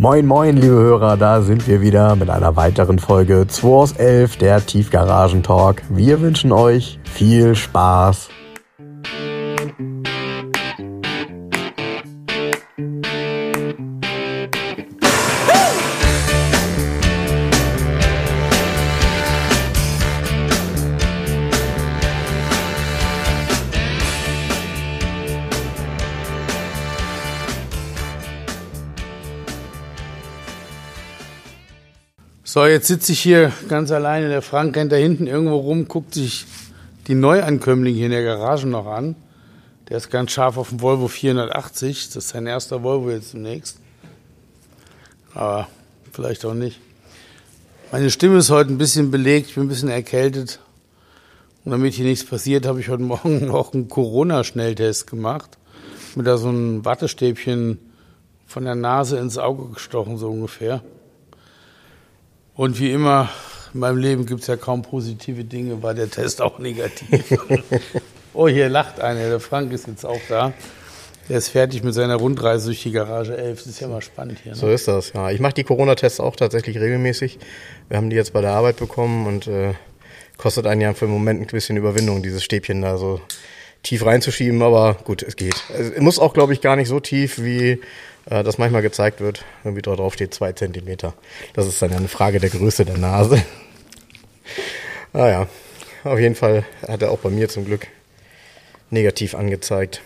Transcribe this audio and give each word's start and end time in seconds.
Moin, 0.00 0.24
moin, 0.24 0.56
liebe 0.56 0.72
Hörer, 0.72 1.18
da 1.18 1.42
sind 1.42 1.68
wir 1.68 1.82
wieder 1.82 2.16
mit 2.16 2.30
einer 2.30 2.56
weiteren 2.56 2.98
Folge 2.98 3.46
2 3.46 3.68
aus 3.68 3.92
11, 3.92 4.38
der 4.38 4.64
Tiefgaragen-Talk. 4.64 5.82
Wir 5.90 6.22
wünschen 6.22 6.52
euch 6.52 6.98
viel 7.04 7.54
Spaß. 7.54 8.30
So, 32.60 32.66
jetzt 32.66 32.88
sitze 32.88 33.12
ich 33.12 33.20
hier 33.20 33.54
ganz 33.70 33.90
alleine. 33.90 34.28
Der 34.28 34.42
Frank 34.42 34.76
rennt 34.76 34.92
da 34.92 34.96
hinten 34.96 35.26
irgendwo 35.26 35.56
rum, 35.56 35.88
guckt 35.88 36.12
sich 36.12 36.44
die 37.06 37.14
Neuankömmlinge 37.14 37.96
hier 37.96 38.04
in 38.04 38.12
der 38.12 38.22
Garage 38.22 38.66
noch 38.66 38.84
an. 38.84 39.16
Der 39.88 39.96
ist 39.96 40.10
ganz 40.10 40.32
scharf 40.32 40.58
auf 40.58 40.68
dem 40.68 40.82
Volvo 40.82 41.08
480. 41.08 42.08
Das 42.08 42.16
ist 42.16 42.28
sein 42.28 42.46
erster 42.46 42.82
Volvo 42.82 43.12
jetzt 43.12 43.30
zunächst. 43.30 43.78
Aber 45.32 45.68
vielleicht 46.12 46.44
auch 46.44 46.52
nicht. 46.52 46.80
Meine 47.92 48.10
Stimme 48.10 48.36
ist 48.36 48.50
heute 48.50 48.74
ein 48.74 48.76
bisschen 48.76 49.10
belegt, 49.10 49.48
ich 49.48 49.54
bin 49.54 49.64
ein 49.64 49.68
bisschen 49.68 49.88
erkältet. 49.88 50.60
Und 51.64 51.72
damit 51.72 51.94
hier 51.94 52.04
nichts 52.04 52.26
passiert, 52.26 52.66
habe 52.66 52.78
ich 52.80 52.90
heute 52.90 53.04
Morgen 53.04 53.50
auch 53.52 53.72
einen 53.72 53.88
Corona-Schnelltest 53.88 55.06
gemacht. 55.06 55.56
Mit 56.14 56.26
da 56.26 56.36
so 56.36 56.50
einem 56.50 56.84
Wattestäbchen 56.84 57.78
von 58.46 58.64
der 58.66 58.74
Nase 58.74 59.16
ins 59.16 59.38
Auge 59.38 59.72
gestochen, 59.72 60.18
so 60.18 60.28
ungefähr. 60.28 60.82
Und 62.54 62.78
wie 62.78 62.92
immer 62.92 63.30
in 63.72 63.80
meinem 63.80 63.98
Leben 63.98 64.26
gibt 64.26 64.40
es 64.42 64.46
ja 64.48 64.56
kaum 64.56 64.82
positive 64.82 65.44
Dinge, 65.44 65.82
war 65.82 65.94
der 65.94 66.10
Test 66.10 66.42
auch 66.42 66.58
negativ. 66.58 67.38
oh, 68.34 68.48
hier 68.48 68.68
lacht 68.68 69.00
einer. 69.00 69.28
Der 69.28 69.40
Frank 69.40 69.72
ist 69.72 69.86
jetzt 69.86 70.04
auch 70.04 70.20
da. 70.28 70.52
Der 71.28 71.38
ist 71.38 71.50
fertig 71.50 71.84
mit 71.84 71.94
seiner 71.94 72.16
Rundreise 72.16 72.66
durch 72.66 72.82
die 72.82 72.90
Garage 72.90 73.36
11. 73.36 73.58
Das 73.58 73.66
ist 73.66 73.80
ja 73.80 73.86
mal 73.86 74.02
spannend 74.02 74.40
hier. 74.42 74.52
Ne? 74.52 74.58
So 74.58 74.68
ist 74.68 74.88
das, 74.88 75.12
ja. 75.12 75.30
Ich 75.30 75.38
mache 75.38 75.54
die 75.54 75.62
Corona-Tests 75.62 76.18
auch 76.18 76.34
tatsächlich 76.34 76.76
regelmäßig. 76.78 77.38
Wir 77.88 77.96
haben 77.96 78.10
die 78.10 78.16
jetzt 78.16 78.32
bei 78.32 78.40
der 78.40 78.50
Arbeit 78.50 78.78
bekommen 78.78 79.28
und 79.28 79.46
äh, 79.46 79.74
kostet 80.36 80.66
einen 80.66 80.80
ja 80.80 80.92
für 80.92 81.06
den 81.06 81.12
Moment 81.12 81.40
ein 81.40 81.46
bisschen 81.46 81.76
Überwindung, 81.76 82.24
dieses 82.24 82.42
Stäbchen 82.42 82.82
da 82.82 82.96
so 82.96 83.20
tief 83.84 84.04
reinzuschieben. 84.04 84.60
Aber 84.62 84.94
gut, 85.04 85.22
es 85.22 85.36
geht. 85.36 85.54
Es 85.78 86.00
muss 86.00 86.18
auch, 86.18 86.34
glaube 86.34 86.52
ich, 86.52 86.60
gar 86.60 86.74
nicht 86.74 86.88
so 86.88 86.98
tief 86.98 87.40
wie 87.40 87.80
äh, 88.26 88.42
das 88.42 88.58
manchmal 88.58 88.82
gezeigt 88.82 89.20
wird, 89.20 89.44
irgendwie 89.64 89.82
drauf 89.82 90.14
steht 90.14 90.34
zwei 90.34 90.52
Zentimeter. 90.52 91.14
Das 91.54 91.66
ist 91.66 91.80
dann 91.80 91.92
eine 91.92 92.08
Frage 92.08 92.40
der 92.40 92.50
Größe 92.50 92.84
der 92.84 92.98
Nase. 92.98 93.42
naja, 95.12 95.48
ah 96.04 96.10
auf 96.12 96.18
jeden 96.18 96.34
Fall 96.34 96.64
hat 96.86 97.02
er 97.02 97.10
auch 97.10 97.18
bei 97.18 97.30
mir 97.30 97.48
zum 97.48 97.64
Glück 97.64 97.86
negativ 98.90 99.34
angezeigt. 99.34 100.02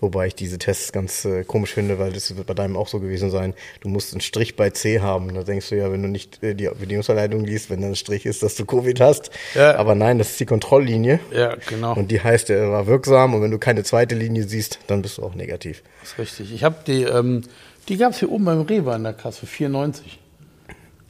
Wobei 0.00 0.28
ich 0.28 0.36
diese 0.36 0.58
Tests 0.58 0.92
ganz 0.92 1.24
äh, 1.24 1.42
komisch 1.42 1.74
finde, 1.74 1.98
weil 1.98 2.12
das 2.12 2.36
wird 2.36 2.46
bei 2.46 2.54
deinem 2.54 2.76
auch 2.76 2.86
so 2.86 3.00
gewesen 3.00 3.30
sein. 3.30 3.54
Du 3.80 3.88
musst 3.88 4.12
einen 4.12 4.20
Strich 4.20 4.54
bei 4.54 4.70
C 4.70 5.00
haben. 5.00 5.34
Da 5.34 5.42
denkst 5.42 5.70
du 5.70 5.76
ja, 5.76 5.90
wenn 5.90 6.02
du 6.02 6.08
nicht 6.08 6.40
äh, 6.42 6.54
die 6.54 6.68
Bedienungsanleitung 6.68 7.44
liest, 7.44 7.68
wenn 7.68 7.80
da 7.80 7.88
ein 7.88 7.96
Strich 7.96 8.24
ist, 8.24 8.44
dass 8.44 8.54
du 8.54 8.64
Covid 8.64 9.00
hast. 9.00 9.30
Ja. 9.54 9.74
Aber 9.74 9.96
nein, 9.96 10.18
das 10.18 10.30
ist 10.30 10.40
die 10.40 10.46
Kontrolllinie. 10.46 11.18
Ja, 11.32 11.56
genau. 11.68 11.94
Und 11.94 12.12
die 12.12 12.20
heißt, 12.20 12.48
er 12.50 12.70
war 12.70 12.86
wirksam. 12.86 13.34
Und 13.34 13.42
wenn 13.42 13.50
du 13.50 13.58
keine 13.58 13.82
zweite 13.82 14.14
Linie 14.14 14.44
siehst, 14.44 14.78
dann 14.86 15.02
bist 15.02 15.18
du 15.18 15.24
auch 15.24 15.34
negativ. 15.34 15.82
Das 16.00 16.12
ist 16.12 16.18
richtig. 16.18 16.54
Ich 16.54 16.62
habe 16.62 16.76
die, 16.86 17.02
ähm, 17.02 17.42
die 17.88 17.96
gab 17.96 18.12
es 18.12 18.20
hier 18.20 18.30
oben 18.30 18.44
beim 18.44 18.60
Rewe 18.60 18.94
in 18.94 19.02
der 19.02 19.14
Kasse 19.14 19.40
für 19.40 19.46
94. 19.46 20.20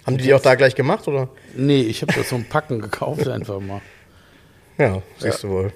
Haben 0.06 0.16
die 0.16 0.24
die 0.24 0.32
auch 0.32 0.40
da 0.40 0.54
gleich 0.54 0.74
gemacht, 0.74 1.06
oder? 1.08 1.28
Nee, 1.54 1.82
ich 1.82 2.00
habe 2.00 2.14
das 2.14 2.30
so 2.30 2.36
ein 2.36 2.46
Packen 2.46 2.80
gekauft 2.80 3.28
einfach 3.28 3.60
mal. 3.60 3.82
Ja, 4.78 5.02
siehst 5.18 5.42
ja. 5.42 5.48
du 5.48 5.54
wohl. 5.54 5.72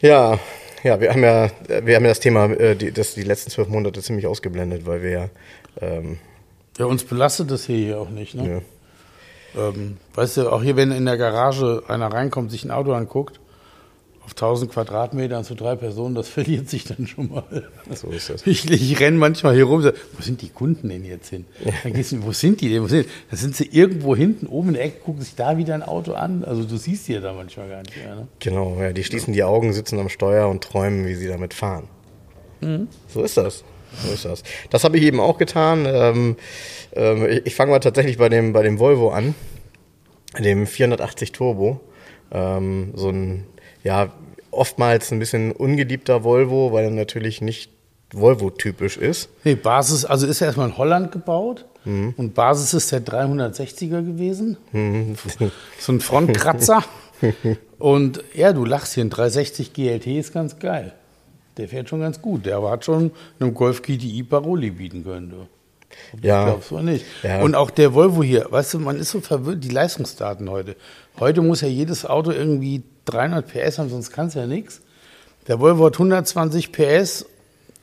Ja, 0.00 0.40
ja, 0.82 1.00
wir 1.00 1.10
haben 1.10 1.22
ja, 1.22 1.50
wir 1.66 1.96
haben 1.96 2.04
ja 2.04 2.10
das 2.10 2.20
Thema, 2.20 2.46
äh, 2.46 2.76
die, 2.76 2.92
das 2.92 3.14
die 3.14 3.22
letzten 3.22 3.50
zwölf 3.50 3.68
Monate 3.68 4.02
ziemlich 4.02 4.26
ausgeblendet, 4.26 4.86
weil 4.86 5.02
wir 5.02 5.10
ja. 5.10 5.28
Ähm, 5.80 6.18
ja, 6.78 6.86
uns 6.86 7.04
belastet 7.04 7.50
das 7.50 7.64
hier 7.64 7.98
auch 7.98 8.10
nicht, 8.10 8.34
ne? 8.34 8.62
Ja. 9.54 9.68
Ähm, 9.68 9.96
weißt 10.14 10.36
du, 10.36 10.50
auch 10.50 10.62
hier, 10.62 10.76
wenn 10.76 10.92
in 10.92 11.06
der 11.06 11.16
Garage 11.16 11.82
einer 11.88 12.12
reinkommt, 12.12 12.50
sich 12.50 12.64
ein 12.64 12.70
Auto 12.70 12.92
anguckt, 12.92 13.40
auf 14.28 14.32
1000 14.32 14.70
Quadratmetern 14.70 15.42
zu 15.42 15.54
drei 15.54 15.74
Personen, 15.74 16.14
das 16.14 16.28
verliert 16.38 16.68
sich 16.68 16.84
dann 16.84 17.06
schon 17.06 17.30
mal. 17.30 17.68
So 17.94 18.08
ist 18.08 18.28
das. 18.28 18.46
Ich, 18.46 18.70
ich 18.70 19.00
renne 19.00 19.16
manchmal 19.16 19.54
hier 19.54 19.64
rum, 19.64 19.80
so, 19.80 19.90
wo 19.90 20.22
sind 20.22 20.42
die 20.42 20.50
Kunden 20.50 20.90
denn 20.90 21.04
jetzt 21.04 21.30
hin? 21.30 21.46
Dann 21.82 21.94
gehst 21.94 22.12
du, 22.12 22.22
wo 22.22 22.32
sind 22.32 22.60
die 22.60 22.68
denn? 22.68 22.82
Wo 22.82 22.88
sind 22.88 23.06
die? 23.06 23.10
Dann 23.30 23.38
sind 23.38 23.56
sie 23.56 23.68
irgendwo 23.72 24.14
hinten 24.14 24.46
oben 24.46 24.68
in 24.68 24.74
der 24.74 24.84
Ecke, 24.84 25.00
gucken 25.00 25.22
sich 25.22 25.34
da 25.34 25.56
wieder 25.56 25.74
ein 25.74 25.82
Auto 25.82 26.12
an. 26.12 26.44
Also 26.44 26.64
du 26.64 26.76
siehst 26.76 27.08
die 27.08 27.14
ja 27.14 27.20
da 27.20 27.32
manchmal 27.32 27.68
gar 27.70 27.82
nicht 27.82 27.96
mehr. 27.96 28.16
Ne? 28.16 28.28
Genau, 28.38 28.76
ja, 28.78 28.92
die 28.92 29.02
schließen 29.02 29.32
die 29.32 29.42
Augen, 29.42 29.72
sitzen 29.72 29.98
am 29.98 30.10
Steuer 30.10 30.48
und 30.48 30.62
träumen, 30.62 31.06
wie 31.06 31.14
sie 31.14 31.28
damit 31.28 31.54
fahren. 31.54 31.88
Mhm. 32.60 32.88
So 33.08 33.22
ist 33.22 33.38
das. 33.38 33.64
So 34.04 34.12
ist 34.12 34.26
das. 34.26 34.42
Das 34.68 34.84
habe 34.84 34.98
ich 34.98 35.04
eben 35.04 35.20
auch 35.20 35.38
getan. 35.38 35.86
Ähm, 35.86 36.36
ähm, 36.92 37.26
ich, 37.30 37.46
ich 37.46 37.54
fange 37.54 37.70
mal 37.70 37.78
tatsächlich 37.78 38.18
bei 38.18 38.28
dem, 38.28 38.52
bei 38.52 38.62
dem 38.62 38.78
Volvo 38.78 39.08
an, 39.08 39.34
dem 40.38 40.66
480 40.66 41.32
Turbo. 41.32 41.80
Ähm, 42.30 42.92
so 42.94 43.08
ein 43.08 43.46
ja, 43.84 44.12
oftmals 44.50 45.12
ein 45.12 45.18
bisschen 45.18 45.52
ungeliebter 45.52 46.24
Volvo, 46.24 46.72
weil 46.72 46.84
er 46.84 46.90
natürlich 46.90 47.40
nicht 47.40 47.70
Volvo-typisch 48.12 48.96
ist. 48.96 49.28
Nee, 49.44 49.54
Basis, 49.54 50.04
also 50.04 50.26
ist 50.26 50.40
er 50.40 50.46
erstmal 50.46 50.68
in 50.68 50.78
Holland 50.78 51.12
gebaut 51.12 51.66
mhm. 51.84 52.14
und 52.16 52.34
Basis 52.34 52.72
ist 52.72 52.90
der 52.90 53.04
360er 53.04 54.02
gewesen. 54.02 54.56
Mhm. 54.72 55.16
So 55.78 55.92
ein 55.92 56.00
Frontkratzer. 56.00 56.84
und 57.78 58.22
ja, 58.34 58.52
du 58.52 58.64
lachst 58.64 58.94
hier, 58.94 59.04
ein 59.04 59.10
360 59.10 59.72
GLT 59.72 60.06
ist 60.06 60.32
ganz 60.32 60.58
geil. 60.58 60.94
Der 61.58 61.68
fährt 61.68 61.88
schon 61.88 62.00
ganz 62.00 62.22
gut. 62.22 62.46
Der 62.46 62.56
aber 62.56 62.70
hat 62.70 62.84
schon 62.84 63.10
einem 63.40 63.52
Golf 63.52 63.82
GTI 63.82 64.22
Paroli 64.22 64.70
bieten 64.70 65.04
können. 65.04 65.30
Du. 65.30 65.46
Ja. 66.22 66.54
Ich 66.54 66.66
glaub's 66.66 66.84
nicht. 66.84 67.04
Ja. 67.22 67.42
Und 67.42 67.54
auch 67.54 67.70
der 67.70 67.94
Volvo 67.94 68.22
hier, 68.22 68.46
weißt 68.50 68.74
du, 68.74 68.78
man 68.78 68.98
ist 68.98 69.10
so 69.10 69.20
verwirrt, 69.20 69.64
die 69.64 69.68
Leistungsdaten 69.68 70.48
heute. 70.48 70.76
Heute 71.20 71.42
muss 71.42 71.62
ja 71.62 71.68
jedes 71.68 72.06
Auto 72.06 72.30
irgendwie 72.30 72.82
300 73.06 73.46
PS 73.46 73.78
haben, 73.78 73.88
sonst 73.88 74.10
kann 74.12 74.28
es 74.28 74.34
ja 74.34 74.46
nichts. 74.46 74.80
Der 75.48 75.58
Volvo 75.58 75.86
hat 75.86 75.94
120 75.94 76.72
PS 76.72 77.26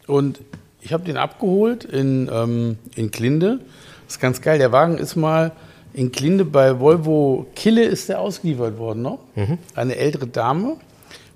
und 0.07 0.39
ich 0.81 0.93
habe 0.93 1.03
den 1.03 1.17
abgeholt 1.17 1.83
in, 1.83 2.29
ähm, 2.31 2.77
in 2.95 3.11
Klinde. 3.11 3.59
Das 4.05 4.15
ist 4.15 4.21
ganz 4.21 4.41
geil. 4.41 4.59
Der 4.59 4.71
Wagen 4.71 4.97
ist 4.97 5.15
mal 5.15 5.51
in 5.93 6.11
Klinde 6.11 6.45
bei 6.45 6.79
Volvo 6.79 7.47
Kille 7.55 7.83
ist 7.83 8.09
der 8.09 8.19
ausgeliefert 8.19 8.77
worden 8.77 9.01
noch. 9.01 9.19
Mhm. 9.35 9.57
Eine 9.73 9.95
ältere 9.95 10.27
Dame, 10.27 10.77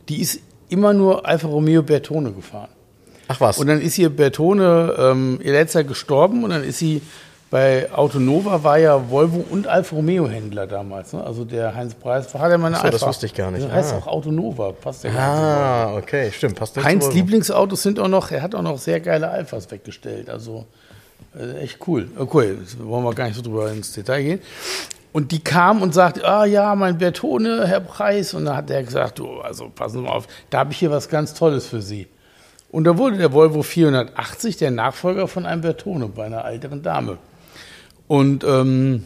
die 0.07 0.21
ist 0.21 0.39
immer 0.69 0.93
nur 0.93 1.25
Alfa 1.25 1.47
Romeo 1.47 1.81
Bertone 1.81 2.31
gefahren. 2.31 2.69
Ach 3.27 3.41
was. 3.41 3.57
Und 3.57 3.67
dann 3.67 3.81
ist 3.81 3.97
ihr 3.97 4.09
Bertone, 4.09 4.95
ähm, 4.97 5.39
ihr 5.43 5.51
letzter 5.51 5.83
gestorben 5.83 6.43
und 6.43 6.51
dann 6.51 6.63
ist 6.63 6.79
sie 6.79 7.01
bei 7.51 7.91
Autonova 7.91 8.63
war 8.63 8.77
ja 8.77 9.09
Volvo 9.09 9.43
und 9.49 9.65
Alfa 9.65 9.95
Romeo 9.95 10.27
Händler 10.27 10.67
damals. 10.67 11.13
Ne? 11.13 11.23
Also 11.23 11.45
der 11.45 11.73
Heinz 11.73 11.95
Preis 11.95 12.31
hat 12.33 12.51
ja 12.51 12.57
mal 12.57 12.67
eine 12.67 12.75
Achso, 12.75 12.85
Alpha. 12.85 12.97
das 12.97 13.07
wusste 13.07 13.25
ich 13.25 13.33
gar 13.33 13.49
nicht. 13.49 13.65
Das 13.65 13.71
heißt 13.71 13.93
ah. 13.93 13.97
auch 13.97 14.07
Autonova, 14.07 14.71
passt 14.71 15.03
ja 15.03 15.11
Ah, 15.17 15.97
okay, 15.97 16.31
stimmt, 16.31 16.55
passt 16.55 16.81
Heinz 16.83 17.11
Lieblingsautos 17.11 17.81
sind 17.81 17.99
auch 17.99 18.07
noch, 18.07 18.31
er 18.31 18.43
hat 18.43 18.53
auch 18.53 18.61
noch 18.61 18.77
sehr 18.77 18.99
geile 18.99 19.29
Alphas 19.29 19.71
weggestellt. 19.71 20.29
Also 20.29 20.65
äh, 21.35 21.63
echt 21.63 21.79
cool. 21.87 22.09
Okay, 22.17 22.55
wollen 22.79 23.03
wir 23.03 23.13
gar 23.13 23.25
nicht 23.25 23.35
so 23.35 23.41
drüber 23.41 23.71
ins 23.71 23.93
Detail 23.93 24.21
gehen. 24.21 24.41
Und 25.11 25.31
die 25.31 25.39
kam 25.39 25.81
und 25.81 25.93
sagte, 25.93 26.23
ah 26.27 26.45
ja, 26.45 26.75
mein 26.75 26.99
Bertone, 26.99 27.65
Herr 27.65 27.79
Preis. 27.79 28.35
Und 28.35 28.45
dann 28.45 28.55
hat 28.55 28.69
er 28.69 28.83
gesagt, 28.83 29.17
du, 29.17 29.39
also 29.41 29.69
passen 29.69 29.97
Sie 29.97 30.03
mal 30.03 30.11
auf, 30.11 30.27
da 30.51 30.59
habe 30.59 30.71
ich 30.71 30.77
hier 30.77 30.91
was 30.91 31.09
ganz 31.09 31.33
Tolles 31.33 31.65
für 31.65 31.81
Sie. 31.81 32.07
Und 32.71 32.83
da 32.83 32.97
wurde 32.99 33.17
der 33.17 33.33
Volvo 33.33 33.63
480 33.63 34.57
der 34.57 34.69
Nachfolger 34.69 35.27
von 35.27 35.47
einem 35.47 35.61
Bertone 35.61 36.07
bei 36.07 36.25
einer 36.25 36.45
älteren 36.45 36.83
Dame. 36.83 37.17
Und 38.09 38.43
ähm, 38.43 39.03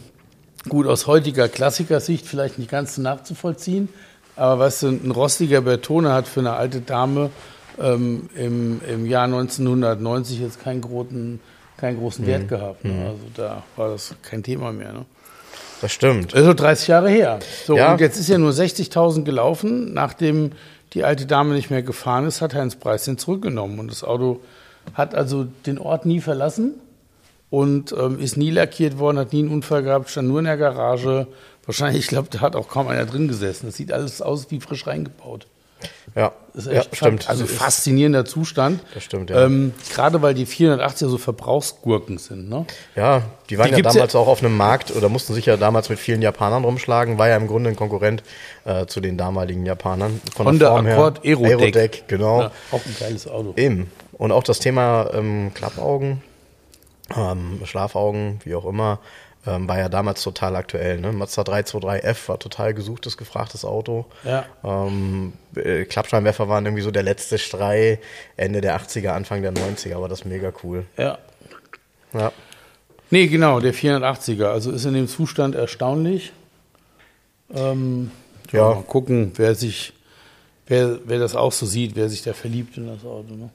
gut, 0.70 0.86
aus 0.86 1.06
heutiger 1.06 1.46
Klassikersicht 1.46 2.26
vielleicht 2.26 2.58
nicht 2.58 2.70
ganz 2.70 2.94
so 2.94 3.02
nachzuvollziehen, 3.02 3.90
aber 4.34 4.60
was 4.60 4.82
ein 4.82 5.10
rostiger 5.10 5.60
Bertone 5.60 6.14
hat 6.14 6.26
für 6.26 6.40
eine 6.40 6.54
alte 6.54 6.80
Dame 6.80 7.28
ähm, 7.78 8.30
im, 8.34 8.80
im 8.88 9.04
Jahr 9.04 9.24
1990 9.24 10.40
jetzt 10.40 10.58
keinen 10.58 10.80
großen, 10.80 11.38
keinen 11.76 11.98
großen 11.98 12.26
Wert 12.26 12.44
mhm. 12.44 12.48
gehabt. 12.48 12.82
Ne? 12.82 12.92
Mhm. 12.92 13.02
Also 13.02 13.20
da 13.34 13.62
war 13.76 13.90
das 13.90 14.14
kein 14.22 14.42
Thema 14.42 14.72
mehr. 14.72 14.94
Ne? 14.94 15.04
Das 15.82 15.92
stimmt. 15.92 16.34
Also 16.34 16.54
30 16.54 16.88
Jahre 16.88 17.10
her. 17.10 17.40
So, 17.66 17.76
ja. 17.76 17.92
und 17.92 18.00
jetzt 18.00 18.18
ist 18.18 18.30
ja 18.30 18.38
nur 18.38 18.52
60.000 18.52 19.24
gelaufen. 19.24 19.92
Nachdem 19.92 20.52
die 20.94 21.04
alte 21.04 21.26
Dame 21.26 21.54
nicht 21.54 21.68
mehr 21.68 21.82
gefahren 21.82 22.26
ist, 22.26 22.40
hat 22.40 22.54
Heinz 22.54 22.76
Preis 22.76 23.04
den 23.04 23.18
zurückgenommen. 23.18 23.78
Und 23.78 23.90
das 23.90 24.02
Auto 24.02 24.40
hat 24.94 25.14
also 25.14 25.46
den 25.66 25.78
Ort 25.78 26.06
nie 26.06 26.22
verlassen 26.22 26.76
und 27.50 27.92
ähm, 27.98 28.18
ist 28.20 28.36
nie 28.36 28.50
lackiert 28.50 28.98
worden, 28.98 29.18
hat 29.18 29.32
nie 29.32 29.40
einen 29.40 29.50
Unfall 29.50 29.82
gehabt, 29.82 30.10
stand 30.10 30.28
nur 30.28 30.38
in 30.40 30.44
der 30.46 30.56
Garage. 30.56 31.26
Wahrscheinlich, 31.66 32.02
ich 32.02 32.08
glaube, 32.08 32.28
da 32.30 32.40
hat 32.40 32.56
auch 32.56 32.68
kaum 32.68 32.88
einer 32.88 33.06
drin 33.06 33.28
gesessen. 33.28 33.66
Das 33.66 33.76
sieht 33.76 33.92
alles 33.92 34.20
aus 34.20 34.50
wie 34.50 34.60
frisch 34.60 34.86
reingebaut. 34.86 35.46
Ja, 36.14 36.32
Das 36.54 36.66
ist 36.66 36.72
ja 36.72 36.78
echt 36.80 36.96
stimmt. 36.96 37.24
fa- 37.24 37.30
Also 37.30 37.46
faszinierender 37.46 38.24
Zustand. 38.24 38.80
Das 38.94 39.02
stimmt, 39.04 39.28
ja. 39.30 39.44
Ähm, 39.44 39.72
Gerade 39.92 40.22
weil 40.22 40.32
die 40.34 40.46
480er 40.46 41.08
so 41.08 41.18
Verbrauchsgurken 41.18 42.16
sind, 42.18 42.48
ne? 42.48 42.64
Ja, 42.96 43.22
die 43.50 43.58
waren 43.58 43.68
Die 43.70 43.76
ja 43.76 43.82
damals 43.82 44.14
auch 44.14 44.26
auf 44.28 44.40
einem 44.42 44.56
Markt 44.56 44.94
oder 44.96 45.08
mussten 45.10 45.34
sich 45.34 45.44
ja 45.46 45.56
damals 45.58 45.88
mit 45.90 45.98
vielen 45.98 46.22
Japanern 46.22 46.64
rumschlagen, 46.64 47.18
war 47.18 47.28
ja 47.28 47.36
im 47.36 47.46
Grunde 47.48 47.70
ein 47.70 47.76
Konkurrent 47.76 48.22
äh, 48.64 48.86
zu 48.86 49.00
den 49.00 49.18
damaligen 49.18 49.66
Japanern. 49.66 50.20
Von 50.34 50.46
Honda 50.46 50.66
der 50.66 50.68
Form 50.74 50.86
her. 50.86 50.94
Accord 50.96 51.24
Aerodeck. 51.24 51.50
Aerodeck, 51.60 52.04
genau. 52.08 52.40
Ja, 52.42 52.50
auch 52.72 52.80
ein 52.86 52.96
geiles 52.98 53.28
Auto. 53.28 53.52
Eben. 53.56 53.90
Und 54.12 54.32
auch 54.32 54.44
das 54.44 54.60
Thema 54.60 55.10
ähm, 55.12 55.50
Klappaugen, 55.54 56.22
ähm, 57.16 57.60
Schlafaugen, 57.64 58.40
wie 58.44 58.54
auch 58.54 58.66
immer, 58.66 59.00
ähm, 59.46 59.68
war 59.68 59.78
ja 59.78 59.88
damals 59.88 60.22
total 60.22 60.56
aktuell. 60.56 61.00
Ne? 61.00 61.12
Mazda 61.12 61.42
323F 61.42 62.28
war 62.28 62.38
total 62.38 62.74
gesuchtes, 62.74 63.16
gefragtes 63.16 63.64
Auto. 63.64 64.06
Ja. 64.24 64.46
Ähm, 64.64 65.34
äh, 65.54 65.84
Klappscheinwerfer 65.84 66.48
waren 66.48 66.64
irgendwie 66.64 66.82
so 66.82 66.90
der 66.90 67.02
letzte 67.02 67.38
Schrei 67.38 67.98
Ende 68.36 68.60
der 68.60 68.78
80er, 68.80 69.10
Anfang 69.10 69.42
der 69.42 69.52
90er, 69.52 69.96
aber 69.96 70.08
das 70.08 70.20
ist 70.20 70.24
mega 70.24 70.52
cool. 70.62 70.86
Ja. 70.96 71.18
Ja. 72.14 72.32
Nee, 73.10 73.26
genau, 73.26 73.60
der 73.60 73.74
480er. 73.74 74.46
Also 74.46 74.70
ist 74.70 74.84
in 74.86 74.94
dem 74.94 75.08
Zustand 75.08 75.54
erstaunlich. 75.54 76.32
Ähm, 77.54 78.10
ja. 78.50 78.70
Ja. 78.70 78.74
Mal 78.76 78.82
gucken, 78.82 79.32
wer 79.36 79.54
sich, 79.54 79.92
wer, 80.66 81.00
wer 81.04 81.18
das 81.18 81.36
auch 81.36 81.52
so 81.52 81.66
sieht, 81.66 81.96
wer 81.96 82.08
sich 82.08 82.22
da 82.22 82.32
verliebt 82.32 82.76
in 82.76 82.86
das 82.86 83.04
Auto. 83.04 83.34
Ne? 83.34 83.50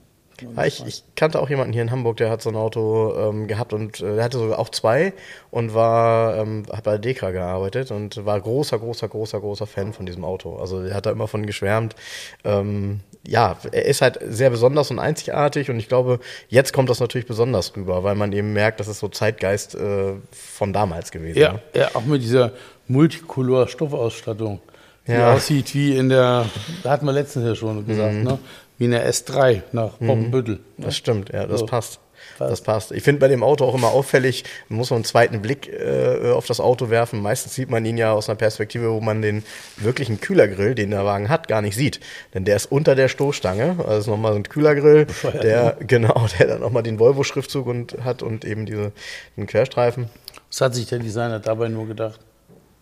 Ja, 0.55 0.65
ich, 0.65 0.85
ich 0.85 1.03
kannte 1.15 1.39
auch 1.41 1.49
jemanden 1.49 1.73
hier 1.73 1.81
in 1.81 1.91
Hamburg, 1.91 2.17
der 2.17 2.29
hat 2.29 2.41
so 2.41 2.49
ein 2.49 2.55
Auto 2.55 3.13
ähm, 3.17 3.47
gehabt 3.47 3.73
und 3.73 3.99
äh, 4.01 4.15
der 4.15 4.23
hatte 4.23 4.37
sogar 4.39 4.59
auch 4.59 4.69
zwei 4.69 5.13
und 5.51 5.73
war 5.73 6.37
ähm, 6.37 6.63
hat 6.71 6.83
bei 6.83 6.97
Dekra 6.97 7.31
gearbeitet 7.31 7.91
und 7.91 8.25
war 8.25 8.39
großer, 8.39 8.79
großer, 8.79 9.07
großer, 9.09 9.39
großer 9.39 9.67
Fan 9.67 9.93
von 9.93 10.05
diesem 10.05 10.23
Auto. 10.23 10.55
Also 10.57 10.81
er 10.81 10.95
hat 10.95 11.05
da 11.05 11.11
immer 11.11 11.27
von 11.27 11.45
geschwärmt. 11.45 11.95
Ähm, 12.43 13.01
ja, 13.27 13.57
er 13.71 13.85
ist 13.85 14.01
halt 14.01 14.17
sehr 14.27 14.49
besonders 14.49 14.91
und 14.91 14.99
einzigartig 14.99 15.69
und 15.69 15.77
ich 15.77 15.87
glaube, 15.89 16.19
jetzt 16.47 16.71
kommt 16.73 16.89
das 16.89 16.99
natürlich 17.01 17.27
besonders 17.27 17.75
rüber, 17.75 18.03
weil 18.03 18.15
man 18.15 18.31
eben 18.31 18.53
merkt, 18.53 18.79
das 18.79 18.87
ist 18.87 18.99
so 18.99 19.09
Zeitgeist 19.09 19.75
äh, 19.75 20.13
von 20.31 20.71
damals 20.73 21.11
gewesen. 21.11 21.39
Ja, 21.39 21.53
ne? 21.53 21.59
ja, 21.75 21.89
auch 21.95 22.05
mit 22.05 22.21
dieser 22.23 22.51
Multicolor-Stoffausstattung, 22.87 24.59
die 25.07 25.11
Ja. 25.13 25.33
aussieht 25.33 25.73
wie 25.73 25.97
in 25.97 26.09
der, 26.09 26.45
da 26.83 26.91
hatten 26.91 27.05
wir 27.05 27.11
letztens 27.11 27.45
ja 27.45 27.55
schon 27.55 27.85
gesagt, 27.85 28.13
Mhm. 28.13 28.23
ne? 28.23 28.39
Wie 28.79 28.85
in 28.85 28.91
der 28.91 29.07
S3 29.11 29.61
nach 29.71 29.99
Poppenbüttel. 29.99 30.59
Das 30.77 30.97
stimmt, 30.97 31.29
ja, 31.31 31.45
das 31.45 31.59
So. 31.59 31.65
passt. 31.67 31.99
Das 32.37 32.61
passt. 32.61 32.91
Ich 32.93 33.03
finde 33.03 33.19
bei 33.19 33.27
dem 33.27 33.43
Auto 33.43 33.65
auch 33.65 33.75
immer 33.75 33.89
auffällig, 33.89 34.43
man 34.69 34.77
muss 34.77 34.89
so 34.89 34.95
einen 34.95 35.03
zweiten 35.03 35.41
Blick 35.41 35.67
äh, 35.67 36.31
auf 36.31 36.45
das 36.47 36.59
Auto 36.61 36.89
werfen. 36.89 37.21
Meistens 37.21 37.55
sieht 37.55 37.69
man 37.69 37.83
ihn 37.85 37.97
ja 37.97 38.11
aus 38.13 38.29
einer 38.29 38.37
Perspektive, 38.37 38.91
wo 38.91 39.01
man 39.01 39.21
den 39.21 39.43
wirklichen 39.77 40.21
Kühlergrill, 40.21 40.73
den 40.75 40.91
der 40.91 41.03
Wagen 41.05 41.27
hat, 41.29 41.47
gar 41.49 41.61
nicht 41.61 41.75
sieht. 41.75 41.99
Denn 42.33 42.45
der 42.45 42.55
ist 42.55 42.71
unter 42.71 42.95
der 42.95 43.07
Stoßstange. 43.09 43.77
Also 43.79 43.99
ist 43.99 44.07
nochmal 44.07 44.33
so 44.33 44.39
ein 44.39 44.43
Kühlergrill, 44.43 45.07
der, 45.43 45.77
genau, 45.85 46.27
der 46.39 46.47
dann 46.47 46.61
nochmal 46.61 46.83
den 46.83 46.99
Volvo-Schriftzug 46.99 47.67
und 47.67 47.97
hat 48.03 48.21
und 48.21 48.45
eben 48.45 48.65
diese, 48.65 48.91
den 49.35 49.47
Querstreifen. 49.47 50.09
Was 50.49 50.61
hat 50.61 50.75
sich 50.75 50.87
der 50.87 50.99
Designer 50.99 51.39
dabei 51.39 51.67
nur 51.67 51.87
gedacht? 51.87 52.19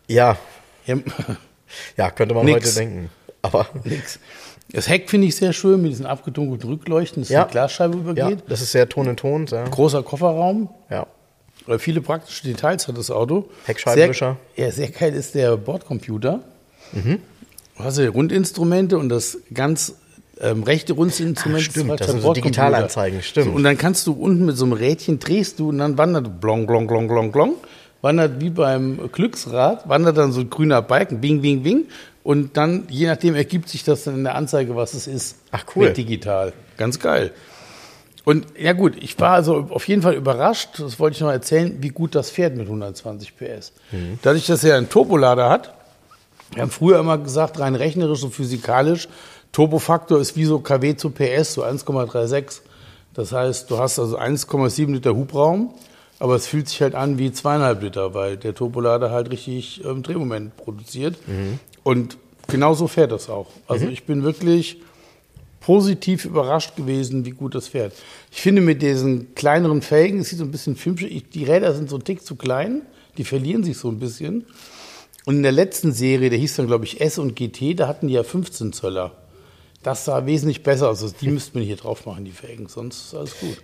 Ja, 0.07 0.37
Ja, 0.85 0.97
ja, 1.97 2.11
könnte 2.11 2.33
man 2.35 2.45
Nix. 2.45 2.67
heute 2.67 2.75
denken. 2.79 3.09
Aber 3.41 3.67
nix. 3.83 4.19
Das 4.73 4.89
Heck 4.89 5.09
finde 5.09 5.27
ich 5.27 5.35
sehr 5.35 5.53
schön 5.53 5.81
mit 5.81 5.91
diesen 5.91 6.05
abgedunkelten 6.05 6.69
Rückleuchten, 6.69 7.23
dass 7.23 7.29
Ja. 7.29 7.45
die 7.45 7.51
Glasscheibe 7.51 7.95
ja, 7.95 7.99
übergeht. 8.01 8.43
das 8.49 8.61
ist 8.61 8.71
sehr 8.73 8.89
ton 8.89 9.07
in 9.07 9.15
ton. 9.17 9.45
Ja. 9.49 9.63
Großer 9.63 10.03
Kofferraum, 10.03 10.69
ja. 10.89 11.07
äh, 11.67 11.77
viele 11.79 12.01
praktische 12.01 12.43
Details 12.47 12.87
hat 12.87 12.97
das 12.97 13.09
Auto. 13.09 13.45
Heckscheibenwischer. 13.65 14.37
Sehr, 14.55 14.65
ja, 14.65 14.71
sehr 14.71 14.89
geil 14.89 15.13
ist 15.13 15.35
der 15.35 15.55
Bordcomputer. 15.55 16.41
Mhm. 16.91 17.19
Du 17.77 17.83
hast 17.83 17.97
ja 17.97 18.09
Rundinstrumente 18.09 18.97
und 18.97 19.09
das 19.09 19.37
ganz 19.53 19.93
ähm, 20.41 20.63
rechte 20.63 20.93
Rundinstrument 20.93 21.61
Ah, 21.61 21.63
stimmt, 21.71 21.91
ist 21.91 21.99
das 22.01 22.11
sind 22.11 22.21
so. 22.21 22.33
Digitalanzeigen, 22.33 23.21
stimmt. 23.21 23.47
So, 23.47 23.51
und 23.53 23.63
dann 23.63 23.77
kannst 23.77 24.05
du 24.07 24.11
unten 24.13 24.45
mit 24.45 24.57
so 24.57 24.65
einem 24.65 24.73
Rädchen 24.73 25.19
drehst 25.19 25.59
du 25.59 25.69
und 25.69 25.77
dann 25.77 25.97
wandert 25.97 26.41
blong, 26.41 26.67
blong, 26.67 26.87
blong, 26.87 27.07
blong, 27.07 27.31
blong, 27.31 27.53
wandert 28.01 28.41
wie 28.41 28.49
beim 28.49 29.09
Glücksrad, 29.11 29.87
wandert 29.87 30.17
dann 30.17 30.31
so 30.31 30.41
ein 30.41 30.49
grüner 30.49 30.81
Balken, 30.81 31.21
bing, 31.21 31.41
bing, 31.41 31.63
bing. 31.63 31.85
Und 32.27 32.57
dann, 32.57 32.87
je 32.89 33.07
nachdem, 33.07 33.35
ergibt 33.35 33.69
sich 33.69 33.85
das 33.85 34.03
dann 34.03 34.15
in 34.15 34.25
der 34.25 34.35
Anzeige, 34.35 34.75
was 34.75 34.93
es 34.93 35.07
ist. 35.07 35.37
Ach, 35.51 35.63
cool. 35.73 35.85
Mit 35.87 35.95
digital. 35.95 36.51
Ganz 36.75 36.99
geil. 36.99 37.31
Und 38.25 38.47
ja 38.59 38.73
gut, 38.73 39.01
ich 39.01 39.17
war 39.17 39.31
also 39.31 39.67
auf 39.69 39.87
jeden 39.87 40.01
Fall 40.01 40.13
überrascht, 40.13 40.77
das 40.77 40.99
wollte 40.99 41.15
ich 41.15 41.21
noch 41.21 41.31
erzählen, 41.31 41.77
wie 41.79 41.87
gut 41.87 42.15
das 42.15 42.29
fährt 42.29 42.57
mit 42.57 42.65
120 42.65 43.37
PS. 43.37 43.71
Mhm. 43.93 44.19
Dadurch, 44.23 44.45
dass 44.45 44.65
er 44.65 44.75
einen 44.75 44.89
Turbolader 44.89 45.49
hat, 45.49 45.73
wir 46.51 46.63
haben 46.63 46.69
früher 46.69 46.99
immer 46.99 47.17
gesagt, 47.17 47.61
rein 47.61 47.75
rechnerisch 47.75 48.21
und 48.23 48.33
physikalisch, 48.33 49.07
Turbofaktor 49.53 50.19
ist 50.19 50.35
wie 50.35 50.43
so 50.43 50.59
kW 50.59 50.97
zu 50.97 51.11
PS, 51.11 51.53
so 51.53 51.63
1,36. 51.63 52.59
Das 53.13 53.31
heißt, 53.31 53.71
du 53.71 53.77
hast 53.77 53.99
also 53.99 54.19
1,7 54.19 54.91
Liter 54.91 55.15
Hubraum, 55.15 55.73
aber 56.19 56.35
es 56.35 56.45
fühlt 56.45 56.67
sich 56.67 56.81
halt 56.81 56.93
an 56.93 57.19
wie 57.19 57.31
zweieinhalb 57.31 57.81
Liter, 57.81 58.13
weil 58.13 58.35
der 58.35 58.53
Turbolader 58.53 59.11
halt 59.11 59.31
richtig 59.31 59.85
ähm, 59.85 60.03
Drehmoment 60.03 60.57
produziert. 60.57 61.15
Und 61.87 62.17
genauso 62.49 62.87
fährt 62.87 63.13
das 63.13 63.29
auch. 63.29 63.47
Also 63.65 63.87
ich 63.87 64.03
bin 64.03 64.23
wirklich 64.23 64.81
positiv 65.61 66.25
überrascht 66.25 66.75
gewesen, 66.75 67.23
wie 67.25 67.29
gut 67.31 67.55
das 67.55 67.69
fährt. 67.69 67.93
Ich 68.29 68.41
finde 68.41 68.61
mit 68.61 68.81
diesen 68.81 69.33
kleineren 69.35 69.81
Felgen, 69.81 70.19
es 70.19 70.29
sieht 70.29 70.39
so 70.39 70.43
ein 70.43 70.51
bisschen 70.51 70.75
filmisch, 70.75 71.03
ich- 71.03 71.29
die 71.29 71.45
Räder 71.45 71.73
sind 71.73 71.89
so 71.89 71.95
ein 71.97 72.03
Tick 72.03 72.25
zu 72.25 72.35
klein, 72.35 72.81
die 73.17 73.23
verlieren 73.23 73.63
sich 73.63 73.77
so 73.77 73.87
ein 73.89 73.99
bisschen. 73.99 74.45
Und 75.25 75.37
in 75.37 75.43
der 75.43 75.53
letzten 75.53 75.93
Serie, 75.93 76.29
der 76.29 76.39
hieß 76.39 76.57
dann, 76.57 76.67
glaube 76.67 76.83
ich, 76.83 76.99
S 76.99 77.17
und 77.19 77.35
GT, 77.37 77.73
da 77.73 77.87
hatten 77.87 78.07
die 78.09 78.15
ja 78.15 78.23
15 78.23 78.73
Zöller. 78.73 79.11
Das 79.87 80.03
sah 80.03 80.25
wesentlich 80.25 80.63
besser 80.63 80.89
aus. 80.89 81.01
Also 81.01 81.15
die 81.21 81.29
müsste 81.29 81.57
man 81.57 81.65
hier 81.65 81.77
drauf 81.77 82.05
machen, 82.05 82.25
die 82.25 82.31
Felgen, 82.31 82.67
sonst 82.67 83.05
ist 83.05 83.15
alles 83.15 83.39
gut. 83.39 83.57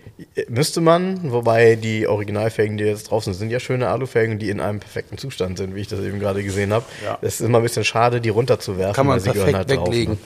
Müsste 0.48 0.80
man, 0.80 1.34
wobei 1.34 1.75
die 1.75 2.08
Originalfelgen, 2.08 2.78
die 2.78 2.86
jetzt 2.86 3.12
drauf 3.12 3.25
sind, 3.25 3.34
sind 3.34 3.50
ja 3.50 3.60
schöne 3.60 3.90
Alufelgen, 3.90 4.40
die 4.40 4.50
in 4.50 4.62
einem 4.62 4.80
perfekten 4.80 5.18
Zustand 5.18 5.58
sind, 5.58 5.75
wie 5.75 5.81
ich 5.81 5.90
das 5.90 6.00
eben 6.00 6.22
gerade 6.22 6.42
gesehen 6.42 6.72
habe. 6.72 6.86
Ja. 7.04 7.18
Es 7.22 7.42
ist 7.42 7.46
immer 7.46 7.58
ein 7.58 7.64
bisschen 7.64 7.84
schade, 7.84 8.22
die 8.22 8.30
runterzuwerfen. 8.30 8.96
Kann 8.96 9.06
man 9.06 9.18
weil 9.25 9.34
perfekt 9.34 9.70
drauf, 9.70 9.88
weglegen. 9.88 10.14
ne? 10.14 10.20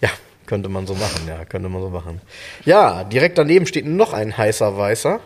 Ja, 0.00 0.08
könnte 0.46 0.68
man 0.68 0.88
so 0.88 0.94
machen, 0.94 1.28
ja, 1.28 1.44
könnte 1.44 1.68
man 1.68 1.82
so 1.82 1.90
machen. 1.90 2.20
Ja, 2.64 3.04
direkt 3.04 3.38
daneben 3.38 3.66
steht 3.66 3.86
noch 3.86 4.12
ein 4.14 4.36
heißer 4.36 4.76
Weißer, 4.76 5.20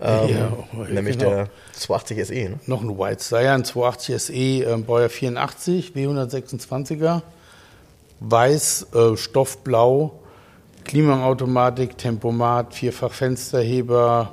ähm, 0.00 0.28
Ja, 0.28 0.52
nämlich 0.92 1.18
genau. 1.18 1.30
der 1.30 1.48
280 1.72 2.24
SE. 2.24 2.34
Ne? 2.34 2.60
Noch 2.66 2.82
ein 2.82 2.96
White 2.96 3.18
Cyan 3.18 3.64
280 3.64 4.22
SE, 4.22 4.32
ähm, 4.32 4.84
Baujahr 4.84 5.08
84, 5.08 5.90
W126er. 5.96 7.22
Weiß, 8.20 8.88
äh, 8.94 9.16
Stoffblau, 9.16 10.20
Klimaautomatik, 10.84 11.98
Tempomat, 11.98 12.74
vierfach 12.74 13.12
Fensterheber, 13.12 14.32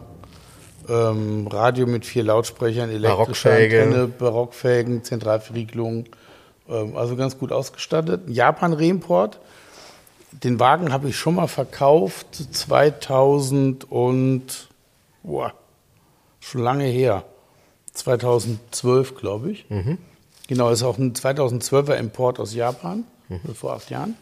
ähm, 0.90 1.48
Radio 1.48 1.86
mit 1.88 2.06
vier 2.06 2.24
Lautsprechern, 2.24 2.90
elektrische 2.90 3.50
Barockfelge. 3.50 3.84
Antenne, 3.84 4.08
Barockfelgen, 4.08 5.04
Zentralverriegelung. 5.04 6.06
Ähm, 6.70 6.96
also 6.96 7.16
ganz 7.16 7.38
gut 7.38 7.52
ausgestattet. 7.52 8.22
Japan-Reimport. 8.28 9.40
Den 10.44 10.60
Wagen 10.60 10.92
habe 10.92 11.10
ich 11.10 11.16
schon 11.18 11.36
mal 11.36 11.48
verkauft, 11.48 12.28
2000 12.52 13.90
und 13.90 14.68
boah, 15.24 15.54
schon 16.40 16.62
lange 16.62 16.84
her. 16.84 17.24
2012, 17.94 19.16
glaube 19.16 19.52
ich. 19.52 19.66
Genau, 20.48 20.70
ist 20.70 20.84
auch 20.84 20.98
ein 20.98 21.14
2012er 21.14 21.96
Import 21.96 22.40
aus 22.40 22.54
Japan, 22.54 23.06
vor 23.54 23.74
acht 23.74 23.90
Jahren. 23.90 24.16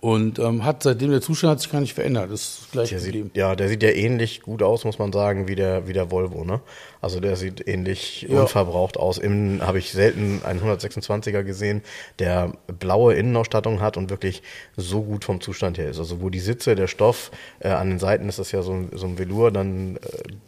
Und 0.00 0.40
ähm, 0.40 0.64
hat 0.64 0.82
seitdem 0.82 1.12
der 1.12 1.20
Zustand 1.20 1.52
hat 1.52 1.60
sich 1.60 1.70
gar 1.70 1.80
nicht 1.80 1.94
verändert. 1.94 2.30
Das 2.32 2.40
ist 2.58 2.72
gleich 2.72 2.88
Der 2.88 2.98
geblieben. 2.98 3.28
sieht, 3.28 3.36
ja, 3.36 3.54
der 3.54 3.68
sieht 3.68 3.84
ja 3.84 3.90
ähnlich 3.90 4.42
gut 4.42 4.60
aus, 4.60 4.84
muss 4.84 4.98
man 4.98 5.12
sagen, 5.12 5.46
wie 5.46 5.54
der, 5.54 5.86
wie 5.86 5.92
der 5.92 6.10
Volvo. 6.10 6.44
Ne? 6.44 6.60
Also 7.00 7.20
der 7.20 7.36
sieht 7.36 7.66
ähnlich 7.68 8.22
Ja. 8.28 8.40
unverbraucht 8.42 8.96
aus. 8.96 9.16
Innen 9.16 9.64
habe 9.64 9.78
ich 9.78 9.92
selten 9.92 10.40
einen 10.44 10.60
126er 10.60 11.44
gesehen, 11.44 11.82
der 12.18 12.52
blaue 12.66 13.14
Innenausstattung 13.14 13.80
hat 13.80 13.96
und 13.96 14.10
wirklich 14.10 14.42
so 14.76 15.02
gut 15.02 15.24
vom 15.24 15.40
Zustand 15.40 15.78
her 15.78 15.88
ist. 15.90 16.00
Also 16.00 16.20
wo 16.20 16.30
die 16.30 16.40
Sitze, 16.40 16.74
der 16.74 16.88
Stoff, 16.88 17.30
äh, 17.60 17.68
an 17.68 17.88
den 17.88 17.98
Seiten 18.00 18.28
ist 18.28 18.40
das 18.40 18.50
ja 18.50 18.62
so, 18.62 18.72
ein- 18.72 18.90
so 18.92 19.06
ein 19.06 19.18
Velour, 19.20 19.52
dann 19.52 19.96
äh, 19.98 20.00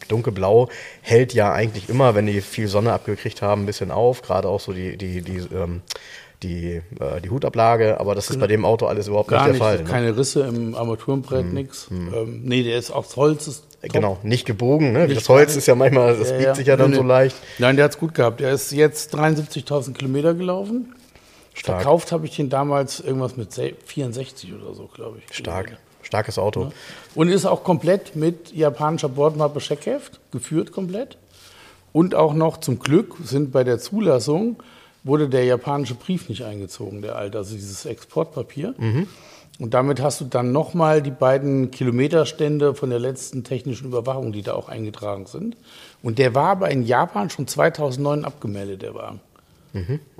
dunkelblau, 0.08 0.68
hält 1.00 1.32
ja 1.32 1.52
eigentlich 1.52 1.88
immer, 1.88 2.16
wenn 2.16 2.26
die 2.26 2.40
viel 2.40 2.66
Sonne 2.66 2.92
abgekriegt 2.92 3.40
haben, 3.40 3.62
ein 3.62 3.66
bisschen 3.66 3.92
auf. 3.92 4.20
Gerade 4.22 4.48
auch 4.48 4.60
so 4.60 4.72
die, 4.72 4.96
die, 4.96 5.22
die, 5.22 5.38
ähm, 5.54 5.82
die, 6.42 6.80
äh, 7.00 7.20
die 7.22 7.30
Hutablage, 7.30 7.98
aber 7.98 8.14
das 8.14 8.30
ist 8.30 8.38
bei 8.38 8.46
dem 8.46 8.64
Auto 8.64 8.86
alles 8.86 9.08
überhaupt 9.08 9.28
Gar 9.28 9.48
nicht 9.48 9.52
nicht, 9.54 9.60
der 9.62 9.68
Fall. 9.68 9.78
ne? 9.84 9.90
keine 9.90 10.16
Risse 10.16 10.42
im 10.42 10.74
Armaturenbrett, 10.74 11.52
nix. 11.52 11.88
Ähm, 11.90 12.42
nee, 12.44 12.62
der 12.62 12.78
ist 12.78 12.90
aus 12.90 13.16
Holz. 13.16 13.48
Ist 13.48 13.64
top. 13.82 13.92
Genau, 13.92 14.18
nicht 14.22 14.46
gebogen. 14.46 14.92
Ne? 14.92 15.06
Nicht 15.06 15.16
das 15.20 15.28
Holz 15.28 15.56
ist 15.56 15.66
ja 15.66 15.74
manchmal, 15.74 16.16
das 16.16 16.30
Ja, 16.30 16.36
biegt 16.36 16.46
ja. 16.48 16.54
sich 16.54 16.66
ja 16.66 16.76
dann 16.76 16.90
Nee, 16.90 16.96
so 16.96 17.02
nee. 17.02 17.08
leicht. 17.08 17.36
Nein, 17.58 17.76
der 17.76 17.84
hat's 17.86 17.98
gut 17.98 18.14
gehabt. 18.14 18.40
Der 18.40 18.52
ist 18.52 18.70
jetzt 18.72 19.14
73.000 19.16 19.94
Kilometer 19.94 20.34
gelaufen. 20.34 20.94
Stark. 21.54 21.82
Verkauft 21.82 22.12
habe 22.12 22.24
ich 22.26 22.36
den 22.36 22.50
damals 22.50 23.00
irgendwas 23.00 23.36
mit 23.36 23.52
se- 23.52 23.72
64 23.86 24.52
oder 24.54 24.74
so, 24.74 24.88
glaube 24.94 25.18
ich. 25.18 25.36
Stark. 25.36 25.76
Starkes 26.02 26.38
Auto. 26.38 26.70
Und 27.16 27.28
ist 27.28 27.44
auch 27.46 27.64
komplett 27.64 28.14
mit 28.14 28.52
japanischer 28.54 29.08
Bordmappe 29.08 29.60
Scheckheft, 29.60 30.20
geführt 30.30 30.70
komplett. 30.72 31.18
Und 31.92 32.14
auch 32.14 32.32
noch 32.34 32.58
zum 32.58 32.78
Glück 32.78 33.16
sind 33.24 33.50
bei 33.50 33.64
der 33.64 33.78
Zulassung 33.80 34.62
wurde 35.04 35.28
der 35.28 35.44
japanische 35.44 35.94
Brief 35.94 36.28
nicht 36.28 36.44
eingezogen, 36.44 37.02
der 37.02 37.16
alte, 37.16 37.38
also 37.38 37.54
dieses 37.54 37.86
Exportpapier. 37.86 38.74
Und 39.60 39.74
damit 39.74 40.00
hast 40.00 40.20
du 40.20 40.24
dann 40.24 40.52
nochmal 40.52 41.02
die 41.02 41.10
beiden 41.10 41.70
Kilometerstände 41.70 42.74
von 42.74 42.90
der 42.90 42.98
letzten 43.00 43.42
technischen 43.42 43.86
Überwachung, 43.86 44.32
die 44.32 44.42
da 44.42 44.54
auch 44.54 44.68
eingetragen 44.68 45.26
sind. 45.26 45.56
Und 46.02 46.18
der 46.18 46.34
war 46.34 46.50
aber 46.50 46.70
in 46.70 46.84
Japan 46.84 47.28
schon 47.30 47.46
2009 47.48 48.24
abgemeldet, 48.24 48.82
der 48.82 48.94
Wagen. 48.94 49.20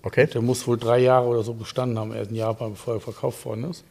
Okay. 0.02 0.26
Der 0.26 0.42
muss 0.42 0.66
wohl 0.66 0.76
drei 0.78 0.98
Jahre 0.98 1.26
oder 1.26 1.42
so 1.42 1.54
bestanden 1.54 1.98
haben, 1.98 2.12
er 2.12 2.22
ist 2.22 2.30
in 2.30 2.36
Japan, 2.36 2.72
bevor 2.72 2.94
er 2.94 3.00
verkauft 3.00 3.44
worden 3.44 3.70
ist. 3.70 3.84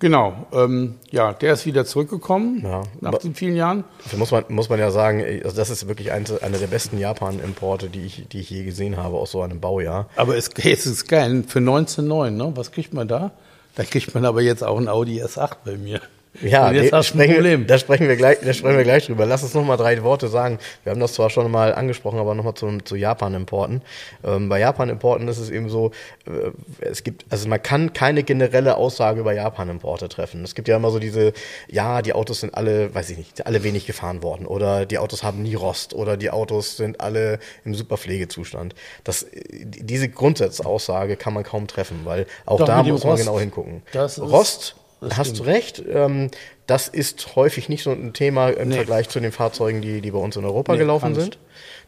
Genau, 0.00 0.46
ähm, 0.52 0.94
ja, 1.10 1.34
der 1.34 1.52
ist 1.52 1.66
wieder 1.66 1.84
zurückgekommen 1.84 2.62
Ja, 2.64 2.82
nach 3.00 3.18
den 3.18 3.34
vielen 3.34 3.54
Jahren. 3.54 3.84
Muss 4.16 4.30
man, 4.30 4.44
muss 4.48 4.70
man 4.70 4.78
ja 4.78 4.90
sagen, 4.90 5.22
also 5.44 5.54
das 5.54 5.68
ist 5.68 5.88
wirklich 5.88 6.10
eins, 6.10 6.32
einer 6.32 6.56
der 6.56 6.68
besten 6.68 6.98
Japan-Importe, 6.98 7.90
die 7.90 8.06
ich, 8.06 8.26
die 8.28 8.40
ich 8.40 8.48
je 8.48 8.64
gesehen 8.64 8.96
habe, 8.96 9.18
aus 9.18 9.32
so 9.32 9.42
einem 9.42 9.60
Baujahr. 9.60 10.08
Aber 10.16 10.36
es, 10.36 10.48
es 10.56 10.86
ist 10.86 11.06
geil, 11.06 11.44
für 11.46 11.58
19,9, 11.58 12.30
ne? 12.30 12.52
was 12.54 12.72
kriegt 12.72 12.94
man 12.94 13.08
da? 13.08 13.32
Da 13.74 13.84
kriegt 13.84 14.14
man 14.14 14.24
aber 14.24 14.40
jetzt 14.40 14.64
auch 14.64 14.78
ein 14.78 14.88
Audi 14.88 15.22
S8 15.22 15.56
bei 15.66 15.76
mir. 15.76 16.00
Ja, 16.42 16.70
jetzt 16.70 16.92
hast 16.92 17.10
du 17.10 17.14
ein 17.14 17.18
sprechen, 17.18 17.34
Problem. 17.34 17.66
da 17.66 17.78
sprechen 17.78 18.08
wir 18.08 18.16
gleich, 18.16 18.38
da 18.44 18.52
sprechen 18.52 18.76
wir 18.76 18.84
gleich 18.84 19.06
drüber. 19.06 19.26
Lass 19.26 19.42
uns 19.42 19.52
noch 19.52 19.64
mal 19.64 19.76
drei 19.76 20.00
Worte 20.02 20.28
sagen. 20.28 20.58
Wir 20.84 20.92
haben 20.92 21.00
das 21.00 21.14
zwar 21.14 21.28
schon 21.28 21.50
mal 21.50 21.74
angesprochen, 21.74 22.18
aber 22.18 22.34
noch 22.34 22.44
mal 22.44 22.54
zu, 22.54 22.78
zu 22.84 22.94
Japan-Importen. 22.96 23.82
Ähm, 24.24 24.48
bei 24.48 24.60
Japan-Importen 24.60 25.26
ist 25.28 25.38
es 25.38 25.50
eben 25.50 25.68
so, 25.68 25.90
äh, 26.26 26.50
es 26.80 27.02
gibt, 27.02 27.26
also 27.30 27.48
man 27.48 27.60
kann 27.62 27.92
keine 27.92 28.22
generelle 28.22 28.76
Aussage 28.76 29.20
über 29.20 29.32
Japan-Importe 29.32 30.08
treffen. 30.08 30.44
Es 30.44 30.54
gibt 30.54 30.68
ja 30.68 30.76
immer 30.76 30.90
so 30.90 31.00
diese, 31.00 31.32
ja, 31.68 32.00
die 32.00 32.12
Autos 32.12 32.40
sind 32.40 32.54
alle, 32.54 32.94
weiß 32.94 33.10
ich 33.10 33.18
nicht, 33.18 33.46
alle 33.46 33.64
wenig 33.64 33.86
gefahren 33.86 34.22
worden 34.22 34.46
oder 34.46 34.86
die 34.86 34.98
Autos 34.98 35.24
haben 35.24 35.42
nie 35.42 35.54
Rost 35.54 35.94
oder 35.94 36.16
die 36.16 36.30
Autos 36.30 36.76
sind 36.76 37.00
alle 37.00 37.40
im 37.64 37.74
super 37.74 37.96
Pflegezustand. 37.96 38.74
Das, 39.02 39.26
diese 39.50 40.08
Grundsatzaussage 40.08 41.16
kann 41.16 41.34
man 41.34 41.42
kaum 41.42 41.66
treffen, 41.66 42.00
weil 42.04 42.26
auch 42.46 42.58
Doch, 42.58 42.66
da 42.66 42.82
muss 42.84 43.02
man 43.02 43.12
Rost. 43.12 43.24
genau 43.24 43.40
hingucken. 43.40 43.82
Rost 43.94 44.76
das 45.00 45.16
Hast 45.16 45.38
du 45.38 45.42
recht. 45.44 45.82
Ähm, 45.90 46.30
das 46.66 46.88
ist 46.88 47.34
häufig 47.36 47.68
nicht 47.68 47.82
so 47.82 47.90
ein 47.90 48.12
Thema 48.12 48.48
im 48.50 48.68
Nee. 48.68 48.76
Vergleich 48.76 49.08
zu 49.08 49.20
den 49.20 49.32
Fahrzeugen, 49.32 49.80
die, 49.82 50.00
die 50.00 50.10
bei 50.10 50.18
uns 50.18 50.36
in 50.36 50.44
Europa 50.44 50.72
Nee, 50.72 50.78
gelaufen 50.78 51.14
sind. 51.14 51.38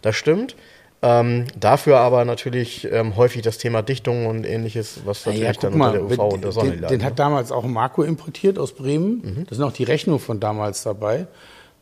Das 0.00 0.16
stimmt. 0.16 0.56
Ähm, 1.04 1.46
dafür 1.58 1.98
aber 1.98 2.24
natürlich 2.24 2.88
ähm, 2.92 3.16
häufig 3.16 3.42
das 3.42 3.58
Thema 3.58 3.82
Dichtung 3.82 4.26
und 4.26 4.44
ähnliches, 4.46 5.00
was 5.04 5.26
natürlich 5.26 5.42
Ja, 5.44 5.52
dann 5.52 5.76
mal, 5.76 5.98
unter 5.98 6.14
der 6.16 6.24
UV 6.26 6.32
und 6.34 6.44
der 6.44 6.52
Sonne 6.52 6.70
den, 6.70 6.80
lag. 6.80 6.88
den 6.90 6.98
ne? 7.00 7.04
hat 7.04 7.18
damals 7.18 7.50
auch 7.50 7.64
Marco 7.64 8.02
importiert 8.04 8.56
aus 8.56 8.72
Bremen. 8.72 9.20
Mhm. 9.22 9.46
Da 9.50 9.56
sind 9.56 9.64
auch 9.64 9.72
die 9.72 9.82
Rechnungen 9.82 10.20
von 10.20 10.38
damals 10.38 10.84
dabei. 10.84 11.26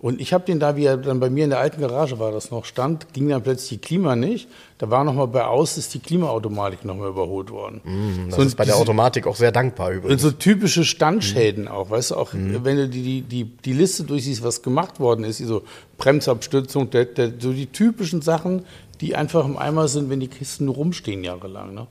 Und 0.03 0.19
ich 0.19 0.33
habe 0.33 0.45
den 0.47 0.59
da, 0.61 0.77
wie 0.77 0.87
er 0.87 0.97
dann 0.97 1.21
bei 1.21 1.29
mir 1.29 1.45
in 1.45 1.51
der 1.51 1.59
alten 1.59 1.79
Garage 1.81 2.19
war, 2.19 2.33
das 2.33 2.51
noch 2.51 2.65
stand, 2.65 3.13
ging 3.13 3.29
dann 3.29 3.43
plötzlich 3.43 3.69
die 3.81 3.87
Klima 3.87 4.17
nicht. 4.17 4.49
Da 4.79 4.89
war 4.89 5.05
noch 5.05 5.13
mal 5.13 5.27
bei 5.27 5.45
aus, 5.45 5.77
ist 5.77 5.93
die 5.93 5.99
Klimaautomatik 5.99 6.87
noch 6.87 6.97
mal 6.97 7.09
überholt 7.11 7.51
worden. 7.51 7.83
Mhm, 7.85 8.27
das 8.31 8.37
So, 8.37 8.43
ist 8.43 8.57
bei 8.57 8.65
der 8.65 8.73
diese- 8.75 8.83
Automatik 8.83 9.27
auch 9.27 9.37
sehr 9.37 9.53
dankbar 9.53 9.89
Und 9.91 9.97
übrigens. 9.97 10.23
so 10.23 10.31
typische 10.31 10.85
Standschäden 10.85 11.65
Mhm. 11.65 11.69
auch, 11.71 11.91
weißt 11.91 12.13
du, 12.13 12.15
auch 12.17 12.31
wenn 12.33 12.77
du 12.77 12.89
die, 12.89 13.03
die, 13.03 13.21
die, 13.23 13.45
die 13.45 13.73
Liste 13.75 14.05
durchsiehst, 14.05 14.43
was 14.43 14.63
gemacht 14.63 15.01
worden 15.01 15.23
ist, 15.25 15.37
so 15.39 15.65
Bremsabstützung, 15.99 16.89
der, 16.89 17.05
der, 17.05 17.33
so 17.39 17.53
die 17.53 17.67
typischen 17.67 18.23
Sachen, 18.23 18.65
die 19.03 19.17
einfach 19.17 19.45
im 19.45 19.57
Eimer 19.59 19.87
sind, 19.89 20.09
wenn 20.11 20.21
die 20.21 20.29
Kisten 20.29 20.69
rumstehen 20.69 21.23
jahrelang. 21.25 21.75
Ne? 21.75 21.87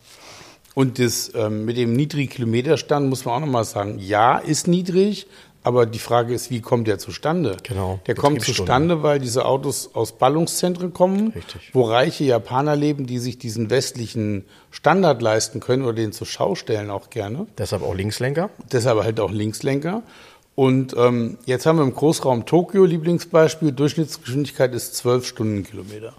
Und 0.75 0.99
das 0.99 1.31
ähm, 1.35 1.65
mit 1.65 1.77
dem 1.77 1.93
niedrigen 1.93 2.29
Kilometerstand 2.29 3.07
muss 3.07 3.25
man 3.25 3.35
auch 3.35 3.39
nochmal 3.45 3.65
sagen, 3.65 3.99
ja, 3.99 4.37
ist 4.37 4.67
niedrig, 4.67 5.27
aber 5.63 5.85
die 5.85 5.99
Frage 5.99 6.33
ist, 6.33 6.49
wie 6.51 6.61
kommt 6.61 6.87
der 6.87 6.99
zustande? 6.99 7.57
Genau, 7.63 7.99
Der 8.07 8.15
kommt 8.15 8.41
zustande, 8.43 9.03
weil 9.03 9.19
diese 9.19 9.45
Autos 9.45 9.89
aus 9.93 10.13
Ballungszentren 10.13 10.93
kommen, 10.93 11.31
Richtig. 11.33 11.71
wo 11.73 11.83
reiche 11.83 12.23
Japaner 12.23 12.75
leben, 12.75 13.05
die 13.07 13.19
sich 13.19 13.37
diesen 13.37 13.69
westlichen 13.69 14.45
Standard 14.71 15.21
leisten 15.21 15.59
können 15.59 15.83
oder 15.83 15.93
den 15.93 16.13
zur 16.13 16.27
Schau 16.27 16.55
stellen 16.55 16.89
auch 16.89 17.09
gerne 17.09 17.45
Deshalb 17.57 17.83
auch 17.83 17.93
Linkslenker. 17.93 18.49
deshalb 18.71 19.03
halt 19.03 19.19
auch 19.19 19.31
Linkslenker. 19.31 20.03
Und 20.55 20.93
ähm, 20.97 21.37
jetzt 21.45 21.65
haben 21.65 21.77
wir 21.77 21.83
im 21.83 21.93
Großraum 21.93 22.45
Tokio 22.45 22.83
Lieblingsbeispiel, 22.85 23.71
Durchschnittsgeschwindigkeit 23.71 24.73
ist 24.73 24.95
12 24.95 25.25
Stundenkilometer. 25.25 26.13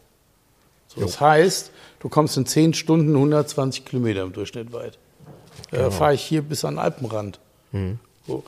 So, 0.89 1.01
das 1.03 1.21
heißt, 1.21 1.71
du 2.01 2.09
kommst 2.09 2.37
in 2.37 2.47
10 2.47 2.75
Stunden 2.75 3.15
120 3.15 3.85
Kilometer 3.85 4.23
im 4.23 4.33
Durchschnitt 4.33 4.73
weit. 4.73 4.99
Genau. 5.71 5.87
Äh, 5.89 5.91
Fahre 5.91 6.15
ich 6.15 6.23
hier 6.23 6.43
bis 6.43 6.65
an 6.65 6.75
den 6.75 6.79
Alpenrand. 6.81 7.39
Mhm. 7.73 7.99
So. 8.27 8.43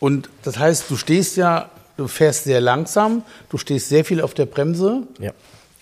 Und 0.00 0.28
das 0.42 0.58
heißt, 0.58 0.90
du 0.90 0.96
stehst 0.96 1.36
ja, 1.36 1.70
du 1.96 2.08
fährst 2.08 2.44
sehr 2.44 2.60
langsam, 2.60 3.22
du 3.48 3.58
stehst 3.58 3.88
sehr 3.88 4.04
viel 4.04 4.20
auf 4.20 4.34
der 4.34 4.46
Bremse. 4.46 5.02
Ja. 5.18 5.32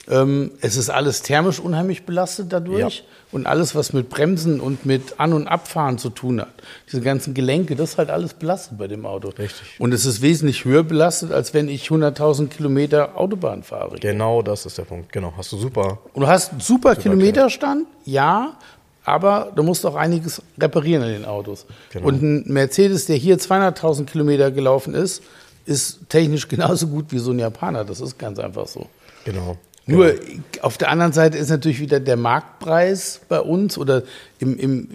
Ähm, 0.09 0.50
es 0.61 0.76
ist 0.76 0.90
alles 0.90 1.23
thermisch 1.23 1.61
unheimlich 1.61 2.04
belastet 2.04 2.52
dadurch. 2.52 2.99
Ja. 2.99 3.04
Und 3.31 3.47
alles, 3.47 3.75
was 3.75 3.95
mit 3.95 4.11
Bremsen 4.11 4.61
und 4.61 4.85
mit 4.85 5.19
An- 5.19 5.33
und 5.33 5.49
Abfahren 5.49 5.97
zu 5.97 6.11
tun 6.11 6.42
hat, 6.42 6.52
diese 6.87 7.00
ganzen 7.00 7.33
Gelenke, 7.33 7.76
das 7.76 7.92
ist 7.92 7.99
halt 7.99 8.11
alles 8.11 8.35
belastet 8.35 8.76
bei 8.76 8.88
dem 8.88 9.07
Auto. 9.07 9.28
Richtig. 9.28 9.62
Und 9.78 9.95
es 9.95 10.04
ist 10.04 10.21
wesentlich 10.21 10.66
höher 10.66 10.83
belastet, 10.83 11.33
als 11.33 11.54
wenn 11.54 11.71
ich 11.71 11.87
100.000 11.88 12.49
Kilometer 12.49 13.16
Autobahn 13.16 13.62
fahre. 13.62 13.99
Genau 13.99 14.42
das 14.42 14.66
ist 14.66 14.76
der 14.76 14.83
Punkt. 14.83 15.12
Genau, 15.12 15.33
hast 15.35 15.50
du 15.50 15.57
super. 15.57 16.00
Und 16.12 16.23
du 16.23 16.28
hast 16.28 16.52
einen 16.52 16.61
super, 16.61 16.95
Kilometerstand, 16.95 17.87
ja, 18.04 18.59
aber 19.04 19.52
du 19.54 19.62
musst 19.62 19.85
auch 19.85 19.97
einiges 19.97 20.42
reparieren 20.59 21.02
an 21.02 21.11
den 21.11 21.25
Autos. 21.25 21.66
Genau. 21.90 22.06
Und 22.06 22.23
ein 22.23 22.44
Mercedes, 22.52 23.06
der 23.06 23.16
hier 23.16 23.38
200.000 23.38 24.04
Kilometer 24.06 24.50
gelaufen 24.50 24.94
ist, 24.94 25.23
ist 25.66 26.09
technisch 26.09 26.49
genauso 26.49 26.88
gut 26.88 27.06
wie 27.11 27.18
so 27.18 27.32
ein 27.32 27.38
Japaner. 27.38 27.85
Das 27.85 28.00
ist 28.00 28.18
ganz 28.18 28.38
einfach 28.38 28.66
so. 28.66 28.87
Genau. 29.25 29.56
Nur 29.85 30.14
auf 30.61 30.78
der 30.78 30.90
anderen 30.90 31.12
Seite 31.12 31.38
ist 31.38 31.50
natürlich 31.50 31.80
wieder 31.80 31.99
der 31.99 32.16
Marktpreis 32.16 33.21
bei 33.28 33.40
uns 33.40 33.76
oder 33.76 34.04
im, 34.38 34.56
im, 34.56 34.88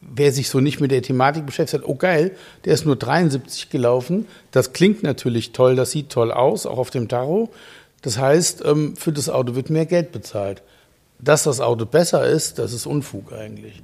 wer 0.00 0.30
sich 0.30 0.48
so 0.48 0.60
nicht 0.60 0.80
mit 0.80 0.92
der 0.92 1.02
Thematik 1.02 1.44
beschäftigt 1.44 1.82
hat, 1.82 1.88
oh 1.88 1.96
geil, 1.96 2.30
der 2.64 2.74
ist 2.74 2.86
nur 2.86 2.94
73 2.94 3.68
gelaufen. 3.68 4.28
Das 4.52 4.72
klingt 4.72 5.02
natürlich 5.02 5.50
toll, 5.50 5.74
das 5.74 5.90
sieht 5.90 6.10
toll 6.10 6.30
aus, 6.30 6.66
auch 6.66 6.78
auf 6.78 6.90
dem 6.90 7.08
Tacho. 7.08 7.50
Das 8.02 8.18
heißt, 8.18 8.64
ähm, 8.64 8.94
für 8.96 9.12
das 9.12 9.28
Auto 9.28 9.56
wird 9.56 9.70
mehr 9.70 9.86
Geld 9.86 10.12
bezahlt. 10.12 10.62
Dass 11.22 11.44
das 11.44 11.60
Auto 11.60 11.86
besser 11.86 12.26
ist, 12.26 12.58
das 12.58 12.72
ist 12.72 12.84
Unfug 12.84 13.32
eigentlich. 13.32 13.82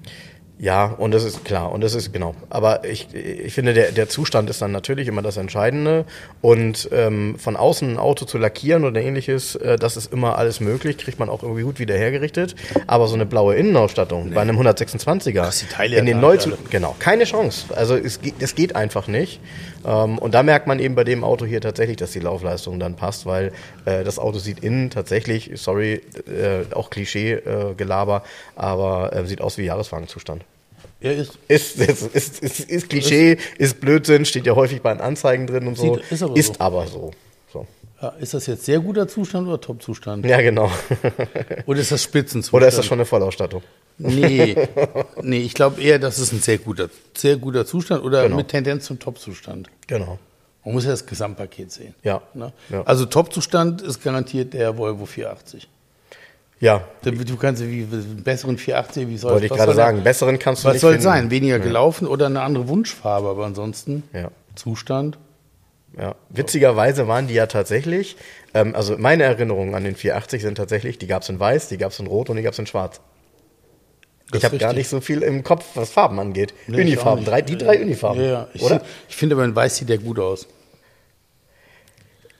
Ja, 0.61 0.87
und 0.87 1.13
das 1.13 1.23
ist 1.23 1.45
klar, 1.45 1.71
und 1.71 1.83
das 1.83 1.95
ist 1.95 2.13
genau. 2.13 2.35
Aber 2.51 2.85
ich, 2.85 3.15
ich 3.15 3.55
finde, 3.55 3.75
der, 3.75 3.93
der 3.93 4.09
Zustand 4.09 4.51
ist 4.51 4.61
dann 4.61 4.73
natürlich 4.73 5.07
immer 5.07 5.23
das 5.23 5.37
Entscheidende. 5.37 6.05
Und 6.41 6.89
ähm, 6.91 7.37
von 7.39 7.55
außen 7.55 7.93
ein 7.93 7.97
Auto 7.97 8.25
zu 8.25 8.39
lackieren 8.39 8.85
oder 8.85 9.01
ähnliches, 9.01 9.55
äh, 9.55 9.77
das 9.77 9.97
ist 9.97 10.13
immer 10.13 10.37
alles 10.37 10.59
möglich, 10.59 10.99
kriegt 10.99 11.21
man 11.21 11.29
auch 11.29 11.45
irgendwie 11.45 11.63
gut 11.63 11.79
wieder 11.79 11.95
hergerichtet. 11.95 12.57
Aber 12.89 13.07
so 13.07 13.15
eine 13.15 13.25
blaue 13.25 13.55
Innenausstattung 13.55 14.33
bei 14.33 14.41
einem 14.41 14.59
126er 14.59 15.43
Kriegst 15.43 15.63
die 15.63 15.67
Teile 15.67 15.97
in 15.97 16.07
den 16.07 16.21
Neuzu 16.21 16.51
genau 16.71 16.97
keine 16.99 17.25
Chance. 17.25 17.67
Also 17.77 17.95
es 17.95 18.19
es 18.41 18.55
geht 18.57 18.75
einfach 18.75 19.07
nicht. 19.07 19.41
Ähm, 19.87 20.19
und 20.19 20.35
da 20.35 20.43
merkt 20.43 20.67
man 20.67 20.79
eben 20.81 20.95
bei 20.95 21.05
dem 21.05 21.25
Auto 21.25 21.45
hier 21.47 21.61
tatsächlich, 21.61 21.97
dass 21.97 22.13
die 22.13 22.21
Laufleistung 22.21 22.79
dann 22.81 22.97
passt, 22.97 23.27
weil 23.27 23.53
äh, 23.85 24.05
das 24.05 24.19
Auto 24.19 24.39
sieht 24.39 24.61
innen 24.61 24.91
tatsächlich, 24.91 25.51
sorry, 25.55 26.01
äh, 26.27 26.75
auch 26.75 26.91
Klischee-Gelaber, 26.91 28.23
aber 28.57 29.13
äh, 29.15 29.25
sieht 29.27 29.41
aus 29.41 29.59
wie 29.59 29.65
Jahreswagenzustand. 29.65 30.45
Er 31.01 31.15
ist 31.17 31.39
Ist, 31.49 31.77
ist, 31.79 32.15
ist, 32.15 32.43
ist, 32.43 32.61
ist 32.61 32.89
Klischee, 32.91 33.37
ist 33.59 33.81
Blödsinn, 33.81 34.25
steht 34.25 34.47
ja 34.47 34.55
häufig 34.57 34.83
bei 34.83 34.93
den 34.93 35.01
Anzeigen 35.01 35.47
drin 35.47 35.67
und 35.69 35.77
so. 35.77 35.95
Sieht- 35.97 36.11
ist 36.11 36.23
aber 36.23 36.37
ist 36.37 36.55
so. 36.55 36.61
aber 36.61 36.87
so. 36.87 37.11
Ja, 38.01 38.09
ist 38.21 38.35
das 38.35 38.47
jetzt 38.47 38.65
sehr 38.65 38.79
guter 38.81 39.09
Zustand 39.09 39.49
oder 39.49 39.61
Top-Zustand? 39.61 40.25
Ja, 40.25 40.41
genau. 40.41 40.71
Oder 41.67 41.81
ist 41.81 41.91
das 41.93 42.03
Spitzenzustand? 42.03 42.55
Oder 42.63 42.69
ist 42.69 42.79
das 42.79 42.87
schon 42.87 42.99
eine 42.99 43.05
Vollausstattung? 43.07 43.63
Nee, 43.99 44.55
nee 45.23 45.41
ich 45.41 45.55
glaube 45.55 45.81
eher, 45.83 45.99
das 45.99 46.19
ist 46.19 46.33
ein 46.33 46.41
sehr 46.41 46.59
guter, 46.59 46.89
sehr 47.17 47.37
guter 47.37 47.67
Zustand 47.67 48.05
oder 48.05 48.23
Genau. 48.23 48.37
mit 48.37 48.49
Tendenz 48.49 48.85
zum 48.85 48.99
Top-Zustand. 49.01 49.69
Genau. 49.89 50.19
Man 50.65 50.75
muss 50.75 50.85
ja 50.85 50.91
das 50.91 51.05
Gesamtpaket 51.07 51.73
sehen. 51.73 51.95
Ja. 52.05 52.23
Ne? 52.35 52.53
Ja. 52.69 52.83
Also 52.85 53.07
Top-Zustand 53.07 53.83
ist 53.83 54.03
garantiert 54.05 54.53
der 54.55 54.77
Volvo 54.79 55.05
480. 55.07 55.69
Ja, 56.61 56.83
Du 57.03 57.13
du 57.13 57.37
kannst 57.37 57.63
wie 57.63 57.83
einen 57.85 58.23
besseren 58.25 58.59
480, 58.59 59.09
wie 59.09 59.17
soll 59.17 59.33
wollte 59.33 59.47
ich 59.47 59.51
was 59.53 59.59
gerade 59.59 59.75
sagen. 59.75 60.03
Besseren 60.03 60.39
kannst 60.39 60.63
du 60.65 60.69
Was 60.69 60.75
nicht 60.75 60.81
soll 60.83 60.93
finden. 60.93 61.05
sein? 61.05 61.31
Weniger 61.31 61.59
gelaufen 61.61 62.07
oder 62.09 62.27
eine 62.27 62.41
andere 62.43 62.67
Wunschfarbe, 62.69 63.29
aber 63.29 63.47
ansonsten 63.47 64.03
Ja. 64.13 64.31
Zustand. 64.57 65.19
Ja, 65.99 66.15
witzigerweise 66.29 67.09
waren 67.09 67.27
die 67.27 67.35
ja 67.35 67.47
tatsächlich, 67.47 68.17
ähm, 68.55 68.75
also 68.77 68.97
meine 68.97 69.25
Erinnerungen 69.25 69.75
an 69.75 69.83
den 69.83 69.97
480 69.97 70.43
sind 70.43 70.55
tatsächlich, 70.55 70.99
die 70.99 71.09
gab 71.09 71.23
es 71.23 71.29
in 71.29 71.41
weiß, 71.41 71.69
die 71.69 71.77
gab 71.77 71.91
es 71.91 71.99
in 71.99 72.07
rot 72.07 72.31
und 72.31 72.37
die 72.37 72.43
gab 72.43 72.53
es 72.53 72.59
in 72.59 72.67
schwarz. 72.67 73.01
Das 74.31 74.41
ich 74.41 74.45
habe 74.45 74.59
gar 74.59 74.75
nicht 74.75 74.89
so 74.89 75.01
viel 75.01 75.23
im 75.23 75.43
Kopf, 75.43 75.65
was 75.75 75.91
Farben 75.91 76.21
angeht. 76.21 76.55
Nee, 76.67 76.83
Unifarben, 76.83 77.25
drei, 77.25 77.43
die 77.43 77.57
drei 77.57 77.81
Unifarben. 77.81 78.23
Ja, 78.23 78.31
ja. 78.31 78.49
Ich, 78.53 78.63
oder? 78.63 78.83
Ich 79.09 79.17
finde 79.17 79.35
aber 79.35 79.45
in 79.45 79.57
Weiß 79.57 79.77
sieht 79.77 79.89
der 79.89 79.99
gut 79.99 80.19
aus. 80.19 80.47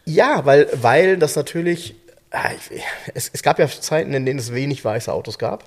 Ja, 0.05 0.45
weil, 0.45 0.69
weil 0.75 1.17
das 1.17 1.35
natürlich, 1.35 1.97
ah, 2.31 2.51
es, 3.15 3.31
es 3.33 3.43
gab 3.43 3.59
ja 3.59 3.69
Zeiten, 3.69 4.15
in 4.15 4.25
denen 4.25 4.39
es 4.39 4.55
wenig 4.55 4.85
weiße 4.85 5.13
Autos 5.13 5.39
gab. 5.39 5.65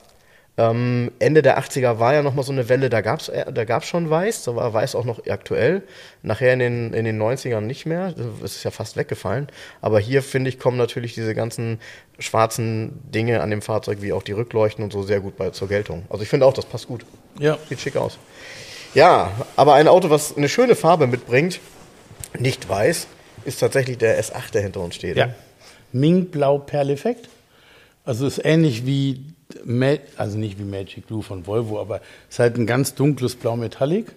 Ähm, 0.58 1.12
Ende 1.20 1.42
der 1.42 1.58
80er 1.60 2.00
war 2.00 2.14
ja 2.14 2.22
nochmal 2.22 2.44
so 2.44 2.52
eine 2.52 2.68
Welle, 2.68 2.90
da 2.90 3.00
gab 3.00 3.22
es 3.22 3.32
da 3.32 3.64
gab's 3.64 3.88
schon 3.88 4.10
Weiß, 4.10 4.44
da 4.44 4.56
war 4.56 4.74
Weiß 4.74 4.96
auch 4.96 5.06
noch 5.06 5.26
aktuell. 5.28 5.84
Nachher 6.24 6.54
in 6.54 6.60
den, 6.60 6.94
in 6.94 7.06
den 7.06 7.22
90ern 7.22 7.62
nicht 7.62 7.86
mehr, 7.86 8.14
das 8.42 8.56
ist 8.56 8.64
ja 8.64 8.72
fast 8.72 8.98
weggefallen. 8.98 9.48
Aber 9.80 10.00
hier, 10.00 10.22
finde 10.22 10.50
ich, 10.50 10.60
kommen 10.60 10.78
natürlich 10.78 11.14
diese 11.14 11.34
ganzen 11.34 11.80
schwarzen 12.20 13.00
Dinge 13.12 13.42
an 13.42 13.50
dem 13.50 13.62
Fahrzeug, 13.62 14.02
wie 14.02 14.12
auch 14.12 14.24
die 14.24 14.34
Rückleuchten 14.34 14.84
und 14.84 14.92
so, 14.92 15.04
sehr 15.04 15.22
gut 15.22 15.38
bei, 15.38 15.52
zur 15.52 15.70
Geltung. 15.70 16.04
Also 16.10 16.24
ich 16.24 16.30
finde 16.30 16.46
auch, 16.46 16.54
das 16.54 16.66
passt 16.66 16.88
gut. 16.88 17.06
Ja. 17.40 17.58
Sieht 17.70 17.80
schick 17.80 17.96
aus. 17.96 18.20
Ja, 18.94 19.32
aber 19.56 19.76
ein 19.76 19.88
Auto, 19.88 20.10
was 20.10 20.36
eine 20.36 20.50
schöne 20.50 20.76
Farbe 20.76 21.08
mitbringt, 21.08 21.62
nicht 22.38 22.68
weiß, 22.68 23.08
ist 23.46 23.60
tatsächlich 23.60 23.98
der 23.98 24.22
S8, 24.22 24.52
der 24.54 24.62
hinter 24.62 24.82
uns 24.82 24.96
steht. 24.96 25.16
Ja. 25.16 25.34
Mink-Blau 25.94 26.60
Perleffekt. 26.60 27.30
Also 28.04 28.28
ist 28.28 28.44
ähnlich 28.44 28.86
wie, 28.86 29.34
also 30.18 30.38
nicht 30.38 30.60
wie 30.60 30.64
Magic 30.64 31.08
Blue 31.08 31.24
von 31.24 31.46
Volvo, 31.48 31.80
aber 31.80 32.02
ist 32.30 32.40
halt 32.40 32.58
ein 32.58 32.66
ganz 32.66 32.96
dunkles 32.96 33.36
Blau 33.36 33.56
Metallic 33.56 34.14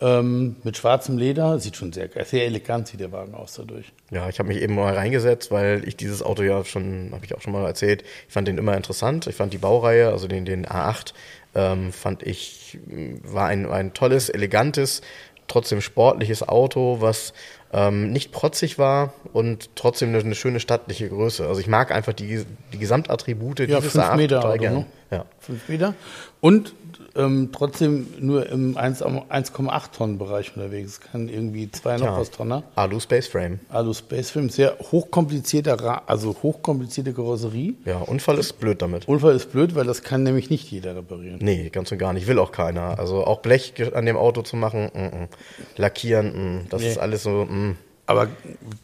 ähm, 0.00 0.56
mit 0.62 0.76
schwarzem 0.76 1.18
Leder. 1.18 1.58
Sieht 1.58 1.76
schon 1.76 1.92
sehr 1.92 2.08
sehr 2.24 2.44
elegant 2.44 2.88
sieht 2.88 3.00
der 3.00 3.12
Wagen 3.12 3.34
aus 3.34 3.54
dadurch. 3.54 3.92
Ja, 4.10 4.28
ich 4.28 4.38
habe 4.38 4.48
mich 4.48 4.60
eben 4.60 4.74
mal 4.74 4.94
reingesetzt, 4.94 5.50
weil 5.50 5.86
ich 5.86 5.96
dieses 5.96 6.22
Auto 6.22 6.42
ja 6.42 6.64
schon, 6.64 7.10
habe 7.12 7.24
ich 7.24 7.34
auch 7.34 7.40
schon 7.40 7.52
mal 7.52 7.64
erzählt, 7.64 8.02
ich 8.26 8.32
fand 8.32 8.48
den 8.48 8.58
immer 8.58 8.76
interessant. 8.76 9.26
Ich 9.26 9.36
fand 9.36 9.52
die 9.52 9.58
Baureihe, 9.58 10.10
also 10.10 10.28
den, 10.28 10.44
den 10.44 10.66
A8, 10.66 11.14
ähm, 11.54 11.92
fand 11.92 12.22
ich, 12.22 12.78
war 13.22 13.46
ein, 13.46 13.66
ein 13.66 13.94
tolles, 13.94 14.28
elegantes, 14.28 15.00
trotzdem 15.48 15.80
sportliches 15.80 16.46
Auto, 16.46 17.00
was 17.00 17.32
ähm, 17.72 18.12
nicht 18.12 18.32
protzig 18.32 18.78
war 18.78 19.12
und 19.32 19.70
trotzdem 19.76 20.10
eine, 20.10 20.18
eine, 20.18 20.34
schöne 20.34 20.60
stattliche 20.60 21.08
Größe. 21.08 21.46
Also 21.46 21.60
ich 21.60 21.66
mag 21.66 21.90
einfach 21.92 22.12
die, 22.12 22.44
die 22.72 22.78
Gesamtattribute 22.78 23.60
ja, 23.60 23.66
dieses 23.66 23.92
fünf 23.92 24.04
A8 24.04 24.16
Meter 24.16 24.36
total 24.36 24.50
Auto, 24.52 24.60
gern. 24.60 24.74
ne? 24.74 24.86
Ja. 25.10 25.24
Fünf 25.40 25.68
Meter. 25.68 25.94
Und 26.40 26.74
ähm, 27.16 27.50
trotzdem 27.52 28.08
nur 28.20 28.48
im 28.48 28.76
1 28.76 29.02
1,8 29.02 29.92
Tonnen 29.92 30.18
Bereich 30.18 30.54
unterwegs. 30.54 31.00
Kann 31.00 31.28
irgendwie 31.28 31.70
zwei 31.70 31.96
noch 31.96 32.06
Ja. 32.06 32.18
was 32.18 32.30
Tonner. 32.30 32.62
Alu 32.74 33.00
Space 33.00 33.26
Frame. 33.26 33.60
Alu 33.70 33.94
Space 33.94 34.30
Film, 34.30 34.50
sehr 34.50 34.76
hochkomplizierter, 34.92 35.80
Ra 35.80 36.02
also 36.06 36.36
hochkomplizierte 36.42 37.12
Karosserie. 37.14 37.74
Ja, 37.84 37.98
Unfall 37.98 38.38
ist 38.38 38.54
blöd 38.60 38.82
damit. 38.82 39.08
Unfall 39.08 39.34
ist 39.34 39.50
blöd, 39.50 39.74
weil 39.74 39.86
das 39.86 40.02
kann 40.02 40.22
nämlich 40.24 40.50
nicht 40.50 40.70
jeder 40.70 40.94
reparieren. 40.96 41.38
Nee, 41.40 41.70
ganz 41.70 41.90
und 41.90 41.98
gar 41.98 42.12
nicht. 42.12 42.26
Will 42.26 42.38
auch 42.38 42.52
keiner. 42.52 42.98
Also 42.98 43.24
auch 43.24 43.40
Blech 43.40 43.72
an 43.94 44.04
dem 44.04 44.16
Auto 44.16 44.42
zu 44.42 44.56
machen, 44.56 44.90
mm, 44.92 44.98
mm. 44.98 45.28
lackieren, 45.76 46.58
mm. 46.58 46.66
das 46.68 46.82
Nee. 46.82 46.90
ist 46.90 46.98
alles 46.98 47.22
so. 47.22 47.46
Mm. 47.56 47.76
Aber 48.06 48.28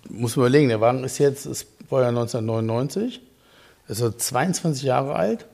muss 0.09 0.37
man 0.37 0.47
überlegen, 0.47 0.69
der 0.69 0.81
Wagen 0.81 1.05
ist 1.05 1.19
jetzt, 1.19 1.47
ist, 1.47 1.67
war 1.89 2.03
ja 2.03 2.09
1999, 2.09 3.21
ist 3.89 4.01
er 4.01 4.19
22 4.19 4.83
Jahre 4.83 5.15
alt 5.15 5.47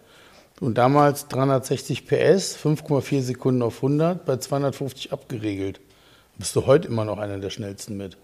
und 0.60 0.78
damals 0.78 1.28
360 1.28 2.06
PS, 2.06 2.56
5,4 2.56 3.22
Sekunden 3.22 3.62
auf 3.62 3.76
100, 3.76 4.24
bei 4.24 4.36
250 4.36 5.12
abgeregelt. 5.12 5.80
Bist 6.38 6.56
du 6.56 6.66
heute 6.66 6.88
immer 6.88 7.04
noch 7.04 7.18
einer 7.18 7.38
der 7.38 7.50
schnellsten 7.50 7.96
mit. 7.96 8.16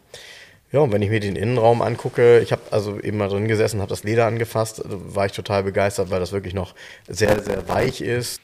Ja, 0.72 0.80
und 0.80 0.92
wenn 0.92 1.02
ich 1.02 1.10
mir 1.10 1.20
den 1.20 1.36
Innenraum 1.36 1.82
angucke, 1.82 2.40
ich 2.40 2.50
habe 2.50 2.62
also 2.70 2.98
eben 2.98 3.18
mal 3.18 3.28
drin 3.28 3.46
gesessen, 3.46 3.80
habe 3.80 3.90
das 3.90 4.02
Leder 4.02 4.26
angefasst, 4.26 4.82
war 4.84 5.26
ich 5.26 5.32
total 5.32 5.62
begeistert, 5.62 6.10
weil 6.10 6.20
das 6.20 6.32
wirklich 6.32 6.54
noch 6.54 6.74
sehr, 7.06 7.42
sehr 7.42 7.68
weich 7.68 8.00
ist. 8.00 8.40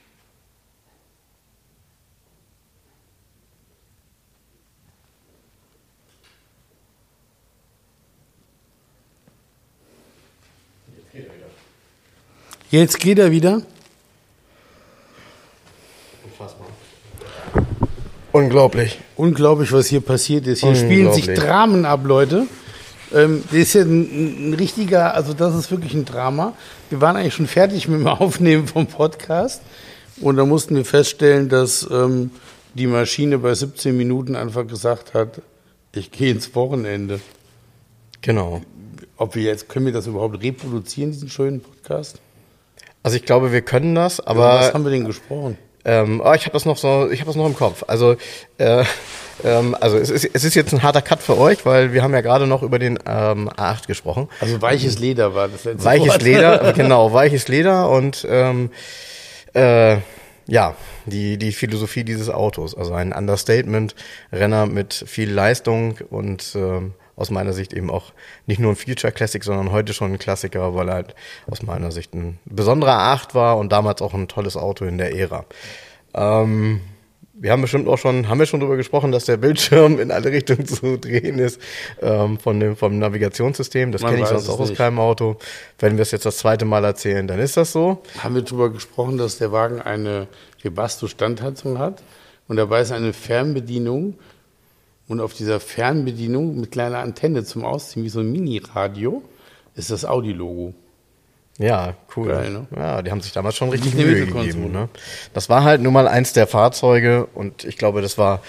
Jetzt 12.70 13.00
geht 13.00 13.18
er 13.18 13.32
wieder. 13.32 13.62
Unfassbar. 16.24 16.68
Unglaublich. 18.30 19.00
Unglaublich, 19.16 19.72
was 19.72 19.88
hier 19.88 20.00
passiert 20.00 20.46
ist. 20.46 20.60
Hier 20.60 20.76
spielen 20.76 21.12
sich. 21.12 21.26
Dramen 21.26 21.84
ab, 21.84 22.02
Leute. 22.04 22.46
Ähm, 23.12 23.42
das 23.50 23.58
ist 23.58 23.72
ja 23.74 23.82
ein, 23.82 24.50
ein 24.50 24.54
richtiger, 24.54 25.14
also 25.14 25.34
das 25.34 25.56
ist 25.56 25.72
wirklich 25.72 25.94
ein 25.94 26.04
Drama. 26.04 26.52
Wir 26.90 27.00
waren 27.00 27.16
eigentlich 27.16 27.34
schon 27.34 27.48
fertig 27.48 27.88
mit 27.88 27.98
dem 27.98 28.06
Aufnehmen 28.06 28.68
vom 28.68 28.86
Podcast 28.86 29.62
und 30.20 30.36
da 30.36 30.44
mussten 30.44 30.76
wir 30.76 30.84
feststellen, 30.84 31.48
dass 31.48 31.88
ähm, 31.90 32.30
die 32.74 32.86
Maschine 32.86 33.38
bei 33.38 33.52
17 33.52 33.96
Minuten 33.96 34.36
einfach 34.36 34.64
gesagt 34.64 35.12
hat, 35.12 35.42
ich 35.92 36.12
gehe 36.12 36.30
ins 36.30 36.54
Wochenende. 36.54 37.20
Genau. 38.20 38.62
Ob 39.16 39.34
wir 39.34 39.42
jetzt, 39.42 39.68
können 39.68 39.86
wir 39.86 39.92
das 39.92 40.06
überhaupt 40.06 40.40
reproduzieren, 40.40 41.10
diesen 41.10 41.30
schönen 41.30 41.60
Podcast? 41.60 42.20
Also 43.02 43.16
ich 43.16 43.24
glaube, 43.24 43.52
wir 43.52 43.62
können 43.62 43.94
das, 43.94 44.18
Über 44.18 44.28
aber 44.28 44.60
was 44.60 44.74
haben 44.74 44.84
wir 44.84 44.90
denn 44.90 45.04
gesprochen? 45.04 45.56
Ähm, 45.84 46.20
oh, 46.22 46.32
ich 46.34 46.42
habe 46.42 46.52
das 46.52 46.66
noch 46.66 46.76
so, 46.76 47.10
ich 47.10 47.20
habe 47.20 47.28
das 47.28 47.36
noch 47.36 47.46
im 47.46 47.56
Kopf. 47.56 47.84
Also, 47.86 48.16
äh, 48.58 48.84
ähm, 49.42 49.74
also 49.80 49.96
es 49.96 50.10
ist, 50.10 50.28
es 50.32 50.44
ist 50.44 50.54
jetzt 50.54 50.74
ein 50.74 50.82
harter 50.82 51.00
Cut 51.00 51.22
für 51.22 51.38
euch, 51.38 51.64
weil 51.64 51.94
wir 51.94 52.02
haben 52.02 52.12
ja 52.12 52.20
gerade 52.20 52.46
noch 52.46 52.62
über 52.62 52.78
den 52.78 52.98
ähm, 53.06 53.48
A8 53.48 53.86
gesprochen. 53.86 54.28
Also 54.40 54.60
weiches 54.60 54.98
Leder 54.98 55.34
war 55.34 55.48
das 55.48 55.64
letzte 55.64 55.84
Weiches 55.84 56.08
Wort. 56.08 56.22
Leder, 56.22 56.72
genau, 56.76 57.12
weiches 57.14 57.48
Leder 57.48 57.88
und 57.88 58.26
ähm, 58.28 58.70
äh, 59.54 59.96
ja, 60.46 60.74
die, 61.06 61.38
die 61.38 61.52
Philosophie 61.52 62.04
dieses 62.04 62.28
Autos. 62.28 62.76
Also 62.76 62.92
ein 62.92 63.12
Understatement, 63.12 63.94
Renner 64.32 64.66
mit 64.66 64.92
viel 65.06 65.30
Leistung 65.30 65.96
und 66.10 66.52
ähm, 66.54 66.92
aus 67.20 67.30
meiner 67.30 67.52
Sicht 67.52 67.72
eben 67.72 67.90
auch 67.90 68.12
nicht 68.46 68.58
nur 68.58 68.72
ein 68.72 68.76
Future 68.76 69.12
Classic, 69.12 69.44
sondern 69.44 69.70
heute 69.70 69.92
schon 69.92 70.12
ein 70.12 70.18
Klassiker, 70.18 70.74
weil 70.74 70.88
er 70.88 70.94
halt 70.94 71.14
aus 71.48 71.62
meiner 71.62 71.92
Sicht 71.92 72.14
ein 72.14 72.38
besonderer 72.46 72.98
A8 72.98 73.34
war 73.34 73.58
und 73.58 73.70
damals 73.70 74.00
auch 74.00 74.14
ein 74.14 74.26
tolles 74.26 74.56
Auto 74.56 74.86
in 74.86 74.98
der 74.98 75.14
Ära. 75.14 75.44
Ähm, 76.14 76.80
wir 77.34 77.52
haben 77.52 77.62
bestimmt 77.62 77.88
auch 77.88 77.96
schon, 77.96 78.28
haben 78.28 78.38
wir 78.38 78.46
schon 78.46 78.60
darüber 78.60 78.76
gesprochen, 78.76 79.12
dass 79.12 79.24
der 79.24 79.36
Bildschirm 79.38 79.98
in 79.98 80.10
alle 80.10 80.30
Richtungen 80.30 80.66
zu 80.66 80.98
drehen 80.98 81.38
ist 81.38 81.60
ähm, 82.00 82.38
von 82.38 82.58
dem, 82.58 82.76
vom 82.76 82.98
Navigationssystem. 82.98 83.92
Das 83.92 84.02
kenne 84.02 84.20
ich 84.20 84.26
sonst 84.26 84.48
auch 84.48 84.60
aus 84.60 84.74
keinem 84.74 84.98
Auto. 84.98 85.36
Wenn 85.78 85.96
wir 85.96 86.02
es 86.02 86.10
jetzt 86.10 86.26
das 86.26 86.38
zweite 86.38 86.64
Mal 86.64 86.84
erzählen, 86.84 87.26
dann 87.26 87.38
ist 87.38 87.56
das 87.56 87.72
so. 87.72 88.02
haben 88.22 88.34
wir 88.34 88.42
darüber 88.42 88.70
gesprochen, 88.70 89.18
dass 89.18 89.38
der 89.38 89.52
Wagen 89.52 89.80
eine 89.80 90.26
Webasto-Standheizung 90.62 91.78
hat 91.78 92.02
und 92.48 92.56
dabei 92.56 92.80
ist 92.80 92.92
eine 92.92 93.12
Fernbedienung 93.12 94.14
und 95.10 95.20
auf 95.20 95.34
dieser 95.34 95.58
Fernbedienung 95.58 96.60
mit 96.60 96.70
kleiner 96.70 97.00
Antenne 97.00 97.42
zum 97.42 97.64
Ausziehen, 97.64 98.04
wie 98.04 98.08
so 98.08 98.20
ein 98.20 98.30
Mini-Radio, 98.30 99.22
ist 99.74 99.90
das 99.90 100.04
Audi-Logo. 100.04 100.72
Ja, 101.58 101.94
cool. 102.16 102.28
Geil, 102.28 102.50
ne? 102.50 102.66
Ja, 102.76 103.02
die 103.02 103.10
haben 103.10 103.20
sich 103.20 103.32
damals 103.32 103.56
schon 103.56 103.70
richtig 103.70 103.94
Mühe 103.94 104.24
gegeben. 104.24 104.70
Ne? 104.70 104.88
Das 105.34 105.48
war 105.48 105.64
halt 105.64 105.82
nun 105.82 105.92
mal 105.92 106.06
eins 106.06 106.32
der 106.32 106.46
Fahrzeuge 106.46 107.26
und 107.34 107.64
ich 107.64 107.76
glaube, 107.76 108.02
das 108.02 108.18
war 108.18 108.40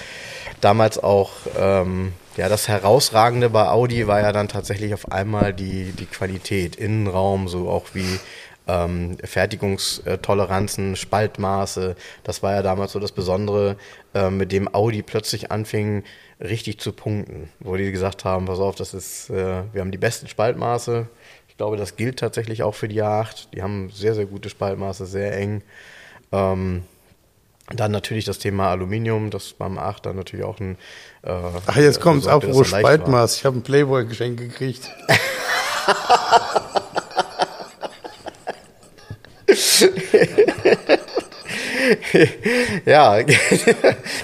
damals 0.62 1.02
auch 1.02 1.32
ähm, 1.58 2.13
ja 2.38 2.47
das 2.47 2.67
Herausragende 2.67 3.50
bei 3.50 3.67
Audi 3.67 4.06
war 4.08 4.21
ja 4.21 4.32
dann 4.32 4.47
tatsächlich 4.47 4.93
auf 4.93 5.12
einmal 5.12 5.54
die 5.54 5.91
die 5.93 6.06
Qualität, 6.06 6.76
Innenraum, 6.76 7.47
so 7.47 7.69
auch 7.69 7.88
wie 7.93 8.19
ähm, 8.67 9.17
Fertigungstoleranzen, 9.24 10.95
Spaltmaße. 10.95 11.95
Das 12.24 12.43
war 12.43 12.54
ja 12.54 12.62
damals 12.62 12.91
so 12.91 13.00
das 13.00 13.12
Besondere, 13.12 13.76
ähm, 14.13 14.38
mit 14.38 14.52
dem 14.52 14.74
Audi 14.74 15.02
plötzlich 15.02 15.52
anfing, 15.52 16.04
richtig 16.42 16.80
zu 16.80 16.92
punkten, 16.92 17.50
wo 17.60 17.76
die 17.76 17.92
gesagt 17.92 18.26
haben, 18.26 18.46
pass 18.46 18.60
auf, 18.60 18.76
das 18.76 18.94
ist, 18.94 19.30
äh, 19.30 19.64
wir 19.72 19.82
haben 19.82 19.92
die 19.92 19.98
besten 19.98 20.28
Spaltmaße. 20.28 21.08
Ich 21.48 21.58
glaube, 21.58 21.78
das 21.78 21.96
gilt 21.96 22.20
tatsächlich 22.20 22.64
auch 22.64 22.74
für 22.74 22.88
die 22.88 23.02
A8. 23.04 23.48
Die 23.54 23.62
haben 23.62 23.90
sehr, 23.92 24.16
sehr 24.16 24.26
gute 24.26 24.50
Spaltmaße, 24.50 25.06
sehr 25.06 25.38
eng. 25.38 25.62
Ähm, 26.32 26.84
dann 27.76 27.92
natürlich 27.92 28.26
das 28.26 28.40
Thema 28.40 28.72
Aluminium, 28.72 29.30
das 29.30 29.54
beim 29.54 29.78
A8 29.78 30.02
dann 30.04 30.16
natürlich 30.16 30.46
auch 30.46 30.60
ein. 30.60 30.78
Äh, 31.24 31.32
Ach, 31.68 31.78
jetzt 31.78 32.06
auf, 32.06 32.24
dass 32.24 32.54
wo 32.56 32.62
er 32.62 32.70
leicht 32.70 32.72
war. 32.72 32.80
Spaltmaß. 32.80 33.38
Ich 33.38 33.46
habe 33.46 33.58
ein 33.58 33.64
Playboy-Geschenk 33.64 34.40
gekriegt. 34.40 34.90
Ja, 42.86 43.18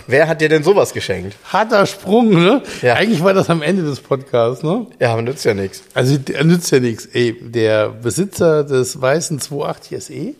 wer 0.07 0.27
hat 0.27 0.41
dir 0.41 0.49
denn 0.49 0.63
sowas 0.63 0.93
geschenkt? 0.93 1.35
Harter 1.45 1.85
Sprung, 1.85 2.29
ne? 2.29 2.63
Ja. 2.81 2.95
Eigentlich 2.95 3.23
war 3.23 3.33
das 3.33 3.49
am 3.49 3.61
Ende 3.61 3.83
des 3.83 3.99
Podcasts, 3.99 4.63
ne? 4.63 4.87
Ja, 4.99 5.13
aber 5.13 5.21
nützt 5.21 5.45
ja 5.45 5.53
nichts. 5.53 5.83
Also 5.93 6.17
nützt 6.43 6.71
ja 6.71 6.79
nichts. 6.79 7.05
Ey, 7.05 7.35
der 7.39 7.89
Besitzer 7.89 8.63
des 8.63 8.99
weißen 8.99 9.39
280 9.39 10.03
SE, 10.03 10.35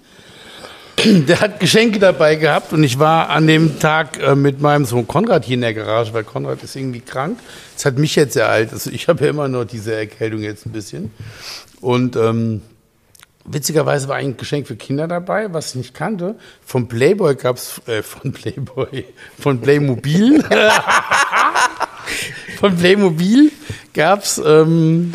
der 1.05 1.41
hat 1.41 1.59
Geschenke 1.59 1.99
dabei 1.99 2.35
gehabt 2.35 2.73
und 2.73 2.83
ich 2.83 2.97
war 2.97 3.29
an 3.29 3.45
dem 3.45 3.79
Tag 3.79 4.19
äh, 4.19 4.35
mit 4.35 4.61
meinem 4.61 4.85
Sohn 4.85 5.07
Konrad 5.07 5.45
hier 5.45 5.53
in 5.53 5.61
der 5.61 5.73
Garage, 5.73 6.13
weil 6.13 6.23
Konrad 6.23 6.63
ist 6.63 6.75
irgendwie 6.75 7.01
krank. 7.01 7.37
Das 7.75 7.85
hat 7.85 7.97
mich 7.97 8.15
jetzt 8.15 8.33
sehr 8.33 8.49
alt. 8.49 8.73
Also 8.73 8.89
ich 8.89 9.07
habe 9.07 9.23
ja 9.23 9.29
immer 9.29 9.47
noch 9.47 9.65
diese 9.65 9.93
Erkältung 9.93 10.41
jetzt 10.41 10.65
ein 10.65 10.71
bisschen. 10.71 11.11
Und 11.81 12.15
ähm, 12.15 12.61
witzigerweise 13.47 14.07
war 14.07 14.17
ein 14.17 14.37
Geschenk 14.37 14.67
für 14.67 14.75
Kinder 14.75 15.07
dabei, 15.07 15.53
was 15.53 15.69
ich 15.69 15.75
nicht 15.75 15.93
kannte. 15.93 16.35
Von 16.65 16.87
Playboy 16.87 17.35
gab's 17.35 17.81
äh, 17.87 18.03
von 18.03 18.31
Playboy, 18.31 19.05
von 19.39 19.59
Playmobil. 19.59 20.43
von 22.59 22.75
Playmobil 22.75 23.51
gab's 23.93 24.41
ähm, 24.45 25.13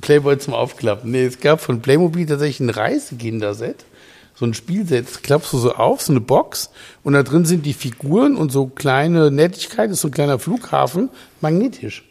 Playboy 0.00 0.38
zum 0.38 0.54
Aufklappen. 0.54 1.10
Nee, 1.10 1.26
es 1.26 1.38
gab 1.38 1.60
von 1.60 1.82
Playmobil 1.82 2.26
tatsächlich 2.26 2.60
ein 2.60 2.70
Reisekinderset. 2.70 3.84
so 4.34 4.46
ein 4.46 4.54
Spielset, 4.54 5.22
klappst 5.22 5.52
du 5.52 5.58
so 5.58 5.74
auf, 5.74 6.00
so 6.00 6.12
eine 6.12 6.20
Box 6.20 6.70
und 7.02 7.12
da 7.12 7.22
drin 7.22 7.44
sind 7.44 7.66
die 7.66 7.74
Figuren 7.74 8.36
und 8.36 8.50
so 8.50 8.66
kleine 8.66 9.30
Nettigkeiten, 9.30 9.92
ist 9.92 10.00
so 10.00 10.08
ein 10.08 10.12
kleiner 10.12 10.38
Flughafen, 10.38 11.10
magnetisch. 11.40 12.04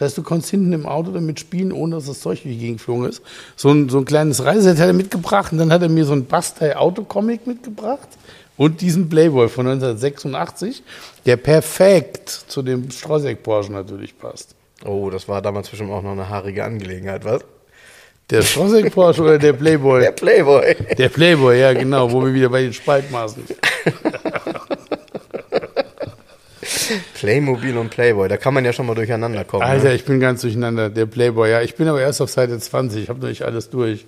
Das 0.00 0.06
heißt, 0.12 0.18
du 0.18 0.22
konntest 0.22 0.50
hinten 0.50 0.72
im 0.72 0.86
Auto 0.86 1.10
damit 1.10 1.40
spielen, 1.40 1.72
ohne 1.72 1.96
dass 1.96 2.06
das 2.06 2.20
Zeug 2.20 2.40
wie 2.44 2.56
gegengeflogen 2.56 3.06
ist. 3.06 3.20
So 3.54 3.70
ein, 3.70 3.90
so 3.90 3.98
ein 3.98 4.06
kleines 4.06 4.42
Reiseset 4.42 4.78
hat 4.78 4.86
er 4.86 4.94
mitgebracht 4.94 5.52
und 5.52 5.58
dann 5.58 5.70
hat 5.70 5.82
er 5.82 5.90
mir 5.90 6.06
so 6.06 6.14
ein 6.14 6.24
Bastei 6.24 6.74
Autocomic 6.74 7.46
mitgebracht 7.46 8.08
und 8.56 8.80
diesen 8.80 9.10
Playboy 9.10 9.50
von 9.50 9.66
1986, 9.66 10.82
der 11.26 11.36
perfekt 11.36 12.30
zu 12.30 12.62
dem 12.62 12.90
Streuseck 12.90 13.42
Porsche 13.42 13.72
natürlich 13.72 14.18
passt. 14.18 14.54
Oh, 14.86 15.10
das 15.10 15.28
war 15.28 15.42
damals 15.42 15.68
bestimmt 15.68 15.90
auch 15.90 16.02
noch 16.02 16.12
eine 16.12 16.30
haarige 16.30 16.64
Angelegenheit, 16.64 17.26
was? 17.26 17.42
Der 18.30 18.40
Strosek 18.40 18.94
Porsche 18.94 19.22
oder 19.22 19.38
der 19.38 19.52
Playboy? 19.52 20.00
Der 20.00 20.12
Playboy. 20.12 20.76
Der 20.96 21.08
Playboy, 21.10 21.60
ja 21.60 21.74
genau, 21.74 22.10
wo 22.10 22.24
wir 22.24 22.32
wieder 22.32 22.48
bei 22.48 22.62
den 22.62 22.72
Spaltmaßen. 22.72 23.42
Playmobil 27.14 27.76
und 27.76 27.90
Playboy, 27.90 28.28
da 28.28 28.36
kann 28.36 28.54
man 28.54 28.64
ja 28.64 28.72
schon 28.72 28.86
mal 28.86 28.94
durcheinander 28.94 29.44
kommen. 29.44 29.62
Alter, 29.62 29.88
ne? 29.88 29.94
ich 29.94 30.04
bin 30.04 30.20
ganz 30.20 30.40
durcheinander. 30.42 30.90
Der 30.90 31.06
Playboy, 31.06 31.50
ja. 31.50 31.62
Ich 31.62 31.74
bin 31.74 31.88
aber 31.88 32.00
erst 32.00 32.20
auf 32.20 32.30
Seite 32.30 32.58
20. 32.58 33.02
Ich 33.04 33.08
habe 33.08 33.20
noch 33.20 33.28
nicht 33.28 33.42
alles 33.42 33.70
durch. 33.70 34.06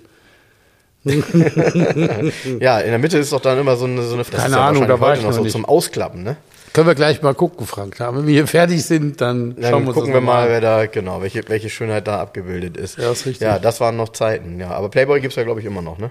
Ja, 2.59 2.79
in 2.79 2.89
der 2.89 2.99
Mitte 2.99 3.17
ist 3.17 3.33
doch 3.33 3.41
dann 3.41 3.59
immer 3.59 3.75
so 3.75 3.85
eine, 3.85 4.01
so 4.03 4.13
eine 4.13 4.23
das 4.23 4.31
Keine 4.31 4.55
ja 4.55 4.67
Ahnung, 4.67 4.87
da 4.87 4.99
war 4.99 5.13
ich 5.13 5.21
noch 5.21 5.29
noch 5.29 5.35
so 5.37 5.43
nicht. 5.43 5.51
zum 5.51 5.65
Ausklappen, 5.65 6.23
ne? 6.23 6.37
Können 6.71 6.87
wir 6.87 6.95
gleich 6.95 7.21
mal 7.21 7.35
gucken, 7.35 7.67
Frank. 7.67 7.99
Ja, 7.99 8.15
Wenn 8.15 8.25
wir 8.25 8.33
hier 8.33 8.47
fertig 8.47 8.83
sind, 8.83 9.21
dann, 9.21 9.55
Dann 9.55 9.69
schauen 9.71 9.83
wir 9.83 9.87
uns 9.89 9.95
gucken 9.95 10.13
das 10.13 10.21
wir 10.21 10.25
mal, 10.25 10.43
an. 10.45 10.49
wer 10.49 10.61
da, 10.61 10.85
genau, 10.87 11.21
welche, 11.21 11.47
welche 11.47 11.69
Schönheit 11.69 12.07
da 12.07 12.19
abgebildet 12.19 12.77
ist. 12.77 12.97
Ja, 12.97 13.11
ist 13.11 13.25
richtig. 13.25 13.45
Ja, 13.45 13.59
das 13.59 13.79
waren 13.79 13.95
noch 13.95 14.09
Zeiten, 14.09 14.59
ja. 14.59 14.71
Aber 14.71 14.89
Playboy 14.89 15.19
gibt's 15.21 15.35
ja, 15.35 15.43
glaube 15.43 15.59
ich, 15.59 15.65
immer 15.65 15.81
noch, 15.81 15.99
ne? 15.99 16.09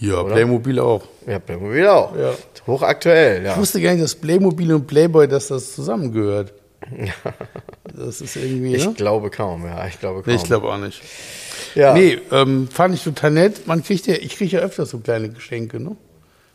Ja, 0.00 0.22
Playmobil 0.22 0.78
auch. 0.78 1.02
Ja, 1.26 1.38
Playmobil 1.38 1.86
auch. 1.88 2.16
Ja. 2.16 2.32
Hochaktuell, 2.66 3.44
ja. 3.44 3.52
Ich 3.52 3.58
wusste 3.58 3.80
gar 3.80 3.92
nicht, 3.92 4.02
dass 4.04 4.14
Playmobil 4.14 4.72
und 4.72 4.86
Playboy, 4.86 5.26
dass 5.28 5.48
das 5.48 5.74
zusammengehört. 5.74 6.52
Das 7.96 8.20
ist 8.20 8.36
irgendwie, 8.36 8.76
Ich 8.76 8.86
ne? 8.86 8.92
glaube 8.94 9.30
kaum, 9.30 9.64
ja, 9.64 9.86
ich 9.86 9.98
glaube 9.98 10.22
kaum. 10.22 10.32
Nee, 10.32 10.36
ich 10.40 10.44
glaube 10.44 10.68
auch 10.72 10.76
nicht. 10.78 11.02
ja. 11.74 11.94
Nee, 11.94 12.18
ähm, 12.30 12.68
fand 12.72 12.94
ich 12.94 13.02
total 13.02 13.30
nett. 13.32 13.66
Man 13.66 13.82
kriegt 13.82 14.06
ja, 14.06 14.14
ich 14.14 14.36
kriege 14.36 14.56
ja 14.58 14.62
öfter 14.62 14.86
so 14.86 14.98
kleine 14.98 15.30
Geschenke, 15.30 15.80
ne? 15.80 15.96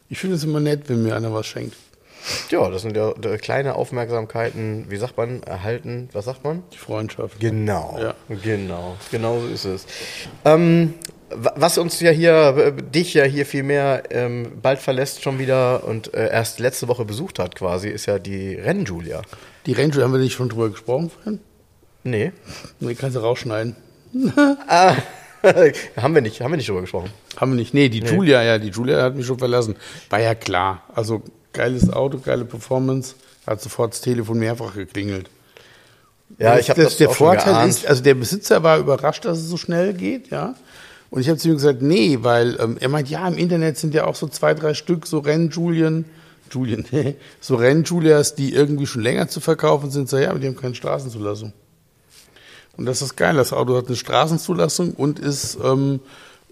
Ich 0.09 0.19
finde 0.19 0.35
es 0.35 0.43
immer 0.43 0.59
nett, 0.59 0.83
wenn 0.87 1.03
mir 1.03 1.15
einer 1.15 1.33
was 1.33 1.47
schenkt. 1.47 1.75
ja, 2.49 2.69
das 2.69 2.83
sind 2.83 2.95
ja 2.95 3.11
äh, 3.11 3.37
kleine 3.37 3.75
Aufmerksamkeiten, 3.75 4.85
wie 4.89 4.97
sagt 4.97 5.17
man, 5.17 5.43
erhalten, 5.43 6.07
was 6.13 6.25
sagt 6.25 6.43
man? 6.43 6.63
Die 6.71 6.77
Freundschaft. 6.77 7.39
Genau, 7.39 7.97
Ja. 8.01 8.13
genau, 8.43 8.95
genau 9.11 9.39
so 9.39 9.47
ist 9.47 9.65
es. 9.65 9.85
Ähm, 10.45 10.93
was 11.35 11.77
uns 11.77 11.99
ja 11.99 12.11
hier, 12.11 12.55
äh, 12.57 12.71
dich 12.81 13.13
ja 13.13 13.23
hier 13.23 13.45
viel 13.45 13.63
mehr 13.63 14.03
ähm, 14.09 14.53
bald 14.61 14.79
verlässt 14.79 15.21
schon 15.21 15.39
wieder 15.39 15.83
und 15.85 16.13
äh, 16.13 16.29
erst 16.29 16.59
letzte 16.59 16.87
Woche 16.87 17.05
besucht 17.05 17.39
hat 17.39 17.55
quasi, 17.55 17.89
ist 17.89 18.05
ja 18.05 18.19
die 18.19 18.55
Renn-Julia. 18.55 19.21
Die 19.65 19.73
Ranger, 19.73 20.03
haben 20.03 20.13
wir 20.13 20.19
nicht 20.19 20.33
schon 20.33 20.49
drüber 20.49 20.69
gesprochen 20.69 21.09
vorhin? 21.09 21.39
Nee. 22.03 22.31
Nee, 22.79 22.95
kannst 22.95 23.15
du 23.15 23.19
rausschneiden. 23.21 23.75
Ah, 24.67 24.95
haben 25.97 26.15
wir 26.15 26.21
nicht, 26.21 26.39
haben 26.39 26.51
wir 26.53 26.57
nicht 26.57 26.69
drüber 26.69 26.79
gesprochen. 26.81 27.09
Haben 27.35 27.51
wir 27.51 27.57
nicht. 27.57 27.73
Nee, 27.73 27.89
die 27.89 27.99
Julia, 27.99 28.41
ja, 28.43 28.57
die 28.57 28.69
Julia 28.69 29.01
hat 29.01 29.15
mich 29.15 29.25
schon 29.25 29.39
verlassen. 29.39 29.75
War 30.09 30.21
ja 30.21 30.35
klar. 30.35 30.83
Also 30.95 31.21
geiles 31.51 31.91
Auto, 31.91 32.19
geile 32.19 32.45
Performance. 32.45 33.15
Hat 33.45 33.61
sofort 33.61 33.91
das 33.91 33.99
Telefon 33.99 34.39
mehrfach 34.39 34.73
geklingelt. 34.73 35.29
Ja, 36.39 36.51
Das- 36.53 36.61
ich 36.61 36.69
habe 36.69 36.83
das, 36.83 36.95
Der 36.95 37.09
auch 37.09 37.15
schon 37.15 37.27
Vorteil 37.27 37.67
ist, 37.67 37.85
also 37.85 38.01
der 38.01 38.13
Besitzer 38.15 38.63
war 38.63 38.77
überrascht, 38.77 39.25
dass 39.25 39.37
es 39.39 39.49
so 39.49 39.57
schnell 39.57 39.93
geht, 39.93 40.29
ja. 40.29 40.55
Und 41.13 41.21
ich 41.21 41.29
habe 41.29 41.37
zu 41.37 41.47
ihm 41.47 41.53
gesagt, 41.53 41.83
nee, 41.83 42.17
weil 42.21 42.57
ähm, 42.59 42.75
er 42.79 42.89
meint, 42.89 43.07
ja, 43.07 43.27
im 43.27 43.37
Internet 43.37 43.77
sind 43.77 43.93
ja 43.93 44.05
auch 44.05 44.15
so 44.15 44.27
zwei, 44.27 44.55
drei 44.55 44.73
Stück 44.73 45.05
so 45.05 45.19
Renn-Julien, 45.19 46.05
Julien, 46.49 46.87
so 47.39 47.55
Renn-Julias, 47.55 48.33
die 48.33 48.51
irgendwie 48.51 48.87
schon 48.87 49.03
länger 49.03 49.27
zu 49.27 49.39
verkaufen 49.39 49.91
sind. 49.91 50.09
So, 50.09 50.17
ja, 50.17 50.31
aber 50.31 50.39
die 50.39 50.47
haben 50.47 50.55
keine 50.55 50.73
Straßenzulassung. 50.73 51.53
Und 52.77 52.87
das 52.87 53.03
ist 53.03 53.15
geil. 53.15 53.35
Das 53.35 53.53
Auto 53.53 53.77
hat 53.77 53.85
eine 53.85 53.95
Straßenzulassung 53.95 54.95
und 54.95 55.19
ist 55.19 55.59
ähm, 55.63 55.99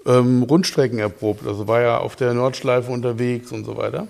ähm, 0.05 0.43
Rundstrecken 0.43 0.99
erprobt. 0.99 1.47
Also 1.47 1.67
war 1.67 1.81
ja 1.81 1.97
auf 1.97 2.15
der 2.15 2.35
Nordschleife 2.35 2.91
unterwegs 2.91 3.51
und 3.51 3.65
so 3.65 3.77
weiter. 3.77 4.07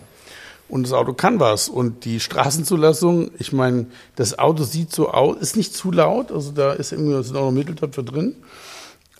Und 0.67 0.83
das 0.83 0.91
Auto 0.91 1.13
kann 1.13 1.39
was. 1.39 1.69
Und 1.69 2.03
die 2.03 2.19
Straßenzulassung, 2.19 3.31
ich 3.39 3.53
meine, 3.53 3.85
das 4.17 4.37
Auto 4.37 4.63
sieht 4.63 4.91
so 4.91 5.11
aus, 5.11 5.37
ist 5.37 5.55
nicht 5.55 5.73
zu 5.73 5.91
laut, 5.91 6.29
also 6.29 6.51
da 6.51 6.73
ist 6.73 6.91
irgendwie 6.91 7.23
sind 7.23 7.37
auch 7.37 7.45
noch 7.45 7.51
Mitteltöpfe 7.51 8.03
drin. 8.03 8.35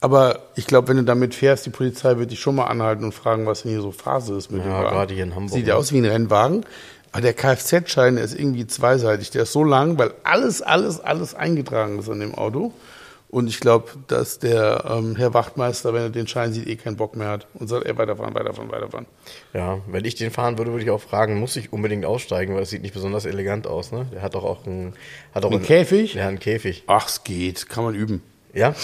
Aber 0.02 0.40
ich 0.56 0.66
glaube, 0.66 0.88
wenn 0.90 0.98
du 0.98 1.04
damit 1.04 1.36
fährst, 1.36 1.66
die 1.66 1.70
Polizei 1.70 2.18
wird 2.18 2.32
dich 2.32 2.40
schon 2.40 2.56
mal 2.56 2.66
anhalten 2.66 3.04
und 3.04 3.14
fragen, 3.14 3.46
was 3.46 3.62
denn 3.62 3.72
hier 3.72 3.82
so 3.82 3.92
Phase 3.92 4.36
ist 4.36 4.52
mit 4.52 4.64
dem 4.64 4.70
Ja, 4.72 4.80
Wagen. 4.80 4.90
gerade 4.90 5.14
hier 5.14 5.24
in 5.24 5.36
Hamburg, 5.36 5.54
Sieht 5.54 5.68
ne? 5.68 5.76
aus 5.76 5.92
wie 5.94 6.00
ein 6.00 6.06
Rennwagen. 6.06 6.66
Aber 7.12 7.22
der 7.22 7.34
Kfz-Schein 7.34 8.18
ist 8.18 8.34
irgendwie 8.38 8.66
zweiseitig. 8.66 9.30
Der 9.32 9.44
ist 9.44 9.52
so 9.52 9.64
lang, 9.64 9.98
weil 10.00 10.14
alles, 10.24 10.62
alles, 10.62 11.00
alles 11.00 11.36
eingetragen 11.36 12.00
ist 12.00 12.10
an 12.10 12.20
dem 12.20 12.34
Auto. 12.34 12.74
Und 13.30 13.48
ich 13.48 13.60
glaube, 13.62 13.90
dass 14.08 14.40
der 14.40 14.84
ähm, 14.90 15.16
Herr 15.16 15.34
Wachtmeister, 15.34 15.94
wenn 15.94 16.02
er 16.02 16.10
den 16.10 16.28
Schein 16.28 16.52
sieht, 16.52 16.68
eh 16.68 16.76
keinen 16.76 16.98
Bock 16.98 17.16
mehr 17.16 17.30
hat 17.30 17.48
und 17.54 17.68
sagt, 17.68 17.86
ey, 17.86 17.98
weiterfahren, 17.98 18.34
weiterfahren, 18.34 18.72
weiterfahren. 18.72 19.06
Ja, 19.54 19.80
wenn 19.88 20.04
ich 20.04 20.16
den 20.16 20.32
fahren 20.32 20.58
würde, 20.58 20.72
würde 20.72 20.84
ich 20.84 20.90
auch 20.90 21.00
fragen, 21.00 21.40
muss 21.40 21.56
ich 21.56 21.72
unbedingt 21.72 22.06
aussteigen, 22.06 22.56
weil 22.56 22.64
es 22.64 22.72
sieht 22.72 22.82
nicht 22.82 22.94
besonders 22.94 23.26
elegant 23.26 23.68
aus, 23.68 23.92
ne? 23.94 24.06
Der 24.12 24.22
hat 24.22 24.36
doch 24.36 24.44
auch 24.44 24.66
einen, 24.66 24.94
hat 25.34 25.46
auch 25.46 25.52
Einen 25.52 25.64
Käfig? 25.64 26.16
Ja, 26.16 26.28
einen 26.28 26.40
Käfig. 26.40 26.84
Ach, 26.88 27.08
es 27.08 27.24
geht, 27.24 27.70
kann 27.70 27.86
man 27.86 27.96
üben. 27.96 28.22
Ja? 28.54 28.76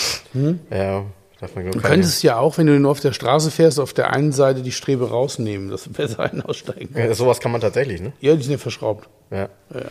Ja, 0.71 1.06
darf 1.39 1.56
man 1.56 1.71
Du 1.71 1.80
könntest 1.82 2.23
ja 2.23 2.38
auch, 2.38 2.58
wenn 2.58 2.67
du 2.67 2.80
nur 2.80 2.91
auf 2.91 2.99
der 2.99 3.13
Straße 3.13 3.51
fährst, 3.51 3.80
auf 3.80 3.93
der 3.93 4.13
einen 4.13 4.32
Seite 4.32 4.62
die 4.62 4.71
Strebe 4.71 5.10
rausnehmen, 5.10 5.69
dass 5.69 5.84
du 5.84 5.91
besser 5.91 6.19
einen 6.32 6.41
aussteigen 6.41 6.93
kannst. 6.93 7.10
ja, 7.10 7.13
sowas 7.13 7.39
kann 7.39 7.51
man 7.51 7.62
tatsächlich, 7.62 8.01
ne? 8.01 8.13
Ja, 8.19 8.36
die 8.36 8.43
sind 8.43 8.51
ja 8.53 8.58
verschraubt. 8.58 9.08
Ja. 9.30 9.49
Ja. 9.73 9.82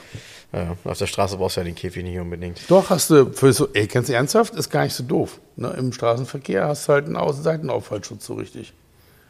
ja. 0.52 0.76
Auf 0.84 0.98
der 0.98 1.06
Straße 1.06 1.36
brauchst 1.36 1.56
du 1.56 1.60
ja 1.60 1.64
den 1.64 1.74
Käfig 1.74 2.02
nicht 2.02 2.18
unbedingt. 2.18 2.60
Doch, 2.68 2.90
hast 2.90 3.10
du, 3.10 3.32
für 3.32 3.52
so, 3.52 3.68
ey, 3.72 3.86
ganz 3.86 4.08
ernsthaft, 4.08 4.54
ist 4.54 4.70
gar 4.70 4.84
nicht 4.84 4.94
so 4.94 5.04
doof. 5.04 5.40
Ne? 5.56 5.74
Im 5.78 5.92
Straßenverkehr 5.92 6.66
hast 6.66 6.88
du 6.88 6.92
halt 6.92 7.06
einen 7.06 7.16
Außen 7.16 7.42
Seitenaufhaltschutz 7.42 8.26
so 8.26 8.34
richtig. 8.34 8.72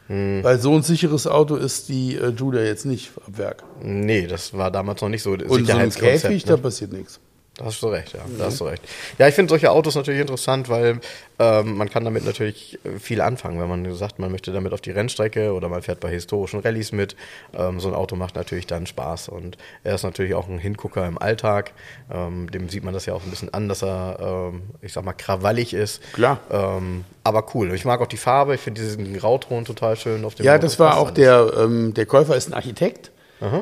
Weil 0.09 0.57
so 0.59 0.73
ein 0.73 0.83
sicheres 0.83 1.27
Auto 1.27 1.57
ist 1.57 1.89
die 1.89 2.15
äh, 2.15 2.29
Julia 2.29 2.61
jetzt 2.61 2.85
nicht 2.85 3.11
ab 3.17 3.37
Werk. 3.37 3.63
Nee, 3.81 4.25
das 4.25 4.53
war 4.53 4.71
damals 4.71 5.01
noch 5.01 5.09
nicht 5.09 5.21
so 5.21 5.31
Und 5.31 5.67
so 5.67 5.73
ein 5.73 5.89
Käfig, 5.89 6.45
ne? 6.45 6.51
da 6.51 6.57
passiert 6.57 6.93
nichts. 6.93 7.19
Da 7.57 7.65
hast 7.65 7.81
du 7.81 7.87
recht, 7.87 8.13
ja. 8.13 8.19
Da 8.37 8.45
hast 8.45 8.59
du 8.59 8.65
recht. 8.65 8.83
Ja, 9.17 9.27
ich 9.27 9.33
finde 9.33 9.49
solche 9.49 9.71
Autos 9.71 9.95
natürlich 9.95 10.21
interessant, 10.21 10.69
weil 10.69 10.99
ähm, 11.39 11.75
man 11.75 11.89
kann 11.89 12.05
damit 12.05 12.23
natürlich 12.23 12.77
äh, 12.85 12.99
viel 12.99 13.19
anfangen, 13.19 13.59
wenn 13.59 13.67
man 13.67 13.95
sagt, 13.95 14.19
man 14.19 14.31
möchte 14.31 14.51
damit 14.51 14.73
auf 14.73 14.81
die 14.81 14.91
Rennstrecke 14.91 15.51
oder 15.53 15.67
man 15.67 15.81
fährt 15.81 15.99
bei 15.99 16.09
historischen 16.09 16.59
Rallyes 16.59 16.91
mit. 16.91 17.15
Ähm, 17.57 17.79
so 17.79 17.87
ein 17.87 17.95
Auto 17.95 18.15
macht 18.15 18.35
natürlich 18.35 18.67
dann 18.67 18.85
Spaß 18.85 19.29
und 19.29 19.57
er 19.83 19.95
ist 19.95 20.03
natürlich 20.03 20.35
auch 20.35 20.47
ein 20.47 20.59
Hingucker 20.59 21.07
im 21.07 21.17
Alltag. 21.17 21.71
Ähm, 22.13 22.49
dem 22.51 22.69
sieht 22.69 22.83
man 22.83 22.93
das 22.93 23.07
ja 23.07 23.15
auch 23.15 23.23
ein 23.23 23.29
bisschen 23.31 23.51
an, 23.51 23.67
dass 23.67 23.81
er, 23.81 24.51
ähm, 24.53 24.61
ich 24.81 24.93
sag 24.93 25.03
mal, 25.03 25.13
krawallig 25.13 25.73
ist. 25.73 26.01
Klar. 26.13 26.39
Ähm, 26.51 27.05
aber 27.23 27.43
cool. 27.55 27.73
Ich 27.73 27.85
mag 27.85 28.01
auch 28.01 28.07
die 28.07 28.17
Farbe. 28.17 28.53
Ich 28.53 28.61
finde 28.61 28.81
diesen 28.81 29.17
Grauton 29.17 29.65
total 29.65 29.95
schön 29.95 30.23
auf 30.25 30.35
dem 30.35 30.45
Ja, 30.45 30.53
Auto. 30.53 30.61
das 30.61 30.77
war 30.77 30.97
auch 30.97 31.09
der, 31.09 31.51
ähm, 31.57 31.95
der 31.95 32.05
Käufer 32.05 32.35
ist 32.35 32.49
ein 32.49 32.53
Architekt 32.53 33.09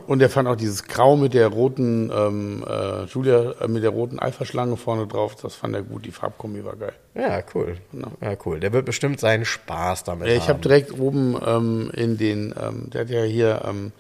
und 0.08 0.20
der 0.20 0.30
fand 0.30 0.48
auch 0.48 0.56
dieses 0.56 0.84
Grau 0.86 1.18
mit 1.18 1.34
der 1.34 1.48
roten 1.48 2.10
ähm, 2.16 2.64
äh, 2.68 3.04
Julia, 3.06 3.54
äh, 3.60 3.68
mit 3.68 3.84
der 3.84 3.90
roten 3.90 4.20
Alpha-Schlange 4.20 4.78
vorne 4.78 5.06
drauf, 5.08 5.36
das 5.36 5.54
fand 5.56 5.76
er 5.76 5.82
gut, 5.82 6.06
die 6.06 6.12
Farbkombi 6.12 6.64
war 6.64 6.76
geil. 6.76 6.94
Ja, 7.14 7.42
cool. 7.54 7.76
Ja, 8.22 8.36
cool. 8.46 8.60
Der 8.60 8.72
wird 8.74 8.86
bestimmt 8.86 9.20
seinen 9.20 9.44
Spaß 9.46 10.04
damit 10.06 10.28
Ja, 10.28 10.34
ich 10.34 10.44
habe 10.44 10.54
haben. 10.54 10.62
direkt 10.62 10.98
oben 10.98 11.38
ähm, 11.46 11.92
in 11.94 12.18
den, 12.18 12.54
ähm, 12.62 12.90
der 12.92 13.02
hat 13.02 13.10
ja 13.10 13.24
hier 13.24 13.62
ähm, 13.68 13.92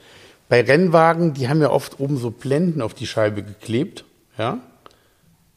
bei 0.47 0.61
Rennwagen, 0.61 1.33
die 1.33 1.49
haben 1.49 1.61
ja 1.61 1.71
oft 1.71 1.99
oben 1.99 2.17
so 2.17 2.31
Blenden 2.31 2.81
auf 2.81 2.93
die 2.93 3.07
Scheibe 3.07 3.43
geklebt, 3.43 4.05
ja. 4.37 4.59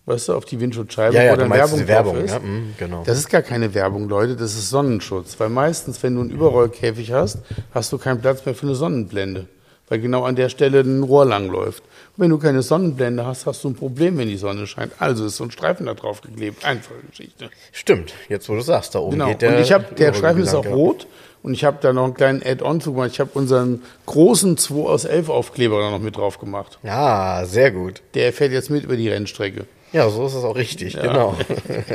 Weißt 0.06 0.28
du, 0.30 0.34
auf 0.34 0.46
die 0.46 0.58
Windschutzscheibe, 0.58 1.14
Ja, 1.14 1.24
ja, 1.24 1.32
wo 1.32 1.36
dann 1.36 1.50
Werbung, 1.50 1.86
Werbung, 1.86 2.14
drauf 2.14 2.24
ist. 2.24 2.30
ja, 2.32 2.38
mhm, 2.40 2.74
genau. 2.78 3.02
Das 3.04 3.18
ist 3.18 3.28
gar 3.28 3.42
keine 3.42 3.74
Werbung, 3.74 4.08
Leute, 4.08 4.36
das 4.36 4.54
ist 4.54 4.70
Sonnenschutz. 4.70 5.38
Weil 5.38 5.50
meistens, 5.50 6.02
wenn 6.02 6.14
du 6.14 6.22
einen 6.22 6.30
Überrollkäfig 6.30 7.12
hast, 7.12 7.40
hast 7.74 7.92
du 7.92 7.98
keinen 7.98 8.18
Platz 8.18 8.46
mehr 8.46 8.54
für 8.54 8.64
eine 8.66 8.74
Sonnenblende. 8.74 9.48
Weil 9.88 10.00
genau 10.00 10.24
an 10.24 10.36
der 10.36 10.48
Stelle 10.48 10.80
ein 10.80 11.02
Rohr 11.02 11.24
langläuft. 11.24 11.82
Und 12.16 12.24
wenn 12.24 12.30
du 12.30 12.38
keine 12.38 12.62
Sonnenblende 12.62 13.24
hast, 13.24 13.46
hast 13.46 13.64
du 13.64 13.68
ein 13.70 13.74
Problem, 13.74 14.18
wenn 14.18 14.28
die 14.28 14.36
Sonne 14.36 14.66
scheint. 14.66 14.92
Also 14.98 15.24
ist 15.26 15.36
so 15.36 15.44
ein 15.44 15.50
Streifen 15.50 15.86
da 15.86 15.94
drauf 15.94 16.20
geklebt. 16.20 16.64
Einfache 16.64 16.94
Geschichte. 17.08 17.50
Stimmt, 17.72 18.12
jetzt 18.28 18.48
wo 18.48 18.54
du 18.54 18.60
sagst, 18.60 18.94
da 18.94 18.98
oben 18.98 19.12
Genau. 19.12 19.28
geht 19.28 19.42
der. 19.42 19.56
und 19.56 19.62
ich 19.62 19.72
habe 19.72 19.94
der 19.94 20.12
Streifen 20.14 20.42
ist 20.42 20.54
auch 20.54 20.66
rot 20.66 21.06
und 21.42 21.54
ich 21.54 21.64
habe 21.64 21.78
da 21.80 21.92
noch 21.92 22.04
einen 22.04 22.14
kleinen 22.14 22.42
Add-on 22.44 22.80
zugemacht. 22.80 23.12
Ich 23.12 23.20
habe 23.20 23.30
unseren 23.34 23.82
großen 24.06 24.56
2 24.58 24.74
aus 24.88 25.04
11 25.04 25.28
Aufkleber 25.30 25.80
da 25.80 25.90
noch 25.90 26.00
mit 26.00 26.16
drauf 26.16 26.38
gemacht. 26.38 26.78
Ja, 26.82 27.44
sehr 27.46 27.70
gut. 27.70 28.02
Der 28.14 28.32
fährt 28.32 28.52
jetzt 28.52 28.70
mit 28.70 28.84
über 28.84 28.96
die 28.96 29.08
Rennstrecke. 29.08 29.66
Ja, 29.92 30.10
so 30.10 30.26
ist 30.26 30.34
es 30.34 30.44
auch 30.44 30.56
richtig, 30.56 31.00
genau. 31.00 31.34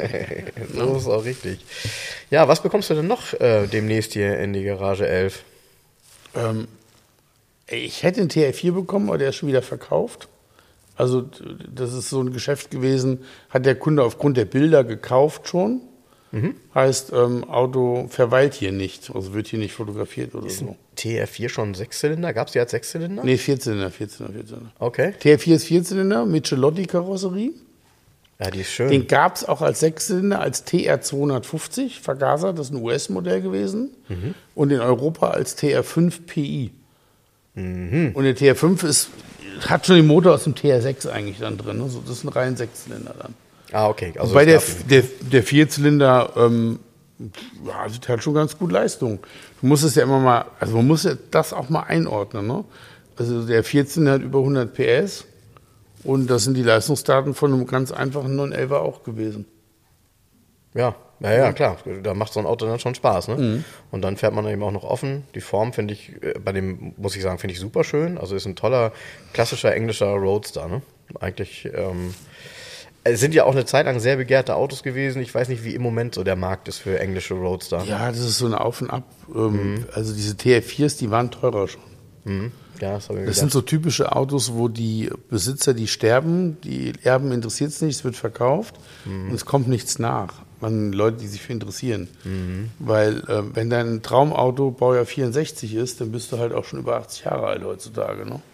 so 0.73 0.95
ist 0.95 1.01
es 1.03 1.07
auch 1.07 1.25
richtig. 1.25 1.59
Ja, 2.31 2.47
was 2.47 2.63
bekommst 2.63 2.89
du 2.89 2.95
denn 2.95 3.05
noch 3.07 3.33
äh, 3.39 3.67
demnächst 3.67 4.13
hier 4.13 4.39
in 4.39 4.53
die 4.53 4.63
Garage 4.63 5.07
11? 5.07 5.43
Ähm, 6.35 6.67
ich 7.75 8.03
hätte 8.03 8.21
einen 8.21 8.29
TR4 8.29 8.71
bekommen, 8.71 9.09
aber 9.09 9.17
der 9.17 9.29
ist 9.29 9.35
schon 9.35 9.49
wieder 9.49 9.61
verkauft. 9.61 10.27
Also 10.95 11.27
das 11.73 11.93
ist 11.93 12.09
so 12.09 12.21
ein 12.21 12.33
Geschäft 12.33 12.69
gewesen, 12.71 13.19
hat 13.49 13.65
der 13.65 13.75
Kunde 13.75 14.03
aufgrund 14.03 14.37
der 14.37 14.45
Bilder 14.45 14.83
gekauft 14.83 15.47
schon. 15.47 15.81
Heißt, 16.73 17.13
ähm, 17.13 17.43
Auto 17.43 18.07
verweilt 18.09 18.55
hier 18.55 18.71
nicht, 18.71 19.11
also 19.13 19.35
wird 19.35 19.47
hier 19.47 19.59
nicht 19.59 19.73
fotografiert 19.73 20.33
oder 20.33 20.49
so. 20.49 20.75
TR4 20.97 21.47
schon 21.47 21.75
Sechszylinder? 21.75 22.33
Gab 22.33 22.47
es 22.47 22.53
die 22.53 22.59
als 22.59 22.71
Sechszylinder? 22.71 23.23
Nee, 23.23 23.37
Vierzylinder, 23.37 23.91
Vierzylinder, 23.91 24.33
Vierzylinder. 24.39 24.71
Okay. 24.79 25.13
TR4 25.21 25.53
ist 25.53 25.65
Vierzylinder, 25.65 26.25
Michelotti-Karosserie. 26.25 27.51
Ja, 28.39 28.49
die 28.49 28.61
ist 28.61 28.71
schön. 28.71 28.89
Den 28.89 29.07
gab 29.07 29.35
es 29.35 29.45
auch 29.47 29.61
als 29.61 29.79
Sechszylinder, 29.81 30.39
als 30.39 30.65
TR250 30.65 32.01
Vergaser, 32.01 32.51
das 32.51 32.67
ist 32.67 32.73
ein 32.73 32.81
US-Modell 32.81 33.41
gewesen. 33.41 33.91
Und 34.55 34.71
in 34.71 34.79
Europa 34.79 35.29
als 35.29 35.55
TR5 35.55 36.25
PI. 36.25 36.71
Und 38.15 38.23
der 38.23 38.35
TR5 38.35 38.85
ist, 38.85 39.09
hat 39.67 39.85
schon 39.85 39.97
den 39.97 40.07
Motor 40.07 40.33
aus 40.33 40.43
dem 40.43 40.55
TR6 40.55 41.07
eigentlich 41.09 41.39
dann 41.39 41.57
drin. 41.57 41.77
Ne? 41.77 41.89
So, 41.89 42.01
das 42.01 42.17
ist 42.17 42.23
ein 42.23 42.29
rein 42.29 42.55
Sechszylinder 42.57 43.13
dann. 43.19 43.35
ah, 43.71 43.87
okay. 43.87 44.13
Also 44.17 44.33
Bei 44.33 44.45
der, 44.45 44.61
der, 44.89 45.03
der 45.21 45.43
Vierzylinder, 45.43 46.31
ähm, 46.35 46.79
ja, 47.65 47.87
das 47.87 48.07
hat 48.07 48.23
schon 48.23 48.33
ganz 48.33 48.57
gut 48.57 48.71
Leistung. 48.71 49.19
Du 49.61 49.67
musst 49.67 49.83
es 49.83 49.95
ja 49.95 50.03
immer 50.03 50.19
mal, 50.19 50.45
also 50.59 50.75
man 50.77 50.87
muss 50.87 51.03
ja 51.03 51.13
das 51.31 51.53
auch 51.53 51.69
mal 51.69 51.81
einordnen. 51.81 52.47
Ne? 52.47 52.63
Also 53.17 53.45
der 53.45 53.63
Vierzylinder 53.63 54.13
hat 54.13 54.21
über 54.21 54.39
100 54.39 54.73
PS 54.73 55.25
und 56.03 56.29
das 56.29 56.43
sind 56.43 56.55
die 56.55 56.63
Leistungsdaten 56.63 57.33
von 57.35 57.53
einem 57.53 57.67
ganz 57.67 57.91
einfachen 57.91 58.35
911er 58.39 58.75
auch 58.77 59.03
gewesen. 59.03 59.45
Ja, 60.73 60.95
ja, 61.23 61.31
ja, 61.33 61.53
klar. 61.53 61.77
Da 62.03 62.13
macht 62.13 62.33
so 62.33 62.39
ein 62.39 62.45
Auto 62.45 62.65
dann 62.65 62.79
schon 62.79 62.95
Spaß, 62.95 63.29
ne? 63.29 63.35
Mhm. 63.37 63.63
Und 63.91 64.01
dann 64.01 64.17
fährt 64.17 64.33
man 64.33 64.45
eben 64.47 64.61
auch 64.61 64.71
noch 64.71 64.83
offen. 64.83 65.23
Die 65.35 65.41
Form 65.41 65.73
finde 65.73 65.93
ich, 65.93 66.11
äh, 66.21 66.33
bei 66.43 66.51
dem, 66.51 66.93
muss 66.97 67.15
ich 67.15 67.23
sagen, 67.23 67.39
finde 67.39 67.53
ich 67.53 67.59
super 67.59 67.83
schön. 67.83 68.17
Also 68.17 68.35
ist 68.35 68.45
ein 68.45 68.55
toller, 68.55 68.91
klassischer 69.33 69.73
englischer 69.73 70.07
Roadster, 70.11 70.67
ne? 70.67 70.81
Eigentlich, 71.19 71.69
ähm, 71.73 72.13
es 73.05 73.19
sind 73.19 73.33
ja 73.33 73.43
auch 73.45 73.51
eine 73.51 73.65
Zeit 73.65 73.85
lang 73.85 73.99
sehr 73.99 74.17
begehrte 74.17 74.55
Autos 74.55 74.83
gewesen. 74.83 75.21
Ich 75.21 75.33
weiß 75.33 75.49
nicht, 75.49 75.63
wie 75.63 75.75
im 75.75 75.81
Moment 75.81 76.15
so 76.15 76.23
der 76.23 76.35
Markt 76.35 76.67
ist 76.67 76.77
für 76.79 76.99
englische 76.99 77.33
Roadster. 77.33 77.83
Ja, 77.85 78.09
das 78.09 78.19
ist 78.19 78.37
so 78.37 78.45
ein 78.45 78.53
Auf 78.53 78.81
und 78.81 78.89
Ab. 78.89 79.03
Ähm, 79.33 79.85
Also 79.93 80.13
diese 80.13 80.35
TR4s, 80.35 80.97
die 80.99 81.11
waren 81.11 81.31
teurer 81.31 81.67
schon. 81.67 81.81
Mhm. 82.23 82.51
Ja, 82.81 82.95
das 82.95 83.07
Das 83.07 83.37
sind 83.37 83.51
so 83.51 83.61
typische 83.61 84.13
Autos, 84.15 84.53
wo 84.53 84.67
die 84.67 85.09
Besitzer, 85.29 85.73
die 85.73 85.87
sterben, 85.87 86.59
die 86.61 86.93
Erben 87.03 87.31
interessiert 87.31 87.69
es 87.69 87.81
nicht, 87.81 87.95
es 87.97 88.03
wird 88.03 88.15
verkauft 88.15 88.75
und 89.05 89.33
es 89.33 89.45
kommt 89.45 89.67
nichts 89.67 89.99
nach. 89.99 90.41
Man, 90.63 90.93
Leute, 90.93 91.17
die 91.17 91.27
sich 91.27 91.41
für 91.41 91.51
interessieren. 91.53 92.07
Weil 92.79 93.17
äh, 93.27 93.43
wenn 93.55 93.69
dein 93.69 94.01
Traumauto 94.01 94.71
Baujahr 94.71 95.05
64 95.05 95.75
ist, 95.75 95.99
dann 96.01 96.11
bist 96.11 96.31
du 96.31 96.37
halt 96.39 96.53
auch 96.53 96.65
schon 96.65 96.79
über 96.79 96.95
80 96.97 97.25
Jahre 97.25 97.47
alt 97.47 97.63
heutzutage. 97.63 98.25
Ne? 98.25 98.39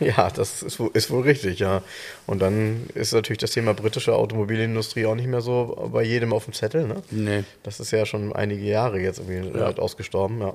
Ja, 0.00 0.28
das 0.34 0.62
ist, 0.64 0.80
wohl- 0.80 0.90
ist 0.94 1.10
wohl 1.10 1.22
richtig, 1.22 1.60
ja. 1.60 1.82
Und 2.26 2.40
dann 2.40 2.86
ist 2.94 3.12
natürlich 3.12 3.38
das 3.38 3.52
Thema 3.52 3.74
britische 3.74 4.14
Automobilindustrie 4.14 5.06
auch 5.06 5.14
nicht 5.14 5.28
mehr 5.28 5.40
so 5.42 5.88
bei 5.92 6.02
jedem 6.02 6.32
auf 6.32 6.46
dem 6.46 6.54
Zettel, 6.54 6.88
ne? 6.88 7.02
Nee. 7.12 7.44
Das 7.62 7.78
ist 7.78 7.90
ja 7.92 8.04
schon 8.06 8.32
einige 8.32 8.64
Jahre 8.64 8.98
jetzt 8.98 9.20
irgendwie 9.20 9.56
halt 9.60 9.78
ausgestorben, 9.78 10.40
ja. 10.40 10.54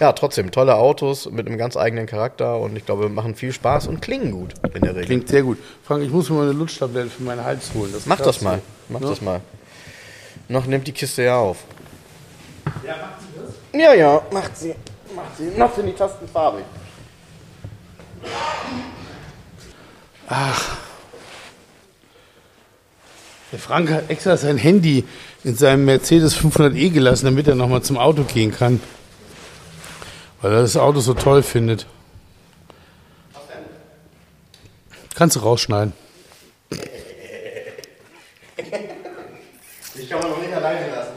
Ja, 0.00 0.12
trotzdem, 0.14 0.50
tolle 0.50 0.74
Autos 0.76 1.30
mit 1.30 1.46
einem 1.46 1.58
ganz 1.58 1.76
eigenen 1.76 2.06
Charakter 2.06 2.58
und 2.58 2.74
ich 2.76 2.84
glaube, 2.86 3.08
machen 3.08 3.36
viel 3.36 3.52
Spaß 3.52 3.86
und 3.88 4.00
klingen 4.02 4.32
gut 4.32 4.54
in 4.74 4.80
der 4.82 4.94
Regel. 4.94 5.06
Klingt 5.06 5.28
sehr 5.28 5.42
gut. 5.42 5.58
Frank, 5.84 6.02
ich 6.02 6.10
muss 6.10 6.28
mir 6.30 6.36
mal 6.36 6.48
eine 6.48 6.58
Lutschtablette 6.58 7.10
für 7.10 7.22
meinen 7.22 7.44
Hals 7.44 7.72
holen. 7.74 7.90
Das 7.92 8.06
Mach 8.06 8.20
das 8.20 8.40
mal, 8.40 8.60
mach 8.88 9.00
Ne? 9.00 9.06
das 9.08 9.20
mal. 9.20 9.42
Noch 10.48 10.66
nimmt 10.66 10.86
die 10.86 10.92
Kiste 10.92 11.22
ja 11.22 11.38
auf. 11.38 11.58
Ja, 12.84 12.96
macht 12.96 13.20
sie 13.20 13.40
das? 13.40 13.80
Ja, 13.80 13.94
ja, 13.94 14.22
macht 14.30 14.56
sie. 14.56 14.74
Macht 15.14 15.36
sie. 15.36 15.58
Noch 15.58 15.74
sind 15.74 15.86
die 15.86 15.92
Tasten 15.92 16.28
farbig. 16.28 16.64
Der 23.52 23.58
Frank 23.58 23.90
hat 23.90 24.10
extra 24.10 24.36
sein 24.36 24.58
Handy 24.58 25.04
in 25.44 25.56
seinem 25.56 25.84
Mercedes 25.84 26.36
500e 26.36 26.90
gelassen, 26.90 27.26
damit 27.26 27.46
er 27.46 27.54
nochmal 27.54 27.82
zum 27.82 27.96
Auto 27.96 28.24
gehen 28.24 28.52
kann. 28.52 28.80
Weil 30.42 30.52
er 30.52 30.62
das 30.62 30.76
Auto 30.76 31.00
so 31.00 31.14
toll 31.14 31.42
findet. 31.42 31.86
Kannst 35.14 35.36
du 35.36 35.40
rausschneiden. 35.40 35.92
Ich 39.98 40.10
kann 40.10 40.20
man 40.20 40.30
noch 40.30 40.40
nicht 40.40 40.52
alleine 40.52 40.90
lassen. 40.90 41.12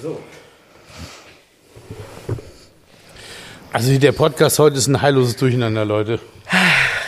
So. 0.00 0.20
Also 3.72 3.98
der 3.98 4.12
Podcast 4.12 4.58
heute 4.58 4.76
ist 4.76 4.86
ein 4.86 5.02
heilloses 5.02 5.36
Durcheinander, 5.36 5.84
Leute. 5.84 6.20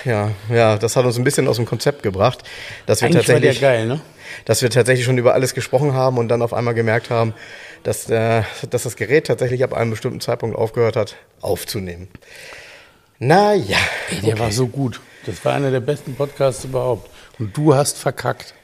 Ja, 0.05 0.31
ja, 0.51 0.79
das 0.79 0.96
hat 0.96 1.05
uns 1.05 1.16
ein 1.18 1.25
bisschen 1.25 1.49
aus 1.49 1.57
dem 1.57 1.66
Konzept 1.66 2.03
gebracht, 2.03 2.42
dass 2.87 3.01
wir 3.01 3.07
Eigentlich 3.07 3.29
war 3.29 3.40
der 3.40 3.51
tatsächlich, 3.53 3.61
geil, 3.61 3.87
ne? 3.87 4.01
dass 4.44 4.62
wir 4.62 4.70
tatsächlich 4.70 5.05
schon 5.05 5.18
über 5.18 5.35
alles 5.35 5.53
gesprochen 5.53 5.94
haben 5.94 6.18
und 6.18 6.29
dann 6.29 6.42
auf 6.42 6.53
einmal 6.53 6.75
gemerkt 6.75 7.11
haben, 7.11 7.35
dass, 7.83 8.09
äh, 8.09 8.42
dass 8.70 8.85
das 8.85 8.96
Gerät 8.96 9.27
tatsächlich 9.27 9.64
ab 9.64 9.75
einem 9.75 9.90
bestimmten 9.90 10.20
Zeitpunkt 10.20 10.57
aufgehört 10.57 10.96
hat, 10.96 11.16
aufzunehmen. 11.40 12.09
Naja. 13.18 13.79
Ey, 14.11 14.20
der 14.20 14.38
war 14.38 14.53
so 14.53 14.68
gut. 14.68 15.01
Das 15.27 15.45
war 15.45 15.55
einer 15.55 15.73
der 15.73 15.81
besten 15.81 16.15
Podcasts 16.15 16.65
überhaupt. 16.65 17.11
Und 17.39 17.57
du 17.57 17.75
hast 17.75 17.99
verkackt 17.99 18.55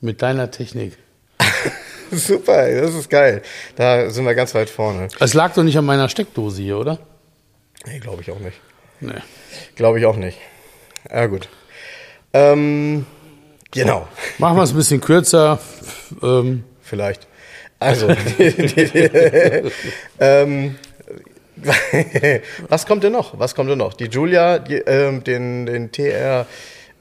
mit 0.00 0.22
deiner 0.22 0.50
Technik. 0.50 0.96
Super, 2.12 2.70
das 2.70 2.94
ist 2.94 3.10
geil. 3.10 3.42
Da 3.74 4.08
sind 4.10 4.24
wir 4.24 4.34
ganz 4.34 4.54
weit 4.54 4.70
vorne. 4.70 5.08
Es 5.18 5.34
lag 5.34 5.52
doch 5.54 5.64
nicht 5.64 5.76
an 5.76 5.84
meiner 5.84 6.08
Steckdose 6.08 6.62
hier, 6.62 6.78
oder? 6.78 6.98
Nee, 7.86 7.98
glaube 7.98 8.22
ich 8.22 8.30
auch 8.30 8.38
nicht. 8.38 8.56
Nee. 9.00 9.20
Glaube 9.74 9.98
ich 9.98 10.06
auch 10.06 10.16
nicht. 10.16 10.38
Ja, 11.10 11.26
gut. 11.26 11.48
Ähm, 12.32 13.06
genau, 13.72 14.08
Machen 14.38 14.56
wir 14.56 14.62
es 14.62 14.70
ein 14.70 14.76
bisschen 14.76 15.00
kürzer. 15.00 15.58
Ähm, 16.22 16.64
vielleicht. 16.80 17.26
Also, 17.80 18.08
ähm, 20.20 20.76
was 22.68 22.86
kommt 22.86 23.04
denn 23.04 23.12
noch? 23.12 23.38
Was 23.38 23.54
kommt 23.54 23.70
denn 23.70 23.78
noch? 23.78 23.94
Die 23.94 24.06
Julia, 24.06 24.58
die, 24.58 24.76
ähm, 24.76 25.22
den, 25.24 25.66
den 25.66 25.90
TR4, 25.90 26.46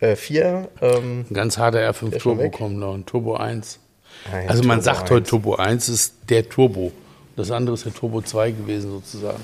ähm, 0.02 1.26
ein 1.30 1.34
ganz 1.34 1.58
harter 1.58 1.80
R5 1.80 2.14
ist 2.14 2.22
schon 2.22 2.38
Turbo 2.38 2.50
kommt 2.50 2.78
noch, 2.78 2.94
ein 2.94 3.06
Turbo 3.06 3.36
1. 3.36 3.80
Ein 4.32 4.50
also 4.50 4.64
man 4.64 4.80
Turbo 4.80 4.84
sagt 4.84 5.02
1. 5.04 5.12
heute 5.12 5.30
Turbo 5.30 5.56
1 5.56 5.90
ist 5.90 6.16
der 6.30 6.48
Turbo. 6.48 6.92
Das 7.36 7.52
andere 7.52 7.74
ist 7.74 7.86
der 7.86 7.94
Turbo 7.94 8.22
2 8.22 8.52
gewesen 8.52 8.92
sozusagen. 8.92 9.44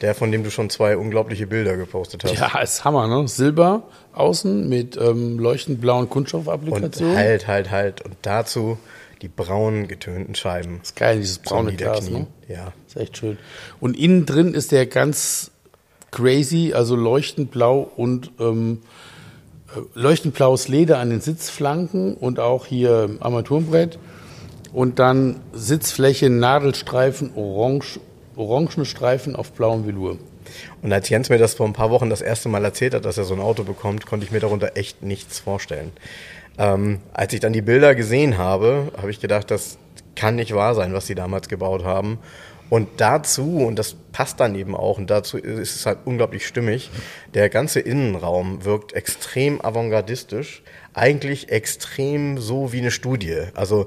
der, 0.00 0.14
von 0.14 0.32
dem 0.32 0.44
du 0.44 0.50
schon 0.50 0.70
zwei 0.70 0.96
unglaubliche 0.96 1.46
Bilder 1.46 1.76
gepostet 1.76 2.24
hast. 2.24 2.34
Ja, 2.34 2.60
ist 2.60 2.84
Hammer, 2.84 3.06
ne? 3.08 3.28
Silber 3.28 3.82
außen 4.14 4.68
mit 4.68 4.96
ähm, 4.96 5.38
leuchtend 5.38 5.80
blauen 5.80 6.04
Und 6.04 6.10
Kunststoffapplikationen. 6.10 7.16
halt, 7.16 7.46
halt, 7.46 7.70
halt. 7.70 8.00
Und 8.02 8.16
dazu 8.22 8.78
die 9.22 9.28
braun 9.28 9.88
getönten 9.88 10.34
Scheiben. 10.34 10.80
ist 10.82 10.96
geil, 10.96 11.18
dieses 11.18 11.38
braune 11.38 11.74
Glas, 11.74 12.08
ne? 12.08 12.26
Ja. 12.48 12.72
Ist 12.86 12.96
echt 12.96 13.16
schön. 13.16 13.38
Und 13.80 13.96
innen 13.96 14.26
drin 14.26 14.54
ist 14.54 14.72
der 14.72 14.86
ganz 14.86 15.50
crazy, 16.10 16.72
also 16.74 16.96
leuchtend 16.96 17.50
blau 17.50 17.90
und 17.96 18.30
ähm, 18.38 18.82
äh, 19.74 19.80
leuchtend 19.94 20.34
blaues 20.34 20.68
Leder 20.68 20.98
an 20.98 21.10
den 21.10 21.20
Sitzflanken 21.20 22.14
und 22.14 22.40
auch 22.40 22.66
hier 22.66 23.10
Armaturenbrett. 23.20 23.98
Und 24.72 24.98
dann 24.98 25.40
Sitzfläche, 25.52 26.30
Nadelstreifen, 26.30 27.32
orange, 27.34 28.00
orangene 28.36 28.84
Streifen 28.84 29.34
auf 29.34 29.52
blauem 29.52 29.86
Velour. 29.86 30.18
Und 30.82 30.92
als 30.92 31.08
Jens 31.08 31.28
mir 31.28 31.38
das 31.38 31.54
vor 31.54 31.66
ein 31.66 31.72
paar 31.72 31.90
Wochen 31.90 32.10
das 32.10 32.22
erste 32.22 32.48
Mal 32.48 32.64
erzählt 32.64 32.94
hat, 32.94 33.04
dass 33.04 33.18
er 33.18 33.24
so 33.24 33.34
ein 33.34 33.40
Auto 33.40 33.64
bekommt, 33.64 34.06
konnte 34.06 34.24
ich 34.24 34.32
mir 34.32 34.40
darunter 34.40 34.76
echt 34.76 35.02
nichts 35.02 35.40
vorstellen. 35.40 35.92
Ähm, 36.58 37.00
als 37.12 37.32
ich 37.32 37.40
dann 37.40 37.52
die 37.52 37.62
Bilder 37.62 37.94
gesehen 37.94 38.36
habe, 38.36 38.92
habe 38.96 39.10
ich 39.10 39.20
gedacht, 39.20 39.50
das 39.50 39.78
kann 40.16 40.34
nicht 40.34 40.54
wahr 40.54 40.74
sein, 40.74 40.92
was 40.92 41.06
sie 41.06 41.14
damals 41.14 41.48
gebaut 41.48 41.84
haben. 41.84 42.18
Und 42.70 43.00
dazu, 43.00 43.64
und 43.64 43.78
das 43.78 43.96
passt 44.12 44.40
dann 44.40 44.54
eben 44.54 44.76
auch, 44.76 44.98
und 44.98 45.08
dazu 45.08 45.38
ist 45.38 45.76
es 45.76 45.86
halt 45.86 46.00
unglaublich 46.04 46.46
stimmig, 46.46 46.90
der 47.32 47.48
ganze 47.48 47.80
Innenraum 47.80 48.64
wirkt 48.64 48.92
extrem 48.92 49.64
avantgardistisch, 49.64 50.62
eigentlich 50.92 51.50
extrem 51.50 52.36
so 52.36 52.72
wie 52.72 52.78
eine 52.78 52.90
Studie. 52.90 53.44
Also 53.54 53.86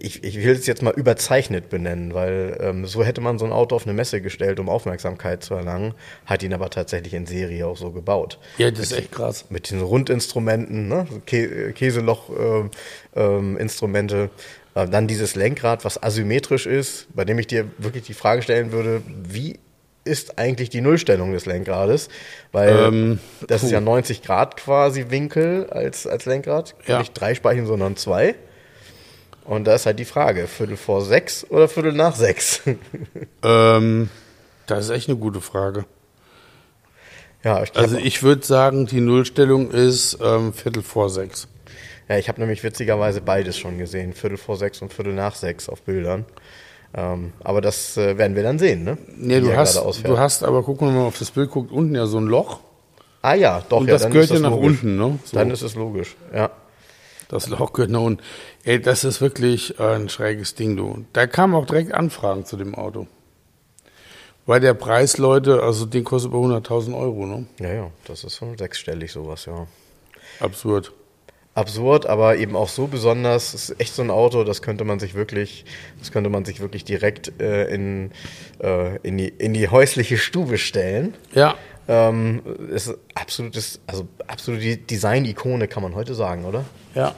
ich, 0.00 0.24
ich 0.24 0.42
will 0.42 0.52
es 0.52 0.66
jetzt 0.66 0.82
mal 0.82 0.92
überzeichnet 0.94 1.68
benennen, 1.68 2.14
weil 2.14 2.56
ähm, 2.60 2.86
so 2.86 3.04
hätte 3.04 3.20
man 3.20 3.38
so 3.38 3.44
ein 3.44 3.52
Auto 3.52 3.76
auf 3.76 3.84
eine 3.84 3.92
Messe 3.92 4.20
gestellt, 4.20 4.60
um 4.60 4.68
Aufmerksamkeit 4.68 5.42
zu 5.44 5.54
erlangen, 5.54 5.94
hat 6.26 6.42
ihn 6.42 6.52
aber 6.54 6.70
tatsächlich 6.70 7.14
in 7.14 7.26
Serie 7.26 7.66
auch 7.66 7.76
so 7.76 7.90
gebaut. 7.90 8.38
Ja, 8.58 8.70
das 8.70 8.80
ist 8.80 8.92
echt 8.92 9.12
krass. 9.12 9.46
Mit 9.50 9.70
den 9.70 9.80
Rundinstrumenten, 9.80 10.88
ne? 10.88 11.06
Kä 11.26 11.72
Käseloch-Instrumente. 11.72 12.70
ähm, 13.16 13.56
Instrumente. 13.58 14.30
Äh, 14.74 14.88
dann 14.88 15.06
dieses 15.08 15.34
Lenkrad, 15.34 15.84
was 15.84 16.02
asymmetrisch 16.02 16.66
ist, 16.66 17.08
bei 17.14 17.24
dem 17.24 17.38
ich 17.38 17.46
dir 17.46 17.66
wirklich 17.78 18.04
die 18.04 18.14
Frage 18.14 18.42
stellen 18.42 18.72
würde, 18.72 19.02
wie 19.06 19.58
ist 20.04 20.38
eigentlich 20.38 20.70
die 20.70 20.80
Nullstellung 20.80 21.32
des 21.32 21.44
Lenkrades? 21.46 22.08
Weil 22.52 22.70
Ähm, 22.70 23.18
das 23.46 23.62
ist 23.62 23.68
puh. 23.68 23.74
ja 23.74 23.80
90 23.80 24.22
Grad 24.22 24.56
quasi 24.56 25.06
Winkel 25.10 25.68
als, 25.70 26.06
als 26.06 26.24
Lenkrad. 26.24 26.74
Ja. 26.86 26.98
Nicht 26.98 27.12
drei 27.12 27.34
Speichen, 27.34 27.66
sondern 27.66 27.96
zwei. 27.96 28.34
Und 29.48 29.64
da 29.64 29.74
ist 29.74 29.86
halt 29.86 29.98
die 29.98 30.04
Frage, 30.04 30.46
Viertel 30.46 30.76
vor 30.76 31.00
sechs 31.02 31.46
oder 31.48 31.68
Viertel 31.68 31.92
nach 31.92 32.14
sechs? 32.14 32.60
Ähm, 33.42 34.10
das 34.66 34.84
ist 34.84 34.90
echt 34.90 35.08
eine 35.08 35.16
gute 35.16 35.40
Frage. 35.40 35.84
Ja, 37.44 37.62
ich 37.62 37.72
glaub, 37.72 37.84
Also 37.84 37.96
ich 37.98 38.22
würde 38.22 38.44
sagen, 38.44 38.86
die 38.86 39.00
Nullstellung 39.00 39.70
ist 39.70 40.18
ähm, 40.22 40.52
Viertel 40.52 40.82
vor 40.82 41.08
sechs. 41.08 41.48
ja, 42.08 42.18
ich 42.18 42.28
habe 42.28 42.40
nämlich 42.40 42.62
witzigerweise 42.64 43.20
beides 43.20 43.56
schon 43.56 43.78
gesehen. 43.78 44.12
Viertel 44.12 44.36
vor 44.36 44.56
sechs 44.56 44.82
und 44.82 44.92
Viertel 44.92 45.14
nach 45.14 45.34
sechs 45.34 45.68
auf 45.68 45.82
Bildern. 45.82 46.26
Ähm, 46.94 47.32
aber 47.44 47.60
das 47.60 47.96
äh, 47.96 48.18
werden 48.18 48.34
wir 48.36 48.42
dann 48.42 48.58
sehen, 48.58 48.82
ne? 48.84 48.98
Nee, 49.16 49.36
Wie 49.38 49.40
du 49.42 49.56
hast, 49.56 49.76
du 50.04 50.18
hast 50.18 50.42
aber, 50.42 50.62
guck 50.62 50.80
mal, 50.80 50.88
wenn 50.88 50.96
man 50.96 51.06
auf 51.06 51.18
das 51.18 51.30
Bild 51.30 51.50
guckt, 51.50 51.70
unten 51.70 51.94
ja 51.94 52.06
so 52.06 52.18
ein 52.18 52.26
Loch. 52.26 52.60
ah 53.22 53.34
ja, 53.34 53.62
doch, 53.68 53.80
Und 53.80 53.86
ja, 53.88 53.94
das 53.98 54.10
gehört 54.10 54.30
ja 54.30 54.38
nach 54.40 54.50
logisch. 54.50 54.82
unten, 54.82 54.96
ne? 54.96 55.18
So. 55.24 55.36
Dann 55.36 55.50
ist 55.50 55.62
es 55.62 55.74
logisch, 55.74 56.16
ja. 56.34 56.50
Das 57.28 57.46
Loch 57.48 57.70
unten. 57.78 58.18
Ey, 58.64 58.80
das 58.80 59.04
ist 59.04 59.20
wirklich 59.20 59.78
ein 59.78 60.08
schräges 60.08 60.54
Ding, 60.54 60.76
du. 60.76 61.04
Da 61.12 61.26
kamen 61.26 61.54
auch 61.54 61.66
direkt 61.66 61.92
Anfragen 61.92 62.46
zu 62.46 62.56
dem 62.56 62.74
Auto. 62.74 63.06
Weil 64.46 64.60
der 64.60 64.72
Preis, 64.72 65.18
Leute, 65.18 65.62
also 65.62 65.84
den 65.84 66.04
kostet 66.04 66.32
über 66.32 66.38
100.000 66.38 66.98
Euro, 66.98 67.26
ne? 67.26 67.46
Ja, 67.60 67.72
ja, 67.72 67.90
das 68.06 68.24
ist 68.24 68.36
schon 68.36 68.56
sechsstellig 68.56 69.12
sowas, 69.12 69.44
ja. 69.44 69.66
Absurd. 70.40 70.94
absurd, 71.52 72.06
aber 72.06 72.36
eben 72.36 72.56
auch 72.56 72.68
so 72.70 72.86
besonders. 72.86 73.52
Es 73.52 73.68
ist 73.68 73.80
echt 73.80 73.94
so 73.94 74.00
ein 74.00 74.10
Auto, 74.10 74.44
das 74.44 74.62
könnte 74.62 74.84
man 74.84 74.98
sich 74.98 75.12
wirklich, 75.14 75.66
das 75.98 76.12
könnte 76.12 76.30
man 76.30 76.46
sich 76.46 76.60
wirklich 76.60 76.84
direkt 76.84 77.42
äh, 77.42 77.66
in, 77.68 78.10
äh, 78.62 78.96
in, 79.02 79.18
die, 79.18 79.28
in 79.28 79.52
die 79.52 79.68
häusliche 79.68 80.16
Stube 80.16 80.56
stellen. 80.56 81.14
Ja. 81.34 81.56
Ähm, 81.88 82.42
ist 82.70 82.94
absolutes, 83.14 83.80
also 83.86 84.06
absolute 84.26 84.76
Design-Ikone, 84.76 85.68
kann 85.68 85.82
man 85.82 85.94
heute 85.94 86.14
sagen, 86.14 86.44
oder? 86.44 86.64
Ja. 86.94 87.14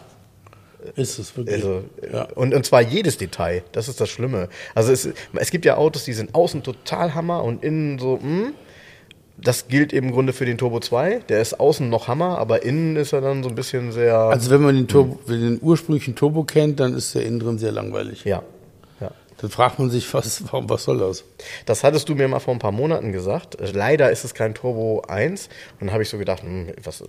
Ist 0.97 1.19
es 1.19 1.37
wirklich. 1.37 1.57
Also, 1.57 1.85
ja. 2.11 2.29
und, 2.35 2.55
und 2.55 2.65
zwar 2.65 2.81
jedes 2.81 3.19
Detail, 3.19 3.63
das 3.73 3.89
ist 3.89 4.01
das 4.01 4.09
Schlimme. 4.09 4.49
Also 4.75 4.93
es, 4.93 5.09
es 5.35 5.51
gibt 5.51 5.65
ja 5.65 5.77
Autos, 5.77 6.05
die 6.05 6.13
sind 6.13 6.35
außen 6.35 6.63
total 6.63 7.15
Hammer 7.15 7.43
und 7.45 7.63
innen 7.65 7.99
so, 7.99 8.19
hm. 8.21 8.55
Das 9.43 9.69
gilt 9.69 9.95
eben 9.95 10.09
im 10.09 10.13
Grunde 10.13 10.35
für 10.35 10.45
den 10.45 10.59
Turbo 10.59 10.81
2. 10.81 11.23
Der 11.31 11.41
ist 11.41 11.59
außen 11.59 11.89
noch 11.89 12.09
Hammer, 12.09 12.37
aber 12.37 12.63
innen 12.63 12.97
ist 12.97 13.15
er 13.15 13.23
dann 13.23 13.43
so 13.43 13.49
ein 13.49 13.55
bisschen 13.55 13.91
sehr. 13.91 14.15
Also 14.15 14.51
wenn 14.51 14.61
man 14.61 14.75
den, 14.75 14.87
Turbo, 14.87 15.19
wenn 15.27 15.41
den 15.41 15.59
ursprünglichen 15.63 16.15
Turbo 16.15 16.45
kennt, 16.45 16.79
dann 16.79 16.95
ist 16.95 17.15
der 17.15 17.25
innen 17.25 17.41
drin 17.41 17.59
sehr 17.59 17.73
langweilig. 17.73 18.25
ja. 18.25 18.43
Dann 19.41 19.51
fragt 19.51 19.79
man 19.79 19.91
sich, 19.91 20.13
was, 20.13 20.45
warum, 20.53 20.69
was 20.69 20.85
soll 20.85 20.99
das? 20.99 21.25
Das 21.67 21.85
hattest 21.85 22.09
du 22.09 22.15
mir 22.15 22.29
mal 22.29 22.41
vor 22.41 22.55
ein 22.55 22.59
paar 22.59 22.73
Monaten 22.73 23.13
gesagt. 23.13 23.57
Leider 23.61 24.11
ist 24.11 24.25
es 24.25 24.35
kein 24.35 24.55
Turbo 24.55 25.03
1. 25.09 25.47
Und 25.47 25.87
dann 25.87 25.93
habe 25.93 26.03
ich 26.03 26.09
so 26.09 26.19
gedacht, 26.19 26.43
hm, 26.43 26.73
was, 26.83 27.03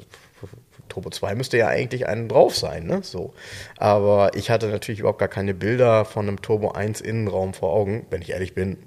Turbo 0.91 1.09
2 1.09 1.35
müsste 1.35 1.57
ja 1.57 1.67
eigentlich 1.67 2.07
einen 2.07 2.27
drauf 2.27 2.55
sein, 2.55 2.85
ne? 2.85 2.99
So. 3.03 3.33
Aber 3.77 4.31
ich 4.35 4.49
hatte 4.49 4.67
natürlich 4.67 4.99
überhaupt 4.99 5.19
gar 5.19 5.27
keine 5.27 5.53
Bilder 5.53 6.05
von 6.05 6.27
einem 6.27 6.41
Turbo 6.41 6.71
1 6.71 7.01
Innenraum 7.01 7.53
vor 7.53 7.73
Augen, 7.73 8.05
wenn 8.09 8.21
ich 8.21 8.31
ehrlich 8.31 8.53
bin. 8.53 8.77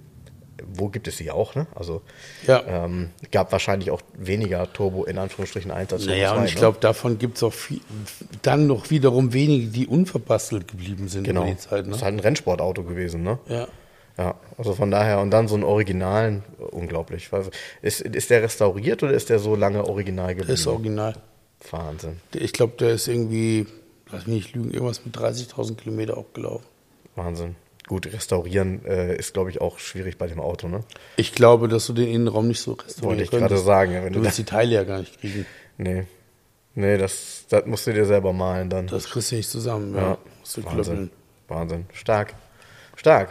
Wo 0.73 0.89
gibt 0.89 1.09
es 1.09 1.17
sie 1.17 1.31
auch, 1.31 1.55
ne? 1.55 1.67
Also 1.75 2.03
Ja. 2.47 2.63
ähm, 2.67 3.11
gab 3.31 3.53
wahrscheinlich 3.53 3.91
auch 3.91 4.01
weniger 4.17 4.73
Turbo 4.73 5.05
in 5.05 5.19
Anführungsstrichen 5.19 5.71
1 5.71 5.93
als 5.93 6.03
Turbo 6.03 6.15
Naja, 6.17 6.33
2. 6.33 6.39
und 6.39 6.45
ich 6.47 6.55
ne? 6.55 6.61
glaube, 6.61 6.79
davon 6.81 7.19
gibt 7.19 7.37
es 7.37 7.43
auch 7.43 7.53
viel, 7.53 7.81
dann 8.43 8.67
noch 8.67 8.91
wiederum 8.91 9.33
wenige, 9.33 9.67
die 9.69 9.87
unverbastelt 9.87 10.69
geblieben 10.69 11.09
sind 11.09 11.25
genau. 11.25 11.43
über 11.43 11.51
die 11.51 11.59
Zeit. 11.59 11.81
Das 11.81 11.87
Ne? 11.89 11.95
ist 11.97 12.03
halt 12.03 12.15
ein 12.15 12.21
Rennsportauto 12.21 12.83
gewesen, 12.85 13.23
ne? 13.23 13.39
Ja. 13.49 13.69
Ja, 14.17 14.37
also 14.57 14.75
von 14.75 14.93
daher, 14.93 15.19
und 15.19 15.33
dann 15.33 15.49
so 15.49 15.57
einen 15.57 15.65
Originalen, 15.65 16.45
unglaublich. 16.71 17.31
Ist, 17.83 18.01
ist 18.01 18.31
der 18.31 18.43
restauriert 18.43 19.03
oder 19.03 19.13
ist 19.13 19.29
der 19.29 19.41
so 19.41 19.57
lange 19.57 19.85
original 19.89 20.29
geblieben? 20.37 20.53
Das 20.53 20.61
ist 20.61 20.67
original. 20.69 21.15
Wahnsinn, 21.71 22.21
Ich 22.33 22.53
glaube, 22.53 22.75
der 22.79 22.91
ist 22.91 23.09
irgendwie, 23.09 23.67
lass 24.13 24.27
mich 24.29 24.37
nicht 24.37 24.55
lügen, 24.55 24.71
irgendwas 24.73 25.05
mit 25.05 25.17
30.000 25.17 25.75
Kilometer 25.77 26.17
auch 26.17 26.27
gelaufen. 26.33 26.65
Wahnsinn. 27.17 27.57
Gut, 27.87 28.07
restaurieren 28.13 28.85
äh, 28.87 29.15
ist, 29.17 29.35
glaube 29.35 29.51
ich, 29.51 29.61
auch 29.61 29.79
schwierig 29.79 30.17
bei 30.17 30.27
dem 30.27 30.41
Auto, 30.41 30.69
ne? 30.69 30.81
Ich 31.17 31.33
glaube, 31.33 31.69
dass 31.69 31.87
du 31.87 31.93
den 31.93 32.09
Innenraum 32.09 32.49
nicht 32.49 32.61
so 32.61 32.73
restaurieren 32.73 33.19
Wollte 33.19 33.23
ich 33.25 33.31
gerade 33.31 33.59
sagen, 33.59 33.93
wenn 33.93 34.13
du 34.13 34.21
du 34.21 34.25
willst 34.25 34.39
die 34.39 34.45
Teile 34.45 34.73
ja 34.75 34.85
gar 34.85 35.01
nicht 35.01 35.21
kriegen. 35.21 35.45
Nee. 35.77 36.07
Nee, 36.75 36.97
das, 36.97 37.45
das 37.51 37.67
musst 37.67 37.87
du 37.87 37.93
dir 37.93 38.07
selber 38.07 38.33
malen 38.33 38.71
dann. 38.71 38.87
Das 38.87 39.05
kriegst 39.11 39.31
du 39.33 39.37
nicht 39.37 39.49
zusammen. 39.51 39.95
Ja. 39.95 40.01
ja, 40.01 40.19
Musst 40.41 40.57
du 40.57 40.65
Wahnsinn. 40.65 40.83
klöppeln. 40.85 41.11
Wahnsinn. 41.49 41.87
Stark. 41.93 42.35
Stark. 42.97 43.31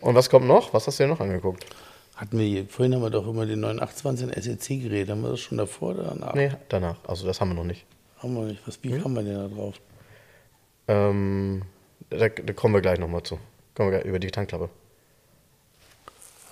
Und 0.00 0.14
was 0.14 0.28
kommt 0.30 0.46
noch? 0.46 0.72
Was 0.74 0.86
hast 0.86 1.00
du 1.00 1.04
dir 1.04 1.08
noch 1.08 1.20
angeguckt? 1.20 1.64
Hatten 2.16 2.38
wir 2.38 2.46
hier, 2.46 2.66
vorhin 2.68 2.94
haben 2.94 3.02
wir 3.02 3.10
doch 3.10 3.26
immer 3.26 3.46
den 3.46 3.60
928 3.60 4.44
SEC 4.44 4.82
geredet. 4.82 5.10
Haben 5.10 5.22
wir 5.22 5.30
das 5.30 5.40
schon 5.40 5.56
davor 5.58 5.90
oder 5.94 6.04
danach? 6.04 6.34
Nee, 6.34 6.50
danach. 6.68 6.96
Also 7.06 7.26
das 7.26 7.40
haben 7.40 7.48
wir 7.50 7.54
noch 7.54 7.64
nicht. 7.64 7.86
Haben 8.18 8.34
wir 8.34 8.42
nicht. 8.44 8.60
Was, 8.66 8.78
wie 8.82 8.90
Hm? 8.92 9.02
kam 9.02 9.14
man 9.14 9.24
denn 9.24 9.34
da 9.34 9.48
drauf? 9.48 9.76
Ähm, 10.88 11.62
da, 12.10 12.28
da 12.28 12.52
kommen 12.52 12.74
wir 12.74 12.80
gleich 12.80 12.98
nochmal 12.98 13.22
zu. 13.22 13.38
Kommen 13.74 13.92
wir 13.92 14.04
über 14.04 14.18
die 14.18 14.30
Tankklappe. 14.30 14.68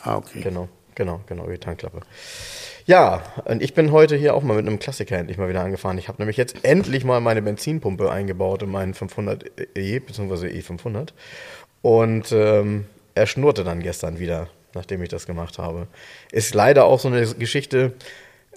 Ah, 0.03 0.17
okay. 0.17 0.41
Genau, 0.41 0.69
genau, 0.95 1.21
genau, 1.27 1.45
über 1.45 1.55
die 1.55 1.61
Tankklappe. 1.61 2.01
Ja, 2.87 3.25
und 3.47 3.63
ich 3.63 3.75
bin 3.75 3.91
heute 3.91 4.15
hier 4.15 4.35
auch 4.35 4.45
mal 4.45 4.55
mit 4.55 4.67
einem 4.67 4.79
Klassiker 4.79 5.19
endlich 5.19 5.39
mal 5.39 5.49
wieder 5.49 5.63
angefahren. 5.63 5.99
Ich 5.99 6.07
habe 6.07 6.19
nämlich 6.23 6.37
jetzt 6.37 6.65
endlich 6.65 7.05
mal 7.05 7.21
meine 7.21 7.43
Benzinpumpe 7.43 8.11
eingebaut 8.11 8.63
in 8.63 8.71
meinen 8.71 8.95
500 8.95 9.45
E 9.77 9.99
bzw. 9.99 10.47
E500 10.47 11.09
und 11.83 12.31
ähm, 12.31 12.87
er 13.17 13.27
schnurrte 13.27 13.65
dann 13.65 13.83
gestern 13.83 14.21
wieder, 14.21 14.49
nachdem 14.75 15.03
ich 15.03 15.09
das 15.09 15.27
gemacht 15.27 15.59
habe. 15.59 15.89
Ist 16.31 16.55
leider 16.55 16.85
auch 16.85 17.01
so 17.01 17.09
eine 17.09 17.27
Geschichte. 17.27 17.95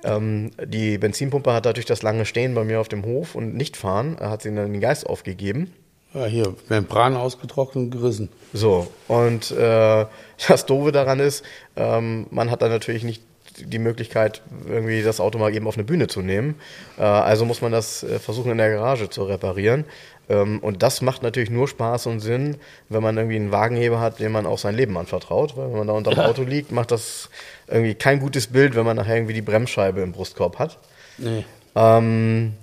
Ähm, 0.04 0.52
die 0.63 0.99
Benzinpumpe 0.99 1.52
hat 1.52 1.65
dadurch 1.65 1.88
das 1.88 2.04
lange 2.04 2.25
Stehen 2.25 2.54
bei 2.54 2.63
mir 2.63 2.80
auf 2.80 2.89
dem 2.89 3.06
Hof 3.06 3.34
und 3.34 3.56
nicht 3.56 3.78
fahren, 3.78 4.17
hat 4.19 4.43
sie 4.43 4.54
dann 4.54 4.71
den 4.71 4.82
Geist 4.82 5.08
aufgegeben. 5.08 5.73
Ja, 6.13 6.26
hier, 6.26 6.56
Membran 6.69 7.15
ausgetrocknet 7.15 7.86
und 7.86 7.91
gerissen. 7.91 8.30
So, 8.54 8.88
und 9.08 9.52
äh, 9.52 10.06
das 10.48 10.65
Doofe 10.65 10.91
daran 10.91 11.19
ist, 11.19 11.43
ähm, 11.76 12.26
man 12.32 12.50
hat 12.50 12.62
dann 12.62 12.72
natürlich 12.72 13.04
nicht 13.04 13.24
die 13.58 13.80
Möglichkeit, 13.80 14.41
irgendwie 14.67 15.02
das 15.02 15.19
Auto 15.19 15.38
mal 15.38 15.54
eben 15.54 15.67
auf 15.67 15.76
eine 15.76 15.84
Bühne 15.84 16.08
zu 16.08 16.22
nehmen. 16.22 16.56
Äh, 16.98 17.04
also 17.04 17.45
muss 17.45 17.62
man 17.62 17.72
das 17.72 18.04
äh, 18.04 18.19
versuchen 18.19 18.52
in 18.52 18.58
der 18.58 18.72
Garage 18.72 19.10
zu 19.10 19.24
reparieren. 19.24 19.86
Ähm, 20.30 20.60
und 20.60 20.84
das 20.84 21.02
macht 21.02 21.24
natürlich 21.24 21.50
nur 21.50 21.67
Spaß 21.67 22.06
und 22.08 22.19
Sinn, 22.22 22.58
wenn 22.88 23.04
man 23.04 23.17
irgendwie 23.17 23.36
einen 23.36 23.52
Wagenheber 23.52 24.00
hat, 24.00 24.19
dem 24.19 24.32
man 24.32 24.45
auch 24.45 24.60
sein 24.60 24.76
Leben 24.76 24.98
anvertraut. 24.98 25.58
Weil 25.58 25.69
wenn 25.69 25.78
man 25.80 25.88
da 25.88 25.93
unter 25.93 26.12
dem 26.12 26.19
Auto 26.19 26.43
liegt, 26.43 26.72
macht 26.72 26.91
das 26.91 27.30
irgendwie 27.67 27.95
kein 27.95 28.19
gutes 28.19 28.48
Bild, 28.48 28.76
wenn 28.76 28.86
man 28.86 28.95
nachher 28.95 29.15
irgendwie 29.15 29.34
die 29.34 29.41
Bremsscheibe 29.41 30.02
im 30.02 30.12
Brustkorb 30.12 30.60
hat. 30.60 30.78
Nee. 31.17 31.43
Ähm, 31.76 32.54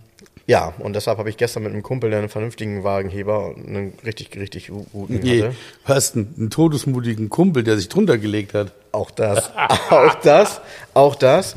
ja, 0.49 0.75
und 0.79 0.95
deshalb 0.95 1.19
habe 1.19 1.29
ich 1.29 1.37
gestern 1.37 1.65
mit 1.65 1.73
einem 1.73 1.83
Kumpel, 1.83 2.11
der 2.11 2.21
einen 2.21 2.29
vernünftigen 2.29 2.85
Wagenheber 2.85 3.49
und 3.49 3.67
einen 3.67 3.93
richtig, 4.05 4.31
richtig 4.39 4.71
guten 4.93 5.19
Nee, 5.19 5.43
hatte. 5.43 5.51
du 5.51 5.93
hast 5.93 6.15
einen, 6.15 6.35
einen 6.39 6.51
todesmutigen 6.51 7.29
Kumpel, 7.31 7.65
der 7.65 7.77
sich 7.77 7.89
drunter 7.89 8.17
gelegt 8.17 8.55
hat. 8.55 8.73
Auch 8.93 9.11
das, 9.11 9.51
auch 9.91 10.15
das, 10.15 10.61
auch 10.95 11.17
das. 11.17 11.57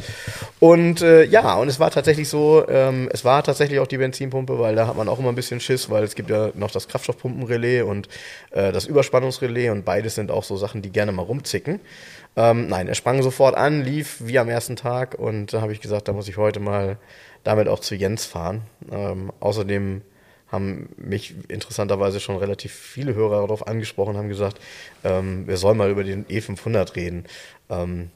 Und 0.59 1.03
äh, 1.03 1.23
ja, 1.25 1.53
und 1.55 1.67
es 1.67 1.79
war 1.79 1.91
tatsächlich 1.91 2.29
so, 2.29 2.67
ähm, 2.67 3.07
es 3.13 3.23
war 3.23 3.43
tatsächlich 3.43 3.79
auch 3.79 3.87
die 3.87 3.97
Benzinpumpe, 3.99 4.57
weil 4.57 4.75
da 4.75 4.87
hat 4.87 4.97
man 4.97 5.07
auch 5.07 5.19
immer 5.19 5.29
ein 5.29 5.35
bisschen 5.35 5.59
Schiss, 5.59 5.91
weil 5.91 6.03
es 6.03 6.15
gibt 6.15 6.31
ja 6.31 6.49
noch 6.55 6.71
das 6.71 6.87
Kraftstoffpumpenrelais 6.87 7.83
und 7.83 8.09
äh, 8.51 8.71
das 8.71 8.85
Überspannungsrelais 8.85 9.69
und 9.69 9.85
beides 9.85 10.15
sind 10.15 10.31
auch 10.31 10.43
so 10.43 10.57
Sachen, 10.57 10.81
die 10.81 10.91
gerne 10.91 11.11
mal 11.11 11.21
rumzicken. 11.21 11.79
Ähm, 12.35 12.67
nein, 12.67 12.87
er 12.87 12.95
sprang 12.95 13.21
sofort 13.21 13.55
an, 13.55 13.83
lief 13.83 14.17
wie 14.19 14.39
am 14.39 14.49
ersten 14.49 14.75
Tag 14.75 15.15
und 15.17 15.53
da 15.53 15.61
habe 15.61 15.73
ich 15.73 15.81
gesagt, 15.81 16.07
da 16.07 16.13
muss 16.13 16.27
ich 16.27 16.37
heute 16.37 16.59
mal 16.59 16.97
damit 17.43 17.67
auch 17.67 17.79
zu 17.79 17.95
Jens 17.95 18.25
fahren. 18.25 18.61
Ähm, 18.91 19.31
außerdem 19.39 20.01
haben 20.51 20.89
mich 20.97 21.35
interessanterweise 21.47 22.19
schon 22.19 22.37
relativ 22.37 22.73
viele 22.73 23.13
Hörer 23.13 23.41
darauf 23.41 23.67
angesprochen, 23.67 24.17
haben 24.17 24.29
gesagt, 24.29 24.59
ähm, 25.03 25.47
wir 25.47 25.57
sollen 25.57 25.77
mal 25.77 25.91
über 25.91 26.03
den 26.03 26.25
E500 26.25 26.95
reden. 26.95 27.25
Ähm, 27.69 28.09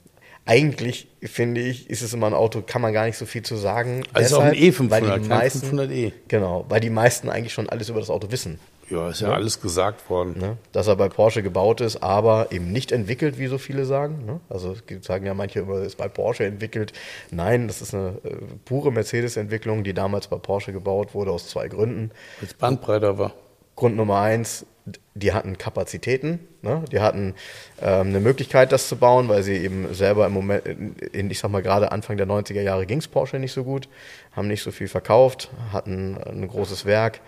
eigentlich 0.46 1.08
finde 1.22 1.62
ich, 1.62 1.90
ist 1.90 2.02
es 2.02 2.14
immer 2.14 2.28
ein 2.28 2.34
Auto, 2.34 2.62
kann 2.62 2.82
man 2.82 2.92
gar 2.92 3.06
nicht 3.06 3.18
so 3.18 3.26
viel 3.26 3.44
zu 3.44 3.56
sagen. 3.56 4.04
Also 4.12 4.38
auch 4.38 4.44
ein 4.44 4.54
Deshalb, 4.54 4.90
weil 4.90 5.04
E500, 5.04 5.14
die 5.14 5.20
kein 5.20 5.28
meisten, 5.28 5.80
500e. 5.80 6.12
Genau, 6.28 6.66
weil 6.68 6.82
die 6.82 6.90
meisten 6.90 7.30
eigentlich 7.30 7.54
schon 7.54 7.70
alles 7.70 7.90
über 7.90 8.00
das 8.00 8.10
Auto 8.10 8.32
wissen. 8.32 8.60
Ja, 8.89 9.10
ist 9.10 9.22
ja, 9.22 9.32
alles 9.32 9.62
gesagt 9.62 10.10
worden. 10.10 10.36
Ne? 10.38 10.58
Dass 10.72 10.88
er 10.88 10.96
bei 10.96 11.10
Porsche 11.10 11.41
gebaut 11.41 11.82
ist, 11.82 12.04
aber 12.04 12.52
eben 12.52 12.72
nicht 12.72 12.91
entwickelt, 12.91 13.38
wie 13.38 13.48
so 13.48 13.58
viele 13.58 13.86
sagen. 13.86 14.26
Ne? 14.26 14.39
Also 14.50 14.76
es 14.88 15.06
sagen 15.06 15.26
ja 15.26 15.34
manche 15.34 15.60
immer, 15.60 15.80
ist 15.82 15.98
bei 15.98 16.08
Porsche 16.08 16.46
entwickelt. 16.46 16.93
Nein, 17.32 17.67
das 17.67 17.82
ist 17.82 17.93
eine 17.93 18.19
äh, 18.24 18.36
pure 18.65 18.91
Mercedes-Entwicklung, 18.91 19.84
die 19.84 19.93
damals 19.93 20.28
bei 20.28 20.38
Porsche 20.38 20.74
gebaut 20.74 21.13
wurde, 21.13 21.32
aus 21.32 21.48
zwei 21.48 21.67
Gründen. 21.67 22.12
Als 22.41 22.54
Bandbreiter 22.54 23.17
war. 23.17 23.34
Grund 23.76 23.96
Nummer 23.96 24.19
eins, 24.19 24.67
die 25.15 25.34
hatten 25.34 25.58
Kapazitäten, 25.58 26.39
ne? 26.62 26.84
die 26.91 27.00
hatten 27.00 27.36
ähm, 27.82 28.08
eine 28.08 28.19
Möglichkeit, 28.19 28.72
das 28.72 28.88
zu 28.88 28.98
bauen, 28.98 29.30
weil 29.30 29.41
sie 29.43 29.56
eben 29.56 29.93
selber 29.93 30.26
im 30.26 30.34
Moment, 30.34 30.65
in, 30.65 31.32
ich 31.32 31.39
sag 31.39 31.50
mal 31.50 31.62
gerade 31.62 31.91
Anfang 31.91 32.17
der 32.17 32.28
90er 32.28 32.62
Jahre 32.62 32.86
ging 32.86 33.00
es 33.00 33.08
Porsche 33.08 33.39
nicht 33.39 33.54
so 33.54 33.63
gut, 33.63 33.88
haben 34.34 34.48
nicht 34.48 34.62
so 34.62 34.72
viel 34.72 34.88
verkauft, 34.88 35.50
hatten 35.72 36.17
ein 36.17 36.48
großes 36.48 36.86
Werk 36.86 37.22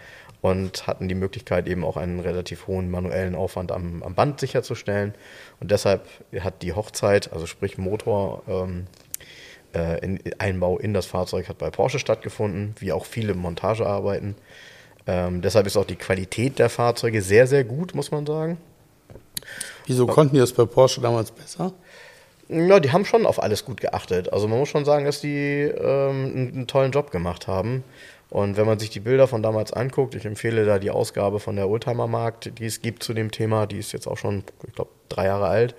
und 0.45 0.85
hatten 0.85 1.07
die 1.07 1.15
Möglichkeit 1.15 1.67
eben 1.67 1.83
auch 1.83 1.97
einen 1.97 2.19
relativ 2.19 2.67
hohen 2.67 2.91
manuellen 2.91 3.33
Aufwand 3.33 3.71
am, 3.71 4.03
am 4.03 4.13
Band 4.13 4.39
sicherzustellen. 4.39 5.15
Und 5.59 5.71
deshalb 5.71 6.05
hat 6.39 6.61
die 6.61 6.73
Hochzeit, 6.73 7.33
also 7.33 7.47
sprich 7.47 7.79
Motor, 7.79 8.43
ähm, 8.47 8.85
äh, 9.73 10.05
in, 10.05 10.19
Einbau 10.37 10.77
in 10.77 10.93
das 10.93 11.07
Fahrzeug 11.07 11.49
hat 11.49 11.57
bei 11.57 11.71
Porsche 11.71 11.97
stattgefunden, 11.97 12.75
wie 12.77 12.91
auch 12.91 13.05
viele 13.05 13.33
Montagearbeiten. 13.33 14.35
Ähm, 15.07 15.41
deshalb 15.41 15.65
ist 15.65 15.77
auch 15.77 15.85
die 15.85 15.95
Qualität 15.95 16.59
der 16.59 16.69
Fahrzeuge 16.69 17.23
sehr, 17.23 17.47
sehr 17.47 17.63
gut, 17.63 17.95
muss 17.95 18.11
man 18.11 18.27
sagen. 18.27 18.59
Wieso 19.87 20.05
konnten 20.05 20.35
die 20.35 20.41
das 20.41 20.53
bei 20.53 20.65
Porsche 20.65 21.01
damals 21.01 21.31
besser? 21.31 21.73
Ja, 22.49 22.79
die 22.79 22.91
haben 22.91 23.05
schon 23.05 23.25
auf 23.25 23.41
alles 23.41 23.65
gut 23.65 23.81
geachtet. 23.81 24.31
Also 24.31 24.47
man 24.47 24.59
muss 24.59 24.69
schon 24.69 24.85
sagen, 24.85 25.05
dass 25.05 25.21
die 25.21 25.61
ähm, 25.61 26.25
einen, 26.35 26.51
einen 26.53 26.67
tollen 26.67 26.91
Job 26.91 27.09
gemacht 27.09 27.47
haben. 27.47 27.83
Und 28.29 28.57
wenn 28.57 28.65
man 28.65 28.79
sich 28.79 28.89
die 28.89 28.99
Bilder 28.99 29.27
von 29.27 29.43
damals 29.43 29.71
anguckt, 29.71 30.15
ich 30.15 30.25
empfehle 30.25 30.65
da 30.65 30.79
die 30.79 30.91
Ausgabe 30.91 31.39
von 31.39 31.55
der 31.55 31.69
Oldtimer 31.69 32.07
Markt, 32.07 32.59
die 32.59 32.65
es 32.65 32.81
gibt 32.81 33.03
zu 33.03 33.13
dem 33.13 33.31
Thema, 33.31 33.67
die 33.67 33.77
ist 33.77 33.91
jetzt 33.91 34.07
auch 34.07 34.17
schon, 34.17 34.43
ich 34.67 34.73
glaube, 34.73 34.91
drei 35.09 35.25
Jahre 35.25 35.47
alt. 35.47 35.75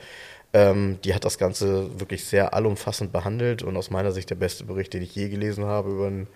Ähm, 0.53 0.99
die 1.05 1.13
hat 1.13 1.25
das 1.25 1.39
Ganze 1.39 2.01
wirklich 2.01 2.25
sehr 2.25 2.55
allumfassend 2.55 3.13
behandelt 3.13 3.63
und 3.63 3.77
aus 3.77 3.91
meiner 3.91 4.13
Sicht 4.13 4.31
der 4.31 4.37
beste 4.37 4.65
Bericht, 4.65 4.95
den 4.95 5.03
ich 5.03 5.15
je 5.15 5.29
gelesen 5.29 5.65
habe 5.65 5.91
über 5.91 6.07
einen 6.07 6.29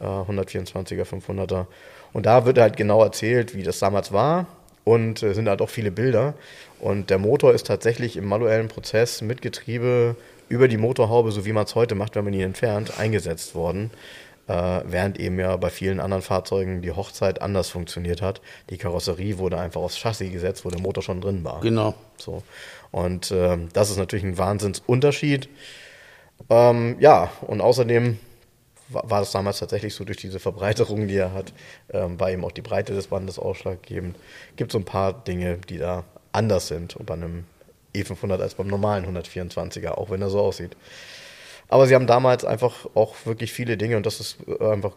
äh, 0.00 0.04
124er, 0.04 1.04
500er. 1.04 1.66
Und 2.12 2.26
da 2.26 2.44
wird 2.46 2.58
halt 2.58 2.76
genau 2.76 3.02
erzählt, 3.02 3.56
wie 3.56 3.62
das 3.62 3.78
damals 3.78 4.12
war 4.12 4.46
und 4.84 5.22
äh, 5.22 5.32
sind 5.32 5.48
halt 5.48 5.62
auch 5.62 5.70
viele 5.70 5.90
Bilder. 5.90 6.34
Und 6.78 7.10
der 7.10 7.18
Motor 7.18 7.54
ist 7.54 7.66
tatsächlich 7.66 8.16
im 8.16 8.26
manuellen 8.26 8.68
Prozess 8.68 9.22
mit 9.22 9.42
Getriebe 9.42 10.14
über 10.48 10.68
die 10.68 10.76
Motorhaube, 10.76 11.32
so 11.32 11.46
wie 11.46 11.52
man 11.52 11.64
es 11.64 11.74
heute 11.74 11.94
macht, 11.94 12.14
wenn 12.14 12.24
man 12.24 12.34
ihn 12.34 12.42
entfernt, 12.42 12.98
eingesetzt 12.98 13.54
worden. 13.54 13.90
Äh, 14.46 14.82
während 14.84 15.18
eben 15.18 15.38
ja 15.38 15.56
bei 15.56 15.70
vielen 15.70 16.00
anderen 16.00 16.22
Fahrzeugen 16.22 16.82
die 16.82 16.92
Hochzeit 16.92 17.40
anders 17.40 17.70
funktioniert 17.70 18.20
hat. 18.20 18.42
Die 18.68 18.76
Karosserie 18.76 19.38
wurde 19.38 19.58
einfach 19.58 19.80
aufs 19.80 19.96
Chassis 19.96 20.30
gesetzt, 20.30 20.64
wo 20.66 20.70
der 20.70 20.80
Motor 20.80 21.02
schon 21.02 21.22
drin 21.22 21.44
war. 21.44 21.60
Genau. 21.60 21.94
So. 22.18 22.42
Und 22.90 23.30
äh, 23.30 23.56
das 23.72 23.90
ist 23.90 23.96
natürlich 23.96 24.24
ein 24.24 24.36
Wahnsinnsunterschied. 24.36 25.48
Ähm, 26.50 26.96
ja, 27.00 27.30
und 27.46 27.62
außerdem 27.62 28.18
war, 28.88 29.20
das 29.20 29.32
damals 29.32 29.58
tatsächlich 29.58 29.94
so 29.94 30.04
durch 30.04 30.18
diese 30.18 30.38
Verbreiterung, 30.38 31.08
die 31.08 31.16
er 31.16 31.32
hat, 31.32 31.52
ähm, 31.90 32.20
war 32.20 32.30
eben 32.30 32.44
auch 32.44 32.52
die 32.52 32.62
Breite 32.62 32.94
des 32.94 33.06
Bandes 33.06 33.38
ausschlaggebend. 33.38 34.16
Gibt 34.56 34.72
so 34.72 34.78
ein 34.78 34.84
paar 34.84 35.12
Dinge, 35.12 35.58
die 35.68 35.78
da 35.78 36.04
anders 36.32 36.68
sind 36.68 36.96
und 36.96 37.06
bei 37.06 37.14
einem 37.14 37.44
E500 37.94 38.40
als 38.40 38.54
beim 38.54 38.66
normalen 38.66 39.06
124er, 39.06 39.92
auch 39.92 40.10
wenn 40.10 40.20
er 40.20 40.30
so 40.30 40.40
aussieht. 40.40 40.76
Aber 41.68 41.86
sie 41.86 41.94
haben 41.94 42.06
damals 42.06 42.44
einfach 42.44 42.86
auch 42.94 43.14
wirklich 43.24 43.52
viele 43.52 43.76
Dinge, 43.76 43.96
und 43.96 44.06
das 44.06 44.20
ist 44.20 44.36
äh, 44.46 44.64
einfach 44.64 44.92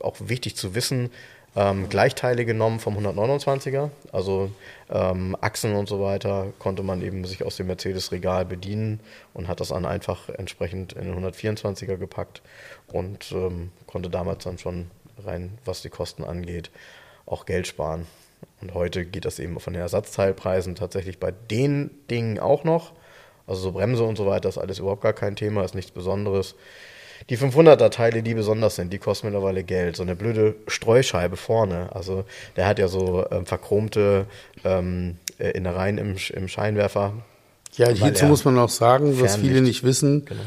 auch 0.00 0.16
wichtig 0.20 0.56
zu 0.56 0.74
wissen, 0.74 1.10
ähm, 1.56 1.88
Gleichteile 1.88 2.44
genommen 2.44 2.78
vom 2.78 2.96
129er. 2.96 3.90
Also 4.12 4.50
ähm, 4.90 5.36
Achsen 5.40 5.74
und 5.74 5.88
so 5.88 6.00
weiter 6.00 6.52
konnte 6.58 6.82
man 6.82 7.02
eben 7.02 7.24
sich 7.24 7.44
aus 7.44 7.56
dem 7.56 7.66
Mercedes-Regal 7.66 8.44
bedienen 8.44 9.00
und 9.34 9.48
hat 9.48 9.60
das 9.60 9.68
dann 9.68 9.86
einfach 9.86 10.28
entsprechend 10.28 10.92
in 10.92 11.04
den 11.04 11.24
124er 11.24 11.96
gepackt 11.96 12.42
und 12.92 13.32
ähm, 13.32 13.70
konnte 13.86 14.10
damals 14.10 14.44
dann 14.44 14.58
schon 14.58 14.90
rein, 15.24 15.58
was 15.64 15.82
die 15.82 15.90
Kosten 15.90 16.22
angeht, 16.24 16.70
auch 17.26 17.44
Geld 17.46 17.66
sparen. 17.66 18.06
Und 18.60 18.74
heute 18.74 19.04
geht 19.04 19.24
das 19.24 19.38
eben 19.38 19.58
von 19.58 19.72
den 19.72 19.82
Ersatzteilpreisen 19.82 20.74
tatsächlich 20.74 21.18
bei 21.18 21.32
den 21.32 21.90
Dingen 22.10 22.38
auch 22.38 22.64
noch. 22.64 22.92
Also 23.48 23.62
so 23.62 23.72
Bremse 23.72 24.04
und 24.04 24.16
so 24.16 24.26
weiter 24.26 24.48
ist 24.48 24.58
alles 24.58 24.78
überhaupt 24.78 25.02
gar 25.02 25.14
kein 25.14 25.34
Thema, 25.34 25.64
ist 25.64 25.74
nichts 25.74 25.90
Besonderes. 25.90 26.54
Die 27.30 27.36
500er 27.36 27.90
Teile, 27.90 28.22
die 28.22 28.34
besonders 28.34 28.76
sind, 28.76 28.92
die 28.92 28.98
kosten 28.98 29.26
mittlerweile 29.26 29.64
Geld. 29.64 29.96
So 29.96 30.02
eine 30.02 30.14
blöde 30.14 30.54
Streuscheibe 30.68 31.36
vorne. 31.36 31.88
Also 31.92 32.24
der 32.56 32.66
hat 32.66 32.78
ja 32.78 32.88
so 32.88 33.26
ähm, 33.30 33.44
verchromte 33.44 34.26
ähm, 34.64 35.16
äh, 35.38 35.50
Innereien 35.50 35.98
im, 35.98 36.16
im 36.32 36.48
Scheinwerfer. 36.48 37.14
Ja, 37.76 37.88
hierzu 37.88 38.26
muss 38.26 38.44
man 38.44 38.58
auch 38.58 38.68
sagen, 38.68 39.20
was 39.20 39.36
viele 39.36 39.60
nicht 39.60 39.82
wissen. 39.82 40.24
Genau. 40.24 40.40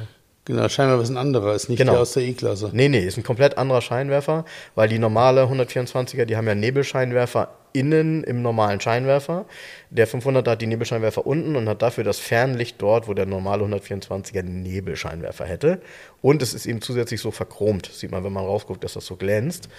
Genau, 0.46 0.68
Scheinwerfer 0.68 1.04
ist 1.04 1.10
ein 1.10 1.18
anderer, 1.18 1.54
ist 1.54 1.70
nicht 1.70 1.78
Genau. 1.78 1.92
der 1.94 2.02
aus 2.02 2.14
der 2.14 2.24
E-Klasse. 2.24 2.72
Nee, 2.74 2.90
nee, 2.90 3.00
ist 3.06 3.18
ein 3.18 3.24
komplett 3.24 3.60
anderer 3.60 3.82
Scheinwerfer, 3.82 4.44
weil 4.74 4.90
die 4.90 4.98
normale 4.98 5.44
124er, 5.44 6.26
die 6.26 6.36
haben 6.36 6.48
ja 6.48 6.56
Nebelscheinwerfer 6.56 7.50
innen 7.74 8.24
im 8.24 8.42
normalen 8.42 8.82
Scheinwerfer. 8.82 9.46
Der 9.92 10.08
500er 10.08 10.52
hat 10.52 10.62
die 10.62 10.68
Nebelscheinwerfer 10.68 11.26
unten 11.28 11.56
und 11.56 11.70
hat 11.70 11.82
dafür 11.84 12.04
das 12.04 12.20
Fernlicht 12.20 12.82
dort, 12.82 13.08
wo 13.08 13.14
der 13.14 13.28
normale 13.28 13.64
124er 13.66 14.42
den 14.42 14.64
Nebelscheinwerfer 14.64 15.46
hätte. 15.46 15.80
Und 16.22 16.42
es 16.42 16.54
ist 16.56 16.66
eben 16.66 16.82
zusätzlich 16.82 17.22
so 17.22 17.30
verchromt. 17.32 17.90
Sieht 17.94 18.12
man, 18.12 18.24
wenn 18.24 18.34
man 18.34 18.44
rausguckt, 18.46 18.84
dass 18.84 18.94
das 18.94 19.06
so 19.06 19.16
glänzt. 19.18 19.70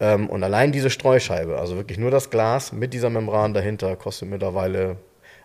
Ähm, 0.00 0.30
und 0.30 0.42
allein 0.42 0.72
diese 0.72 0.90
Streuscheibe, 0.90 1.58
also 1.58 1.76
wirklich 1.76 1.98
nur 1.98 2.10
das 2.10 2.30
Glas 2.30 2.72
mit 2.72 2.94
dieser 2.94 3.10
Membran 3.10 3.52
dahinter, 3.52 3.94
kostet 3.96 4.30
mittlerweile, 4.30 4.96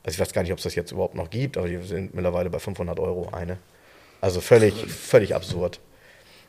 also 0.04 0.16
ich 0.16 0.20
weiß 0.20 0.32
gar 0.32 0.44
nicht, 0.44 0.52
ob 0.52 0.60
es 0.60 0.64
das 0.64 0.76
jetzt 0.76 0.92
überhaupt 0.92 1.16
noch 1.16 1.30
gibt, 1.30 1.58
aber 1.58 1.68
die 1.68 1.78
sind 1.82 2.14
mittlerweile 2.16 2.50
bei 2.50 2.60
500 2.60 3.00
Euro 3.00 3.30
eine. 3.32 3.58
Also 4.24 4.40
völlig, 4.40 4.74
völlig 4.74 5.36
absurd. 5.36 5.82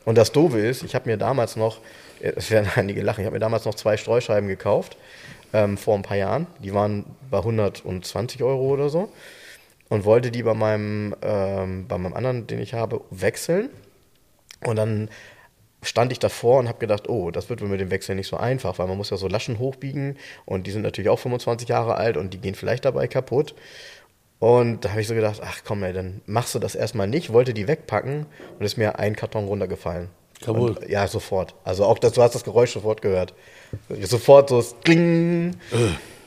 Und 0.05 0.17
das 0.17 0.31
Doofe 0.31 0.61
ist, 0.61 0.85
ich 0.85 0.95
habe 0.95 1.11
mir 1.11 1.17
damals 1.17 1.57
noch, 1.57 1.79
es 2.21 2.53
werden 2.53 2.71
einige 2.77 3.03
lachen, 3.03 3.23
ich 3.23 3.27
habe 3.27 3.35
mir 3.35 3.41
damals 3.41 3.65
noch 3.65 3.75
zwei 3.75 3.97
Streuscheiben 3.97 4.49
gekauft, 4.49 4.97
ähm, 5.53 5.77
vor 5.77 5.97
ein 5.97 6.03
paar 6.03 6.17
Jahren. 6.17 6.47
Die 6.61 6.73
waren 6.73 7.05
bei 7.33 7.39
120 7.39 8.45
Euro 8.45 8.69
oder 8.69 8.91
so. 8.91 9.11
Und 9.89 10.05
wollte 10.05 10.31
die 10.31 10.45
bei 10.45 10.55
meinem, 10.55 11.17
ähm, 11.21 11.89
bei 11.89 11.99
meinem 11.99 12.15
anderen, 12.15 12.47
den 12.47 12.61
ich 12.61 12.75
habe, 12.75 13.01
wechseln. 13.11 13.71
Und 14.65 14.77
dann 14.77 15.11
stand 15.83 16.13
ich 16.13 16.21
davor 16.21 16.61
und 16.61 16.69
habe 16.69 16.79
gedacht, 16.79 17.09
oh, 17.09 17.33
das 17.33 17.51
wird 17.51 17.61
wohl 17.61 17.69
mit 17.69 17.81
dem 17.81 17.91
Wechsel 17.91 18.15
nicht 18.15 18.29
so 18.29 18.37
einfach, 18.37 18.79
weil 18.79 18.87
man 18.87 18.97
muss 18.97 19.11
ja 19.11 19.17
so 19.17 19.27
Laschen 19.27 19.59
hochbiegen 19.59 20.17
und 20.45 20.69
die 20.69 20.71
sind 20.71 20.83
natürlich 20.83 21.11
auch 21.11 21.19
25 21.19 21.69
Jahre 21.69 21.97
alt 21.97 22.17
und 22.17 22.33
die 22.33 22.39
gehen 22.39 22.55
vielleicht 22.55 22.85
dabei 22.85 23.09
kaputt. 23.09 23.55
Und 24.45 24.85
da 24.85 24.91
habe 24.91 25.01
ich 25.01 25.09
so 25.09 25.15
gedacht, 25.15 25.41
ach 25.43 25.61
komm, 25.65 25.83
ey, 25.85 25.95
dann 25.95 26.21
machst 26.27 26.55
du 26.55 26.59
das 26.59 26.75
erstmal 26.75 27.07
nicht, 27.07 27.33
wollte 27.33 27.55
die 27.55 27.67
wegpacken 27.67 28.27
und 28.59 28.65
ist 28.67 28.77
mir 28.77 28.99
ein 28.99 29.17
Karton 29.17 29.47
runtergefallen. 29.47 30.11
Jawohl. 30.45 30.73
Und, 30.73 30.87
ja, 30.91 31.09
sofort. 31.09 31.55
Also 31.65 31.87
auch 31.87 31.99
das, 31.99 32.13
du 32.13 32.21
hast 32.21 32.35
das 32.35 32.45
Geräusch 32.45 32.75
sofort 32.75 33.01
gehört. 33.01 33.33
Sofort 34.03 34.51
so 34.51 34.59
das 34.59 34.77
Kling. 34.85 35.57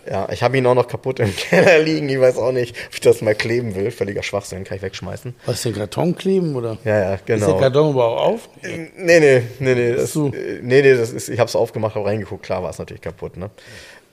Ja, 0.10 0.30
ich 0.32 0.42
habe 0.42 0.58
ihn 0.58 0.66
auch 0.66 0.74
noch 0.74 0.88
kaputt 0.88 1.20
im 1.20 1.36
Keller 1.36 1.80
liegen. 1.80 2.08
Ich 2.08 2.20
weiß 2.20 2.38
auch 2.38 2.52
nicht, 2.52 2.76
ob 2.88 2.94
ich 2.94 3.02
das 3.02 3.22
mal 3.22 3.36
kleben 3.36 3.76
will. 3.76 3.92
Völliger 3.92 4.24
Schwachsinn, 4.24 4.64
kann 4.64 4.78
ich 4.78 4.84
wegschmeißen. 4.84 5.36
Was, 5.46 5.64
den 5.64 5.76
Karton 5.76 6.16
kleben 6.16 6.56
oder? 6.56 6.78
Ja, 6.86 7.00
ja, 7.00 7.14
Ist 7.16 7.28
der 7.28 7.38
genau. 7.38 7.58
Karton 7.58 7.90
aber 7.90 8.08
auch 8.08 8.26
auf? 8.26 8.50
Nee, 8.62 8.90
nee, 8.96 9.44
nee, 9.60 9.76
nee. 9.76 9.94
Das, 9.94 10.14
so. 10.14 10.28
äh, 10.28 10.60
nee, 10.62 10.82
nee, 10.82 10.96
das 10.96 11.12
ist, 11.12 11.28
ich 11.28 11.40
habe 11.40 11.50
es 11.50 11.56
aufgemacht, 11.56 11.96
habe 11.96 12.06
reingeguckt. 12.06 12.44
Klar 12.44 12.64
war 12.64 12.70
es 12.70 12.80
natürlich 12.80 13.02
kaputt, 13.02 13.36
ne? 13.36 13.50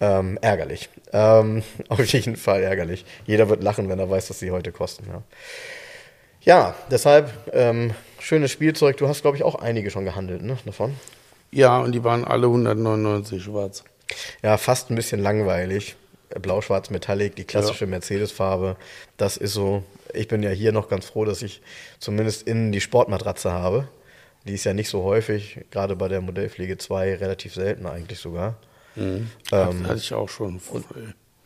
Ähm, 0.00 0.38
ärgerlich. 0.42 0.88
Ähm, 1.12 1.62
auf 1.88 2.04
jeden 2.04 2.36
Fall 2.36 2.62
ärgerlich. 2.62 3.04
Jeder 3.26 3.48
wird 3.48 3.62
lachen, 3.62 3.88
wenn 3.88 3.98
er 3.98 4.10
weiß, 4.10 4.30
was 4.30 4.40
sie 4.40 4.50
heute 4.50 4.72
kosten. 4.72 5.06
Ja, 5.08 5.22
ja 6.40 6.74
deshalb 6.90 7.30
ähm, 7.52 7.92
schönes 8.18 8.50
Spielzeug. 8.50 8.96
Du 8.96 9.06
hast, 9.06 9.22
glaube 9.22 9.36
ich, 9.36 9.44
auch 9.44 9.54
einige 9.54 9.90
schon 9.90 10.04
gehandelt, 10.04 10.42
ne? 10.42 10.58
Davon. 10.64 10.94
Ja, 11.52 11.78
und 11.78 11.92
die 11.92 12.02
waren 12.02 12.24
alle 12.24 12.48
199 12.48 13.44
schwarz. 13.44 13.84
Ja, 14.42 14.56
fast 14.56 14.90
ein 14.90 14.94
bisschen 14.94 15.20
langweilig. 15.20 15.96
Blau-Schwarz 16.40 16.90
Metallic, 16.90 17.36
die 17.36 17.44
klassische 17.44 17.86
Mercedes-Farbe. 17.86 18.76
Das 19.16 19.36
ist 19.36 19.52
so. 19.52 19.84
Ich 20.12 20.28
bin 20.28 20.42
ja 20.42 20.50
hier 20.50 20.72
noch 20.72 20.88
ganz 20.88 21.06
froh, 21.06 21.24
dass 21.24 21.42
ich 21.42 21.60
zumindest 21.98 22.46
innen 22.46 22.72
die 22.72 22.80
Sportmatratze 22.80 23.52
habe. 23.52 23.88
Die 24.46 24.54
ist 24.54 24.64
ja 24.64 24.74
nicht 24.74 24.88
so 24.88 25.02
häufig, 25.02 25.60
gerade 25.70 25.96
bei 25.96 26.08
der 26.08 26.20
Modellpflege 26.20 26.76
2 26.76 27.16
relativ 27.16 27.54
selten 27.54 27.86
eigentlich 27.86 28.18
sogar. 28.18 28.56
Mhm. 28.94 29.30
Ähm, 29.52 29.86
Hatte 29.86 29.98
ich 29.98 30.12
auch 30.12 30.28
schon. 30.28 30.60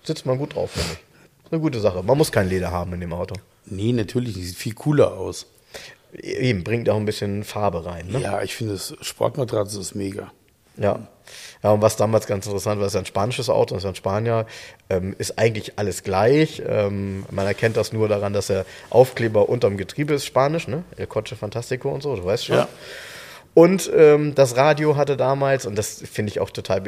sitzt 0.02 0.26
man 0.26 0.38
gut 0.38 0.54
drauf, 0.54 0.72
finde 0.72 0.92
ich. 0.92 1.52
Eine 1.52 1.61
gute 1.61 1.80
Sache. 1.80 2.02
Man 2.02 2.18
muss 2.18 2.32
kein 2.32 2.48
Leder 2.48 2.70
haben 2.70 2.92
in 2.92 3.00
dem 3.00 3.12
Auto. 3.12 3.36
Nee, 3.66 3.92
natürlich, 3.92 4.34
die 4.34 4.44
sieht 4.44 4.56
viel 4.56 4.74
cooler 4.74 5.12
aus. 5.12 5.46
Eben, 6.12 6.64
bringt 6.64 6.88
auch 6.88 6.96
ein 6.96 7.04
bisschen 7.04 7.44
Farbe 7.44 7.84
rein. 7.84 8.09
Ne? 8.09 8.20
Ja, 8.20 8.42
ich 8.42 8.54
finde, 8.54 8.74
das 8.74 8.96
Sportmatratze 9.00 9.80
ist 9.80 9.94
mega. 9.94 10.32
Ja. 10.78 11.00
Ja, 11.62 11.72
und 11.72 11.82
was 11.82 11.96
damals 11.96 12.26
ganz 12.26 12.46
interessant 12.46 12.80
war, 12.80 12.86
ist 12.86 12.96
ein 12.96 13.04
spanisches 13.04 13.50
Auto, 13.50 13.74
das 13.74 13.84
ist 13.84 13.88
ein 13.88 13.94
Spanier, 13.96 14.46
ähm, 14.88 15.14
ist 15.18 15.38
eigentlich 15.38 15.72
alles 15.76 16.02
gleich. 16.02 16.62
Ähm, 16.66 17.26
man 17.30 17.46
erkennt 17.46 17.76
das 17.76 17.92
nur 17.92 18.08
daran, 18.08 18.32
dass 18.32 18.46
der 18.46 18.64
Aufkleber 18.90 19.48
unterm 19.48 19.76
Getriebe 19.76 20.14
ist 20.14 20.24
spanisch, 20.24 20.68
ne? 20.68 20.84
El 20.96 21.06
Coche 21.06 21.36
Fantastico 21.36 21.90
und 21.90 22.02
so, 22.02 22.16
du 22.16 22.24
weißt 22.24 22.46
schon. 22.46 22.56
Ja. 22.56 22.68
Und 23.54 23.90
ähm, 23.94 24.34
das 24.36 24.56
Radio 24.56 24.96
hatte 24.96 25.16
damals, 25.16 25.66
und 25.66 25.76
das 25.76 26.00
finde 26.10 26.30
ich 26.30 26.40
auch 26.40 26.50
total 26.50 26.82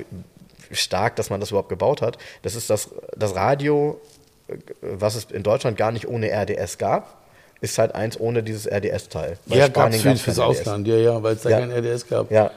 stark, 0.71 1.17
dass 1.17 1.29
man 1.31 1.41
das 1.41 1.51
überhaupt 1.51 1.69
gebaut 1.69 2.01
hat, 2.01 2.17
das 2.43 2.55
ist 2.55 2.71
das, 2.71 2.91
das 3.17 3.35
Radio, 3.35 4.01
äh, 4.49 4.55
was 4.81 5.17
es 5.17 5.25
in 5.25 5.43
Deutschland 5.43 5.77
gar 5.77 5.91
nicht 5.93 6.09
ohne 6.09 6.31
RDS 6.31 6.79
gab, 6.79 7.19
ist 7.61 7.77
halt 7.77 7.95
eins 7.95 8.19
ohne 8.19 8.43
dieses 8.43 8.67
RDS-Teil. 8.67 9.37
Ja, 9.47 9.69
gab 9.69 9.93
es 9.93 10.01
fürs 10.01 10.27
RDS. 10.27 10.39
Ausland, 10.39 10.87
ja, 10.87 10.97
ja, 10.97 11.23
weil 11.23 11.35
es 11.35 11.43
da 11.43 11.51
Ja. 11.51 11.59
kein 11.61 11.71
RDS 11.73 12.07
gab. 12.09 12.31
Ja. 12.31 12.51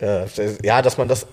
Ja, 0.00 0.20
das 0.24 0.58
ja, 0.62 0.82
dass 0.82 0.98
man 0.98 1.08
das 1.08 1.26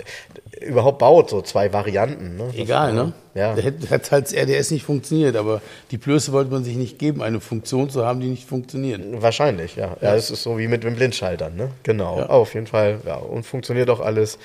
überhaupt 0.61 0.99
baut, 0.99 1.29
so 1.29 1.41
zwei 1.41 1.73
Varianten. 1.73 2.37
Ne? 2.37 2.45
Das- 2.47 2.55
Egal, 2.55 2.93
ne? 2.93 3.13
Ja. 3.33 3.55
Da 3.55 3.61
hätte 3.61 3.89
hat 3.89 4.11
halt 4.11 4.25
das 4.25 4.33
RDS 4.33 4.71
nicht 4.71 4.83
funktioniert, 4.85 5.35
aber 5.35 5.61
die 5.91 5.97
Blöße 5.97 6.31
wollte 6.31 6.51
man 6.51 6.63
sich 6.63 6.75
nicht 6.75 6.99
geben, 6.99 7.21
eine 7.21 7.41
Funktion 7.41 7.89
zu 7.89 8.05
haben, 8.05 8.19
die 8.21 8.27
nicht 8.27 8.47
funktioniert. 8.47 9.01
Wahrscheinlich, 9.21 9.75
ja. 9.75 9.97
Ja, 10.01 10.15
es 10.15 10.29
ist 10.31 10.43
so 10.43 10.57
wie 10.57 10.67
mit 10.67 10.83
den 10.83 10.95
Blindschaltern, 10.95 11.55
ne? 11.55 11.71
Genau. 11.83 12.19
Ja. 12.19 12.25
Auf 12.27 12.53
jeden 12.53 12.67
Fall, 12.67 12.99
ja. 13.05 13.15
Und 13.15 13.43
funktioniert 13.45 13.89
auch 13.89 13.99
alles. 13.99 14.37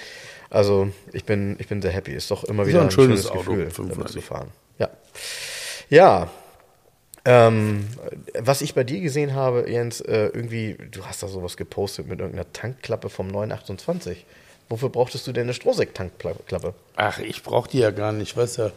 Also 0.51 0.89
ich 1.13 1.25
bin, 1.25 1.57
ich 1.59 1.69
bin 1.69 1.83
sehr 1.83 1.91
happy. 1.93 2.13
Ist 2.13 2.31
doch 2.31 2.45
immer 2.45 2.63
Ist 2.63 2.71
wieder 2.71 2.81
ein, 2.81 2.87
ein 2.87 2.91
schönes 2.91 3.25
schönes 3.25 3.31
Auto, 3.31 3.51
Gefühl, 3.51 3.65
500. 3.71 3.97
damit 3.99 4.09
zu 4.13 4.21
fahren. 4.23 4.49
Ja. 4.79 4.89
Ja. 5.91 6.29
Ähm, 7.25 7.87
was 8.39 8.63
ich 8.63 8.75
bei 8.75 8.85
dir 8.85 9.01
gesehen 9.01 9.35
habe, 9.35 9.71
Jens, 9.71 10.01
äh, 10.01 10.27
irgendwie, 10.27 10.77
du 10.91 11.05
hast 11.05 11.23
da 11.23 11.29
sowas 11.29 11.57
gepostet 11.57 12.09
mit 12.09 12.21
irgendeiner 12.21 12.51
Tankklappe 12.53 13.11
vom 13.11 13.29
928. 13.29 14.25
Wofür 14.69 14.91
brauchtest 14.91 15.27
du 15.27 15.33
denn 15.33 15.45
eine 15.45 15.55
Strohsäck-Tankklappe? 15.55 16.75
Ach, 16.97 17.19
ich 17.19 17.43
brauche 17.43 17.71
die 17.71 17.79
ja 17.79 17.91
gar 17.91 18.13
nicht, 18.13 18.37
weißt 18.37 18.59
ja. 18.59 18.71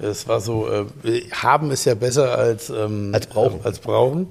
Es 0.00 0.28
war 0.28 0.40
so, 0.40 0.68
äh, 0.68 1.22
haben 1.32 1.70
ist 1.70 1.84
ja 1.84 1.94
besser 1.94 2.36
als, 2.36 2.70
ähm, 2.70 3.10
Als 3.12 3.26
brauchen. 3.26 3.60
Als 3.64 3.78
brauchen. 3.78 4.28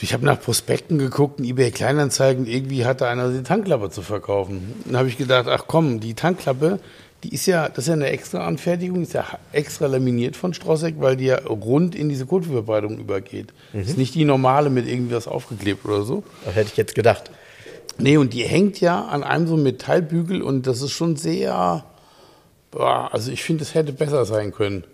Ich 0.00 0.12
habe 0.12 0.24
nach 0.24 0.40
Prospekten 0.40 0.98
geguckt, 0.98 1.40
in 1.40 1.44
eBay 1.44 1.72
Kleinanzeigen, 1.72 2.46
irgendwie 2.46 2.86
hatte 2.86 3.08
einer 3.08 3.30
die 3.30 3.42
Tankklappe 3.42 3.90
zu 3.90 4.02
verkaufen. 4.02 4.82
Dann 4.84 4.96
habe 4.96 5.08
ich 5.08 5.18
gedacht, 5.18 5.48
ach 5.48 5.64
komm, 5.66 5.98
die 5.98 6.14
Tankklappe, 6.14 6.78
die 7.24 7.34
ist 7.34 7.46
ja, 7.46 7.68
das 7.68 7.78
ist 7.84 7.88
ja 7.88 7.94
eine 7.94 8.08
extra 8.08 8.46
Anfertigung, 8.46 9.02
ist 9.02 9.12
ja 9.12 9.26
extra 9.52 9.86
laminiert 9.86 10.36
von 10.36 10.54
Strosek, 10.54 10.96
weil 10.98 11.16
die 11.16 11.26
ja 11.26 11.38
rund 11.38 11.94
in 11.94 12.08
diese 12.08 12.26
Kotfilbearbeitung 12.26 12.98
übergeht. 12.98 13.52
Mhm. 13.72 13.80
Ist 13.80 13.98
nicht 13.98 14.14
die 14.14 14.24
normale 14.24 14.70
mit 14.70 14.86
irgendwie 14.86 15.14
was 15.14 15.26
aufgeklebt 15.26 15.84
oder 15.84 16.02
so. 16.02 16.22
Das 16.44 16.54
hätte 16.54 16.70
ich 16.70 16.76
jetzt 16.76 16.94
gedacht. 16.94 17.30
Nee, 17.98 18.16
und 18.16 18.32
die 18.32 18.44
hängt 18.44 18.80
ja 18.80 19.06
an 19.06 19.24
einem 19.24 19.48
so 19.48 19.56
Metallbügel 19.56 20.42
und 20.42 20.68
das 20.68 20.82
ist 20.82 20.92
schon 20.92 21.16
sehr, 21.16 21.84
boah, 22.70 23.08
also 23.12 23.32
ich 23.32 23.42
finde, 23.42 23.64
es 23.64 23.74
hätte 23.74 23.92
besser 23.92 24.24
sein 24.24 24.52
können. 24.52 24.84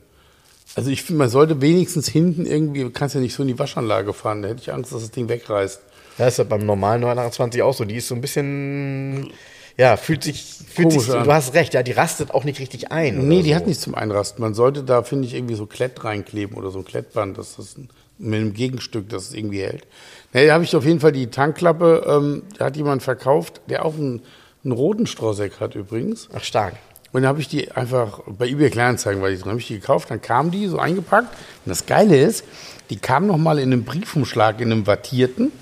Also 0.75 0.91
ich 0.91 1.03
finde, 1.03 1.18
man 1.18 1.29
sollte 1.29 1.61
wenigstens 1.61 2.09
hinten 2.09 2.47
irgendwie, 2.47 2.81
du 2.81 2.91
kannst 2.91 3.14
ja 3.14 3.20
nicht 3.20 3.35
so 3.35 3.43
in 3.43 3.49
die 3.49 3.59
Waschanlage 3.59 4.14
fahren, 4.14 4.41
da 4.41 4.49
hätte 4.49 4.62
ich 4.62 4.72
Angst, 4.72 4.93
dass 4.93 5.03
das 5.03 5.11
Ding 5.11 5.29
wegreißt. 5.29 5.81
Das 6.16 6.29
ist 6.29 6.39
ja 6.39 6.45
beim 6.45 6.64
normalen 6.64 7.03
928 7.03 7.62
auch 7.62 7.75
so. 7.75 7.85
Die 7.85 7.97
ist 7.97 8.09
so 8.09 8.14
ein 8.14 8.20
bisschen, 8.20 9.31
ja, 9.77 9.97
fühlt 9.97 10.22
sich, 10.22 10.43
fühlt 10.43 10.91
Komisch 10.91 11.07
sich, 11.07 11.14
an. 11.14 11.25
du 11.25 11.33
hast 11.33 11.55
recht, 11.55 11.75
ja, 11.75 11.83
die 11.83 11.93
rastet 11.93 12.33
auch 12.33 12.45
nicht 12.45 12.61
richtig 12.61 12.93
ein. 12.93 13.27
Nee, 13.27 13.43
die 13.43 13.51
so. 13.51 13.57
hat 13.57 13.66
nichts 13.66 13.83
zum 13.83 13.95
Einrasten. 13.95 14.43
Man 14.43 14.55
sollte 14.55 14.83
da, 14.83 15.03
finde 15.03 15.27
ich, 15.27 15.35
irgendwie 15.35 15.55
so 15.55 15.66
Klett 15.66 16.05
reinkleben 16.05 16.57
oder 16.57 16.70
so 16.70 16.79
ein 16.79 16.85
Klettband, 16.85 17.39
dass 17.39 17.57
das 17.57 17.77
mit 18.18 18.41
einem 18.41 18.55
Gegenstück, 18.55 19.09
das 19.09 19.29
es 19.29 19.35
irgendwie 19.35 19.62
hält. 19.62 19.87
Nee, 20.33 20.47
da 20.47 20.55
habe 20.55 20.64
ich 20.64 20.75
auf 20.77 20.85
jeden 20.85 21.01
Fall 21.01 21.12
die 21.12 21.29
Tankklappe, 21.29 22.05
ähm, 22.07 22.43
da 22.59 22.66
hat 22.66 22.77
jemand 22.77 23.03
verkauft, 23.03 23.61
der 23.68 23.85
auch 23.85 23.95
einen, 23.95 24.22
einen 24.62 24.72
roten 24.72 25.07
Straußeck 25.07 25.61
hat 25.61 25.75
übrigens. 25.75 26.29
Ach, 26.33 26.45
stark. 26.45 26.75
Und 27.12 27.22
dann 27.22 27.29
habe 27.29 27.41
ich 27.41 27.49
die 27.49 27.70
einfach 27.70 28.20
bei 28.27 28.49
eBay 28.49 28.70
Kleinanzeigen, 28.70 29.22
weil 29.22 29.33
ich 29.33 29.41
dann 29.41 29.51
habe 29.51 29.61
ich 29.61 29.68
die 29.68 29.79
gekauft, 29.79 30.11
dann 30.11 30.20
kam 30.20 30.51
die 30.51 30.66
so 30.66 30.79
eingepackt. 30.79 31.29
Und 31.64 31.70
das 31.70 31.87
Geile 31.87 32.16
ist, 32.16 32.45
die 32.91 32.97
kam 32.97 33.27
nochmal 33.27 33.59
in 33.59 33.72
einem 33.72 33.85
Briefumschlag, 33.85 34.61
in 34.61 34.72
einem 34.72 34.87
wattierten. 34.87 35.53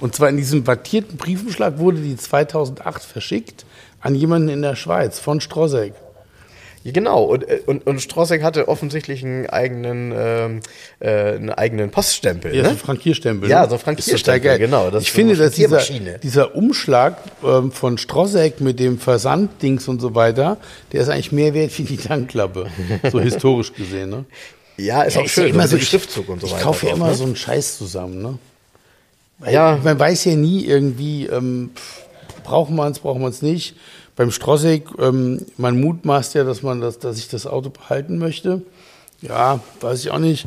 Und 0.00 0.14
zwar 0.14 0.28
in 0.28 0.36
diesem 0.36 0.66
wattierten 0.66 1.16
Briefumschlag 1.16 1.78
wurde 1.78 1.98
die 1.98 2.16
2008 2.16 3.02
verschickt 3.02 3.64
an 4.00 4.14
jemanden 4.14 4.48
in 4.48 4.62
der 4.62 4.76
Schweiz 4.76 5.18
von 5.18 5.40
Strosek. 5.40 5.94
Genau, 6.84 7.24
und, 7.24 7.48
äh, 7.48 7.60
und, 7.66 7.86
und 7.86 8.00
Strossek 8.00 8.42
hatte 8.42 8.68
offensichtlich 8.68 9.24
einen 9.24 9.46
eigenen, 9.46 10.12
ähm, 10.16 10.60
äh, 11.00 11.34
einen 11.34 11.50
eigenen 11.50 11.90
Poststempel. 11.90 12.54
Ja, 12.54 12.62
ne? 12.62 12.68
so 12.68 12.74
ein 12.74 12.78
Frankierstempel. 12.78 13.50
Ja, 13.50 13.62
ne? 13.62 13.68
so 13.68 13.74
ein 13.74 13.80
Frankierstempel, 13.80 14.58
genau. 14.58 14.90
Ich 14.96 15.12
finde, 15.12 15.36
dass 15.36 15.52
dieser, 15.52 15.82
dieser 16.22 16.54
Umschlag 16.54 17.18
ähm, 17.44 17.72
von 17.72 17.98
Strossek 17.98 18.60
mit 18.60 18.80
dem 18.80 18.98
Versanddings 18.98 19.88
und 19.88 20.00
so 20.00 20.14
weiter, 20.14 20.58
der 20.92 21.02
ist 21.02 21.08
eigentlich 21.08 21.32
mehr 21.32 21.54
wert 21.54 21.76
wie 21.78 21.82
die 21.82 21.96
Tankklappe, 21.96 22.68
so 23.10 23.20
historisch 23.20 23.72
gesehen. 23.74 24.10
Ne? 24.10 24.24
Ja, 24.76 25.02
ist 25.02 25.14
ja, 25.14 25.20
auch 25.20 25.26
ist 25.26 25.32
schön, 25.32 25.48
ja 25.48 25.54
immer 25.54 25.68
so, 25.68 25.78
Schriftzug 25.78 26.28
und 26.28 26.40
so 26.40 26.46
weiter. 26.46 26.58
Ich 26.58 26.62
kaufe 26.62 26.86
ja 26.86 26.92
immer 26.92 27.08
ne? 27.08 27.14
so 27.14 27.24
einen 27.24 27.36
Scheiß 27.36 27.78
zusammen. 27.78 28.22
Ne? 28.22 28.38
Ja. 29.46 29.78
Man 29.82 29.98
weiß 29.98 30.24
ja 30.24 30.36
nie 30.36 30.64
irgendwie, 30.64 31.26
ähm, 31.26 31.70
braucht 32.44 32.70
man 32.70 32.92
es, 32.92 32.98
braucht 32.98 33.20
man 33.20 33.30
es 33.30 33.42
nicht. 33.42 33.76
Beim 34.16 34.30
Strossek, 34.30 34.88
ähm, 34.98 35.46
man 35.56 35.80
mutmaßt 35.80 36.34
ja, 36.34 36.44
dass 36.44 36.62
man 36.62 36.80
das, 36.80 36.98
dass 36.98 37.18
ich 37.18 37.28
das 37.28 37.46
Auto 37.46 37.70
behalten 37.70 38.18
möchte. 38.18 38.62
Ja, 39.20 39.60
weiß 39.80 40.00
ich 40.00 40.10
auch 40.10 40.18
nicht. 40.18 40.46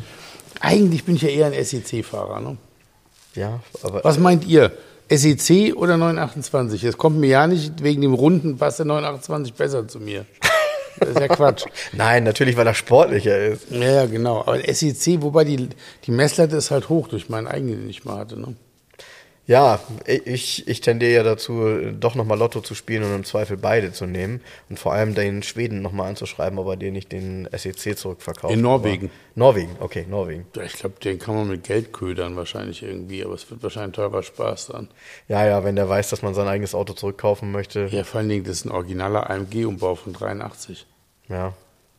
Eigentlich 0.60 1.06
bin 1.06 1.16
ich 1.16 1.22
ja 1.22 1.30
eher 1.30 1.48
ein 1.48 1.66
SEC-Fahrer. 1.66 2.42
Ne? 2.42 2.58
Ja, 3.36 3.62
aber. 3.82 4.04
Was 4.04 4.20
meint 4.20 4.46
ihr? 4.46 4.72
SEC 5.10 5.76
oder 5.76 5.98
928? 5.98 6.84
Es 6.86 6.98
kommt 6.98 7.18
mir 7.18 7.28
ja 7.28 7.48
nicht 7.48 7.84
wegen 7.84 8.02
dem 8.02 8.14
Runden, 8.14 8.58
passt 8.58 8.80
der 8.80 8.86
928 8.86 9.54
besser 9.54 9.88
zu 9.88 10.00
mir. 10.00 10.26
Das 11.00 11.10
ist 11.10 11.20
ja 11.20 11.28
Quatsch. 11.28 11.66
Nein, 11.94 12.24
natürlich, 12.24 12.56
weil 12.56 12.68
er 12.68 12.74
sportlicher 12.74 13.38
ist. 13.38 13.72
Ja, 13.72 13.92
ja, 13.92 14.06
genau. 14.06 14.42
Aber 14.42 14.60
SEC, 14.60 15.22
wobei 15.22 15.44
die, 15.44 15.70
die 16.06 16.12
Messlatte 16.12 16.56
ist 16.56 16.72
halt 16.72 16.90
hoch 16.90 17.08
durch 17.08 17.28
meinen 17.28 17.48
eigenen, 17.48 17.82
den 17.82 17.90
ich 17.90 18.06
mal 18.06 18.18
hatte. 18.18 18.40
Ne? 18.40 18.56
Ja, 19.48 19.80
ich, 20.06 20.68
ich 20.68 20.82
tendiere 20.82 21.12
ja 21.12 21.24
dazu, 21.24 21.92
doch 22.00 22.16
nochmal 22.16 22.38
Lotto 22.38 22.62
zu 22.62 22.76
spielen 22.76 23.04
und 23.04 23.14
im 23.14 23.24
Zweifel 23.26 23.58
beide 23.58 23.92
zu 23.92 24.06
nehmen 24.06 24.40
und 24.70 24.78
vor 24.78 24.94
allem 24.94 25.16
den 25.16 25.42
Schweden 25.42 25.82
nochmal 25.82 26.10
anzuschreiben, 26.10 26.60
ob 26.60 26.68
er 26.68 26.78
dir 26.78 26.92
nicht 26.92 27.12
den 27.12 27.50
SEC 27.52 27.98
zurückverkauft. 27.98 28.54
In 28.54 28.62
Norwegen. 28.62 29.08
Aber 29.08 29.40
Norwegen, 29.40 29.76
okay, 29.80 30.06
Norwegen. 30.08 30.46
Ich 30.64 30.74
glaube, 30.74 30.96
den 31.04 31.18
kann 31.18 31.36
man 31.36 31.50
mit 31.50 31.64
Geld 31.64 31.92
ködern 31.92 32.36
wahrscheinlich 32.36 32.84
irgendwie, 32.84 33.26
aber 33.26 33.34
es 33.34 33.50
wird 33.50 33.64
wahrscheinlich 33.64 33.96
teurer 33.96 34.22
Spaß 34.22 34.68
dann. 34.68 34.90
Ja, 35.28 35.46
ja, 35.46 35.64
wenn 35.64 35.76
der 35.76 35.90
weiß, 35.90 36.12
dass 36.12 36.22
man 36.22 36.36
sein 36.36 36.48
eigenes 36.48 36.76
Auto 36.76 36.94
zurückkaufen 36.94 37.52
möchte. 37.52 37.88
Ja, 37.92 38.04
vor 38.04 38.20
allen 38.20 38.30
Dingen, 38.30 38.44
das 38.44 38.58
ist 38.58 38.66
ein 38.66 38.72
originaler 38.72 39.30
AMG-Umbau 39.30 39.96
von 39.96 40.14
83. 40.14 40.86
Ja, 41.30 41.54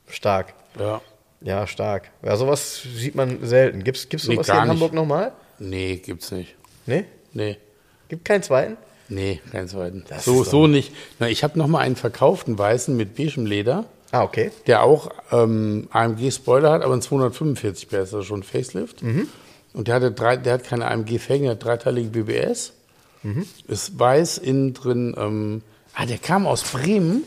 stark. 0.08 0.54
Ja. 0.78 1.00
Ja, 1.40 1.66
stark. 1.66 2.12
Ja, 2.22 2.36
sowas 2.36 2.82
sieht 2.82 3.16
man 3.16 3.44
selten. 3.44 3.82
Gibt 3.82 3.96
es 3.96 4.22
sowas 4.22 4.46
nee, 4.46 4.54
hier 4.54 4.62
in 4.62 4.68
Hamburg 4.68 4.92
nochmal? 4.92 5.32
Nee, 5.58 5.96
gibt's 5.96 6.30
nicht. 6.30 6.54
Nee? 6.86 7.04
Nee. 7.32 7.56
Gibt 8.08 8.24
keinen 8.24 8.42
zweiten? 8.42 8.76
Nee, 9.08 9.40
keinen 9.50 9.68
zweiten. 9.68 10.04
Das 10.08 10.24
so, 10.24 10.44
so 10.44 10.66
nicht. 10.66 10.92
Na, 11.18 11.28
ich 11.28 11.44
habe 11.44 11.58
noch 11.58 11.66
mal 11.66 11.80
einen 11.80 11.96
verkauften 11.96 12.58
weißen 12.58 12.96
mit 12.96 13.16
beigem 13.16 13.46
Leder. 13.46 13.84
Ah, 14.10 14.22
okay. 14.22 14.50
Der 14.66 14.82
auch 14.82 15.10
ähm, 15.30 15.88
AMG-Spoiler 15.90 16.70
hat, 16.70 16.82
aber 16.82 16.94
ein 16.94 17.02
245 17.02 17.88
PS, 17.88 17.94
also 17.94 18.22
schon 18.22 18.42
Facelift. 18.42 19.02
Mhm. 19.02 19.28
Und 19.72 19.88
der, 19.88 19.96
hatte 19.96 20.12
drei, 20.12 20.36
der 20.36 20.54
hat 20.54 20.64
keine 20.64 20.86
AMG-Felgen, 20.90 21.44
der 21.44 21.52
hat 21.52 21.64
dreiteilige 21.64 22.10
BBS. 22.10 22.74
Mhm. 23.22 23.46
Ist 23.68 23.98
weiß, 23.98 24.38
innen 24.38 24.74
drin. 24.74 25.14
Ähm, 25.16 25.62
ah, 25.94 26.04
der 26.04 26.18
kam 26.18 26.46
aus 26.46 26.62
Bremen, 26.62 27.24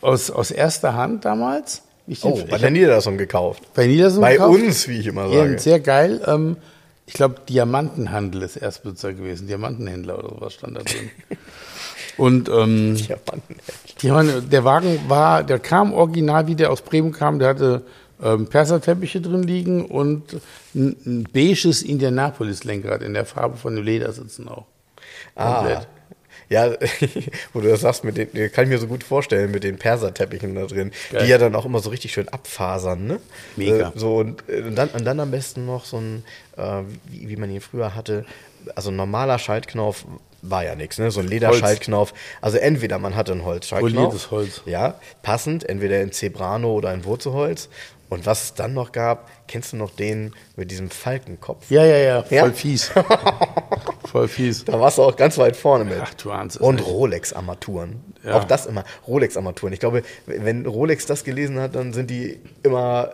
aus, 0.00 0.30
aus 0.30 0.50
erster 0.50 0.94
Hand 0.94 1.24
damals. 1.24 1.82
Ich 2.06 2.24
oh, 2.24 2.42
bei 2.50 2.56
der 2.56 2.70
Niederlassung 2.70 3.18
gekauft. 3.18 3.62
Bei 3.74 3.86
Niederlassung 3.86 4.22
Bei 4.22 4.32
gekauft. 4.32 4.58
uns, 4.58 4.88
wie 4.88 5.00
ich 5.00 5.06
immer 5.06 5.28
sage. 5.28 5.52
Ja, 5.52 5.58
sehr 5.58 5.80
geil. 5.80 6.22
Ähm, 6.26 6.56
ich 7.08 7.14
glaube, 7.14 7.36
Diamantenhandel 7.48 8.42
ist 8.42 8.56
Erstbesitzer 8.56 9.14
gewesen. 9.14 9.46
Diamantenhändler 9.46 10.18
oder 10.18 10.28
sowas 10.28 10.52
stand 10.52 10.76
da 10.76 10.82
drin. 10.82 11.10
Und 12.18 12.50
ähm, 12.50 12.98
der 14.02 14.64
Wagen 14.64 15.00
war, 15.08 15.42
der 15.42 15.58
kam 15.58 15.94
original, 15.94 16.48
wie 16.48 16.54
der 16.54 16.70
aus 16.70 16.82
Bremen 16.82 17.12
kam, 17.12 17.38
der 17.38 17.48
hatte 17.48 17.82
ähm, 18.22 18.46
Perserteppiche 18.46 19.22
drin 19.22 19.42
liegen 19.42 19.86
und 19.86 20.34
ein, 20.74 20.96
ein 21.06 21.28
beiges 21.32 21.82
Indianapolis-Lenkrad 21.82 23.02
in 23.02 23.14
der 23.14 23.24
Farbe 23.24 23.56
von 23.56 23.74
den 23.74 23.84
Ledersitzen 23.84 24.46
auch. 24.48 24.66
Ah, 25.34 25.54
Komplett. 25.54 25.78
Ah, 25.78 25.97
ja, 26.48 26.72
wo 27.52 27.60
du 27.60 27.68
das 27.68 27.80
sagst, 27.80 28.04
mit 28.04 28.16
den, 28.16 28.30
kann 28.52 28.64
ich 28.64 28.70
mir 28.70 28.78
so 28.78 28.86
gut 28.86 29.04
vorstellen, 29.04 29.50
mit 29.50 29.64
den 29.64 29.78
Perserteppichen 29.78 30.54
da 30.54 30.66
drin, 30.66 30.92
Geil. 31.10 31.24
die 31.24 31.30
ja 31.30 31.38
dann 31.38 31.54
auch 31.54 31.64
immer 31.64 31.80
so 31.80 31.90
richtig 31.90 32.12
schön 32.12 32.28
abfasern, 32.28 33.06
ne? 33.06 33.20
Mega. 33.56 33.88
Äh, 33.88 33.92
so, 33.98 34.16
und, 34.16 34.42
äh, 34.48 34.62
und, 34.62 34.76
dann, 34.76 34.88
und 34.90 35.04
dann 35.04 35.20
am 35.20 35.30
besten 35.30 35.66
noch 35.66 35.84
so 35.84 35.98
ein, 35.98 36.24
äh, 36.56 36.82
wie, 37.06 37.28
wie 37.28 37.36
man 37.36 37.50
ihn 37.50 37.60
früher 37.60 37.94
hatte, 37.94 38.24
also 38.74 38.90
ein 38.90 38.96
normaler 38.96 39.38
Schaltknauf 39.38 40.04
war 40.42 40.64
ja 40.64 40.74
nichts, 40.74 40.98
ne? 40.98 41.10
So 41.10 41.20
ein 41.20 41.26
Lederschaltknauf. 41.26 42.14
Also 42.40 42.58
entweder 42.58 42.98
man 42.98 43.16
hatte 43.16 43.32
einen 43.32 43.44
Holzschaltknauf. 43.44 43.92
Poliertes 43.92 44.30
Holz. 44.30 44.62
Ja, 44.66 44.94
passend, 45.22 45.68
entweder 45.68 46.00
in 46.00 46.12
Zebrano 46.12 46.72
oder 46.72 46.92
in 46.94 47.04
Wurzelholz. 47.04 47.68
Und 48.08 48.24
was 48.24 48.44
es 48.44 48.54
dann 48.54 48.72
noch 48.72 48.92
gab, 48.92 49.28
kennst 49.48 49.72
du 49.72 49.76
noch 49.76 49.90
den 49.90 50.32
mit 50.56 50.70
diesem 50.70 50.90
Falkenkopf? 50.90 51.70
Ja, 51.70 51.84
ja, 51.84 51.96
ja, 51.98 52.22
voll 52.22 52.36
ja? 52.36 52.50
fies. 52.50 52.90
voll 54.10 54.28
fies. 54.28 54.64
Da 54.64 54.80
warst 54.80 54.96
du 54.96 55.02
auch 55.02 55.16
ganz 55.16 55.36
weit 55.36 55.56
vorne 55.56 55.84
mit. 55.84 55.98
Ach, 56.00 56.14
du 56.14 56.30
ahnst 56.30 56.58
Und 56.58 56.78
Rolex-Armaturen. 56.86 58.00
Ja. 58.24 58.34
Auch 58.34 58.44
das 58.44 58.66
immer. 58.66 58.84
Rolex-Armaturen. 59.06 59.74
Ich 59.74 59.80
glaube, 59.80 60.02
wenn 60.26 60.64
Rolex 60.64 61.04
das 61.04 61.22
gelesen 61.22 61.60
hat, 61.60 61.74
dann 61.74 61.92
sind 61.92 62.08
die 62.08 62.40
immer 62.62 63.12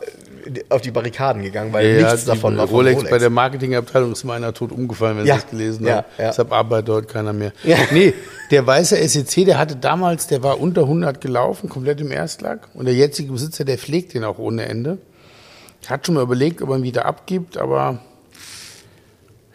auf 0.69 0.81
die 0.81 0.91
Barrikaden 0.91 1.43
gegangen, 1.43 1.73
weil 1.73 1.99
ja, 1.99 2.13
nichts 2.13 2.25
davon 2.25 2.57
war 2.57 2.67
Rolex, 2.67 2.99
Rolex. 2.99 3.11
Bei 3.11 3.19
der 3.19 3.31
Marketingabteilung 3.31 4.13
ist 4.13 4.25
meiner 4.25 4.53
tot 4.53 4.73
umgefallen, 4.73 5.19
wenn 5.19 5.27
ja. 5.27 5.37
sie 5.37 5.41
das 5.41 5.51
gelesen 5.51 5.87
ja, 5.87 5.97
haben. 5.97 6.07
Ja. 6.19 6.27
Deshalb 6.29 6.53
arbeitet 6.53 6.89
dort 6.89 7.09
keiner 7.09 7.33
mehr. 7.33 7.53
Ja. 7.63 7.79
Nee, 7.91 8.15
der 8.51 8.67
weiße 8.67 8.97
SEC, 9.09 9.47
der 9.47 9.59
hatte 9.59 9.77
damals, 9.77 10.27
der 10.27 10.43
war 10.43 10.61
unter 10.61 10.83
100 10.83 11.21
gelaufen, 11.21 11.69
komplett 11.69 12.01
im 12.01 12.13
Erstlack. 12.13 12.69
Und 12.75 12.85
der 12.87 12.95
jetzige 12.95 13.33
Besitzer, 13.33 13.65
der 13.65 13.79
pflegt 13.79 14.15
den 14.15 14.25
auch 14.25 14.39
ohne 14.39 14.67
Ende. 14.67 14.84
Hat 15.87 16.07
schon 16.07 16.15
mal 16.15 16.23
überlegt, 16.23 16.63
ob 16.63 16.71
er 16.71 16.77
ihn 16.77 16.83
wieder 16.83 17.05
abgibt, 17.05 17.59
aber 17.59 18.01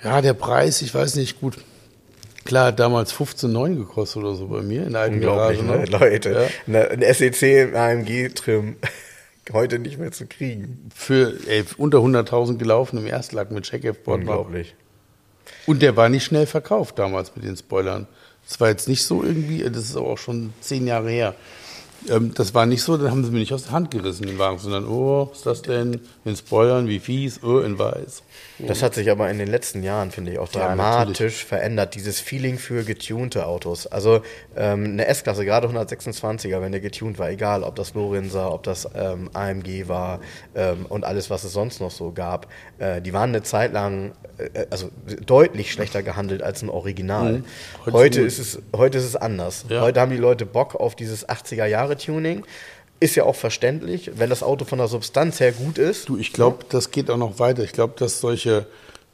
ja, 0.04 0.22
der 0.22 0.34
Preis, 0.34 0.82
ich 0.82 0.94
weiß 0.94 1.16
nicht, 1.16 1.40
gut. 1.40 1.58
Klar, 2.46 2.68
hat 2.68 2.80
damals 2.80 3.14
15,9 3.14 3.76
gekostet 3.76 4.24
oder 4.24 4.36
so 4.36 4.48
bei 4.48 4.62
mir 4.62 4.86
in 4.86 4.94
der 4.94 5.02
alten 5.02 5.22
Garage. 5.22 5.64
Ne? 5.64 5.86
Leute, 5.86 6.50
ja. 6.68 6.88
ein 6.88 7.14
SEC 7.14 7.76
AMG-Trim 7.76 8.78
heute 9.54 9.80
nicht 9.80 9.98
mehr 9.98 10.12
zu 10.12 10.26
kriegen. 10.26 10.90
Für 10.96 11.34
ey, 11.48 11.64
unter 11.78 12.00
100.000 12.00 12.58
gelaufen 12.58 12.98
im 12.98 13.08
Erstlack 13.08 13.52
mit 13.52 13.66
Check-F-Board. 13.66 14.22
Unglaublich. 14.22 14.76
Und 15.66 15.82
der 15.82 15.96
war 15.98 16.10
nicht 16.10 16.24
schnell 16.24 16.46
verkauft 16.46 17.00
damals 17.00 17.36
mit 17.36 17.46
den 17.46 17.58
Spoilern. 17.58 18.08
Das 18.48 18.60
war 18.60 18.70
jetzt 18.70 18.88
nicht 18.88 19.04
so 19.04 19.24
irgendwie, 19.24 19.64
das 19.64 19.84
ist 19.84 19.96
aber 19.96 20.08
auch 20.08 20.18
schon 20.18 20.54
zehn 20.62 20.88
Jahre 20.88 21.10
her. 21.10 21.36
Ähm, 22.08 22.34
das 22.34 22.54
war 22.54 22.66
nicht 22.66 22.82
so, 22.84 22.98
dann 22.98 23.12
haben 23.12 23.26
sie 23.26 23.32
mir 23.32 23.40
nicht 23.40 23.54
aus 23.54 23.64
der 23.64 23.72
Hand 23.72 23.92
gerissen, 23.92 24.26
den 24.26 24.38
Wagen, 24.40 24.58
sondern, 24.58 24.88
oh, 24.88 25.28
was 25.30 25.40
ist 25.40 25.46
das 25.46 25.62
denn? 25.64 26.00
In 26.26 26.36
Spoilern, 26.36 26.88
wie 26.88 27.00
fies, 27.00 27.44
oh, 27.44 27.60
in 27.60 27.78
weiß. 27.78 28.24
Das 28.60 28.84
hat 28.84 28.94
sich 28.94 29.10
aber 29.10 29.30
in 29.30 29.38
den 29.38 29.48
letzten 29.48 29.84
Jahren, 29.84 30.12
finde 30.12 30.32
ich, 30.34 30.40
auch 30.40 30.52
Ja, 30.54 30.68
dramatisch 30.68 31.20
natürlich. 31.20 31.46
verändert, 31.46 31.96
dieses 31.96 32.20
Feeling 32.20 32.58
für 32.58 32.84
getunte 32.84 33.46
Autos. 33.46 33.88
Also 33.88 34.22
ähm, 34.56 34.86
eine 34.86 35.08
S-Klasse, 35.08 35.46
gerade 35.46 35.68
126er, 35.68 36.62
wenn 36.62 36.72
der 36.72 36.82
getuned 36.82 37.20
war, 37.20 37.30
egal 37.30 37.64
ob 37.64 37.76
das 37.76 37.94
Lorenzer, 37.94 38.54
ob 38.54 38.64
das 38.64 38.88
ähm, 38.96 39.30
AMG 39.34 39.88
war 39.88 40.20
ähm, 40.56 40.86
und 40.88 41.06
alles, 41.06 41.30
was 41.30 41.44
es 41.44 41.54
sonst 41.54 41.80
noch 41.80 41.92
so 41.92 42.12
gab, 42.12 42.48
äh, 42.80 43.02
die 43.02 43.14
waren 43.14 43.30
eine 43.30 43.44
Zeit 43.44 43.72
lang 43.74 44.12
äh, 44.38 44.66
also 44.70 44.90
deutlich 45.26 45.72
schlechter 45.72 46.04
gehandelt 46.04 46.44
als 46.44 46.62
ein 46.62 46.70
Original. 46.70 47.34
Mhm. 47.40 47.46
Heute 47.86 47.98
Heute, 47.98 48.22
ist 48.22 48.40
es, 48.40 48.60
heute 48.76 48.98
ist 48.98 49.06
es 49.06 49.16
anders. 49.16 49.66
Ja. 49.70 49.82
Heute 49.82 50.02
haben 50.02 50.12
die 50.12 50.18
Leute 50.18 50.46
Bock 50.46 50.76
auf 50.76 50.96
dieses 50.96 51.28
80er-Jahre-Tuning. 51.90 52.44
Ist 53.02 53.16
ja 53.16 53.24
auch 53.24 53.36
verständlich, 53.36 54.12
wenn 54.16 54.30
das 54.30 54.44
Auto 54.44 54.66
von 54.66 54.80
der 54.80 54.88
Substanz 54.88 55.40
her 55.40 55.54
gut 55.54 55.78
ist. 55.78 56.10
Du, 56.10 56.18
ich 56.18 56.34
glaube, 56.34 56.66
das 56.70 56.92
geht 56.92 57.10
auch 57.10 57.18
noch 57.18 57.40
weiter. 57.40 57.64
Ich 57.64 57.72
glaube, 57.72 57.94
dass 57.98 58.20
solche 58.20 58.68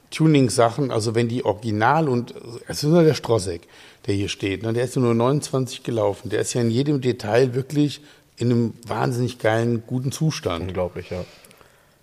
Tuning-Sachen, 0.09 0.91
also 0.91 1.13
wenn 1.13 1.28
die 1.28 1.45
Original 1.45 2.09
und 2.09 2.34
es 2.67 2.82
ist 2.82 2.89
nur 2.89 3.03
der 3.03 3.13
Strossek, 3.13 3.67
der 4.07 4.15
hier 4.15 4.30
steht, 4.30 4.63
ne, 4.63 4.73
der 4.73 4.86
ist 4.86 4.95
nur 4.95 5.13
29 5.13 5.84
gelaufen. 5.84 6.30
Der 6.30 6.41
ist 6.41 6.53
ja 6.53 6.61
in 6.61 6.71
jedem 6.71 7.01
Detail 7.01 7.53
wirklich 7.53 8.01
in 8.38 8.51
einem 8.51 8.73
wahnsinnig 8.88 9.39
geilen, 9.39 9.84
guten 9.86 10.11
Zustand. 10.11 10.67
Unglaublich, 10.67 11.11
ja. 11.11 11.23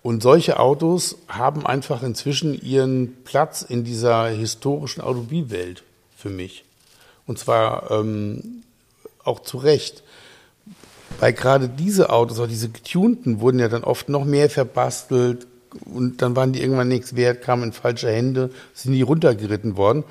Und 0.01 0.21
solche 0.21 0.59
Autos 0.59 1.17
haben 1.27 1.65
einfach 1.65 2.03
inzwischen 2.03 2.61
ihren 2.61 3.23
Platz 3.23 3.61
in 3.61 3.83
dieser 3.83 4.27
historischen 4.27 5.01
Automobilwelt 5.01 5.83
für 6.17 6.29
mich. 6.29 6.65
Und 7.25 7.39
zwar 7.39 7.89
ähm, 7.91 8.63
auch 9.23 9.41
zu 9.41 9.57
Recht. 9.57 10.03
Weil 11.19 11.33
gerade 11.33 11.69
diese 11.69 12.09
Autos, 12.09 12.39
auch 12.39 12.47
diese 12.47 12.69
getunten, 12.69 13.39
wurden 13.39 13.59
ja 13.59 13.69
dann 13.69 13.83
oft 13.83 14.09
noch 14.09 14.25
mehr 14.25 14.49
verbastelt 14.49 15.47
und 15.85 16.21
dann 16.21 16.35
waren 16.35 16.51
die 16.53 16.61
irgendwann 16.61 16.89
nichts 16.89 17.15
wert, 17.15 17.41
kamen 17.41 17.63
in 17.63 17.71
falsche 17.73 18.11
Hände, 18.11 18.49
sind 18.73 18.93
die 18.93 19.01
runtergeritten 19.01 19.77
worden. 19.77 20.03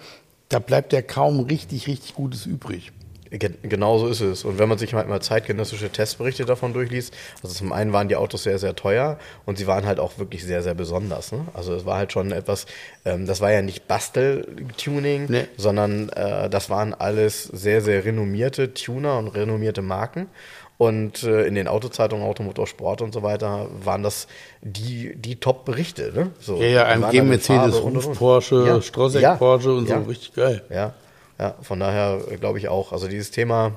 Da 0.48 0.58
bleibt 0.58 0.92
ja 0.92 1.02
kaum 1.02 1.40
richtig, 1.40 1.86
richtig 1.86 2.14
Gutes 2.14 2.46
übrig. 2.46 2.92
Ge- 3.30 3.52
Genau 3.62 3.96
so 3.98 4.08
ist 4.08 4.20
es. 4.20 4.44
Und 4.44 4.58
wenn 4.58 4.68
man 4.68 4.76
sich 4.76 4.92
halt 4.92 5.08
mal 5.08 5.22
zeitgenössische 5.22 5.88
Testberichte 5.90 6.44
davon 6.44 6.74
durchliest, 6.74 7.14
also 7.42 7.54
zum 7.54 7.72
einen 7.72 7.92
waren 7.94 8.08
die 8.08 8.16
Autos 8.16 8.42
sehr, 8.42 8.58
sehr 8.58 8.74
teuer 8.74 9.18
und 9.46 9.56
sie 9.56 9.66
waren 9.66 9.86
halt 9.86 10.00
auch 10.00 10.18
wirklich 10.18 10.44
sehr, 10.44 10.62
sehr 10.62 10.74
besonders. 10.74 11.32
Ne? 11.32 11.46
Also 11.54 11.74
es 11.74 11.86
war 11.86 11.96
halt 11.96 12.12
schon 12.12 12.32
etwas, 12.32 12.66
ähm, 13.06 13.24
das 13.26 13.40
war 13.40 13.50
ja 13.50 13.62
nicht 13.62 13.86
Bastel-Tuning, 13.88 15.26
Nee. 15.30 15.44
sondern 15.56 16.10
äh, 16.10 16.50
das 16.50 16.68
waren 16.68 16.92
alles 16.92 17.44
sehr, 17.44 17.80
sehr 17.80 18.04
renommierte 18.04 18.74
Tuner 18.74 19.16
und 19.18 19.28
renommierte 19.28 19.80
Marken. 19.80 20.26
Und 20.82 21.22
äh, 21.22 21.44
in 21.46 21.54
den 21.54 21.68
Autozeitungen, 21.68 22.24
Automotor 22.26 22.66
Sport 22.66 23.02
und 23.02 23.14
so 23.14 23.22
weiter, 23.22 23.68
waren 23.84 24.02
das 24.02 24.26
die, 24.62 25.14
die 25.14 25.36
Top-Berichte. 25.36 26.12
Ne? 26.12 26.30
So, 26.40 26.56
Ja, 26.60 26.66
ja, 26.66 26.84
AMG, 26.86 27.22
Mercedes, 27.22 27.46
Farbe 27.46 27.76
und, 27.78 27.84
und, 27.92 27.96
Ruf 27.98 28.06
und. 28.06 28.18
Porsche, 28.18 28.64
Ja. 28.66 28.82
Strossek 28.82 29.22
Ja. 29.22 29.36
Porsche 29.36 29.72
und 29.72 29.88
Ja. 29.88 30.00
so, 30.02 30.08
richtig 30.08 30.34
geil. 30.34 30.62
Ja, 30.70 30.92
ja, 31.38 31.54
von 31.62 31.78
daher 31.78 32.18
äh, 32.30 32.36
glaube 32.36 32.58
ich 32.58 32.66
auch. 32.68 32.92
Also 32.92 33.06
dieses 33.06 33.30
Thema 33.30 33.76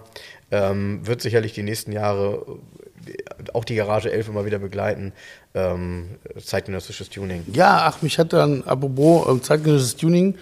ähm, 0.49 1.05
wird 1.05 1.21
sicherlich 1.21 1.53
die 1.53 1.61
nächsten 1.63 1.91
Jahre 1.91 2.43
äh, 3.05 3.13
auch 3.53 3.65
die 3.65 3.75
Garage 3.75 4.11
11 4.11 4.29
immer 4.29 4.45
wieder 4.45 4.57
begleiten. 4.57 5.13
Ähm, 5.53 6.09
zeitgenössisches 6.43 7.09
Tuning. 7.11 7.45
Ja, 7.53 7.83
ach, 7.85 8.01
mich 8.01 8.17
hat 8.17 8.33
dann, 8.33 8.63
apropos 8.63 9.27
ähm, 9.29 9.43
zeitgenössisches 9.43 9.97
Tuning, 9.97 10.35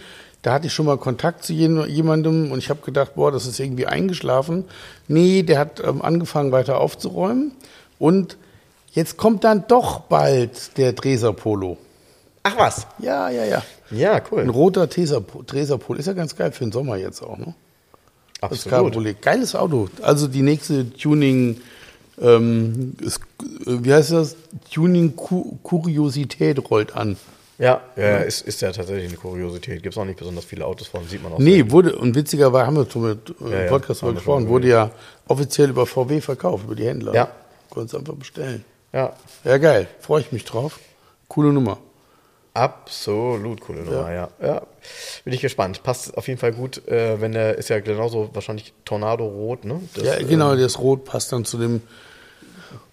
da 0.44 0.54
hatte 0.54 0.68
ich 0.68 0.74
schon 0.74 0.86
mal 0.86 0.98
Kontakt 0.98 1.44
zu 1.44 1.54
jemandem 1.54 2.52
und 2.52 2.60
ich 2.60 2.70
habe 2.70 2.82
gedacht, 2.82 3.16
boah, 3.16 3.32
das 3.32 3.48
ist 3.48 3.60
irgendwie 3.60 3.88
eingeschlafen. 3.88 4.66
Nee, 5.08 5.42
der 5.42 5.58
hat 5.58 5.82
ähm, 5.84 6.02
angefangen 6.02 6.52
weiter 6.52 6.80
aufzuräumen 6.80 7.54
und 7.98 8.38
jetzt 8.92 9.18
kommt 9.18 9.44
dann 9.46 9.66
doch 9.68 10.02
bald 10.02 10.78
der 10.78 10.94
Dreser 10.94 11.34
Polo. 11.34 11.78
Ach 12.44 12.58
was? 12.58 12.86
Ja, 13.00 13.30
ja, 13.30 13.46
ja. 13.46 13.64
Ja, 13.90 14.14
Ein 14.16 14.22
cool. 14.32 14.50
roter 14.50 14.88
Dreser, 14.88 15.22
Polo 15.22 16.00
ist 16.00 16.08
ja 16.08 16.14
ganz 16.14 16.36
geil 16.36 16.52
für 16.52 16.66
den 16.66 16.74
Sommer 16.74 16.98
jetzt 16.98 17.22
auch, 17.24 17.38
ne? 17.38 17.56
Absolut. 18.42 19.22
Geiles 19.22 19.56
Auto. 19.56 19.88
Also 20.02 20.28
die 20.28 20.42
nächste 20.42 20.92
Tuning, 20.92 21.62
ähm, 22.22 22.96
ist, 23.00 23.22
äh, 23.66 23.84
wie 23.84 23.94
heißt 23.94 24.12
das? 24.12 24.36
Tuning-Kuriosität 24.72 26.70
rollt 26.70 26.96
an. 26.98 27.16
Ja, 27.58 27.82
ja 27.96 28.18
ist, 28.18 28.42
ist 28.42 28.62
ja 28.62 28.72
tatsächlich 28.72 29.08
eine 29.08 29.18
Kuriosität. 29.18 29.84
Gibt 29.84 29.94
es 29.94 29.98
auch 30.02 30.06
nicht 30.06 30.18
besonders 30.18 30.46
viele 30.46 30.66
Autos 30.66 30.88
von, 30.88 31.08
sieht 31.08 31.22
man 31.22 31.34
auch. 31.34 31.40
Nee, 31.40 31.70
wurde, 31.70 31.96
und 31.96 32.16
witzigerweise 32.16 32.66
haben 32.66 32.76
wir 32.76 32.90
zum 32.90 33.06
äh, 33.06 33.16
Ja, 33.40 33.64
ja, 33.64 33.70
Podcast 33.70 34.04
wir 34.04 34.14
gesprochen, 34.14 34.48
wurde 34.48 34.68
ja 34.68 34.92
offiziell 35.28 35.70
über 35.70 35.86
VW 35.86 36.22
verkauft, 36.22 36.66
über 36.66 36.76
die 36.76 36.86
Händler. 36.86 37.14
Ja. 37.14 37.30
Konntest 37.70 37.96
einfach 37.96 38.16
bestellen. 38.16 38.66
Ja, 38.92 39.14
Ja, 39.44 39.58
geil. 39.58 39.88
Freue 40.00 40.22
ich 40.22 40.32
mich 40.32 40.46
drauf. 40.46 40.80
Coole 41.28 41.52
Nummer. 41.52 41.78
absolut 42.54 43.62
coole 43.62 43.82
Nummer, 43.82 44.12
ja. 44.12 44.30
ja. 44.42 44.62
Bin 45.24 45.34
ich 45.34 45.42
gespannt. 45.42 45.82
Passt 45.82 46.16
auf 46.18 46.28
jeden 46.28 46.40
Fall 46.40 46.54
gut, 46.54 46.88
äh, 46.88 47.20
wenn 47.20 47.32
der 47.32 47.58
ist 47.58 47.70
ja 47.70 47.80
genauso 47.80 48.30
wahrscheinlich 48.34 48.74
Tornado 48.86 49.26
Rot, 49.26 49.66
ne? 49.66 49.82
Das, 49.96 50.04
ja, 50.04 50.18
genau, 50.20 50.56
das 50.56 50.78
Rot 50.78 51.06
passt 51.06 51.32
dann 51.32 51.46
zu 51.46 51.58
dem 51.58 51.82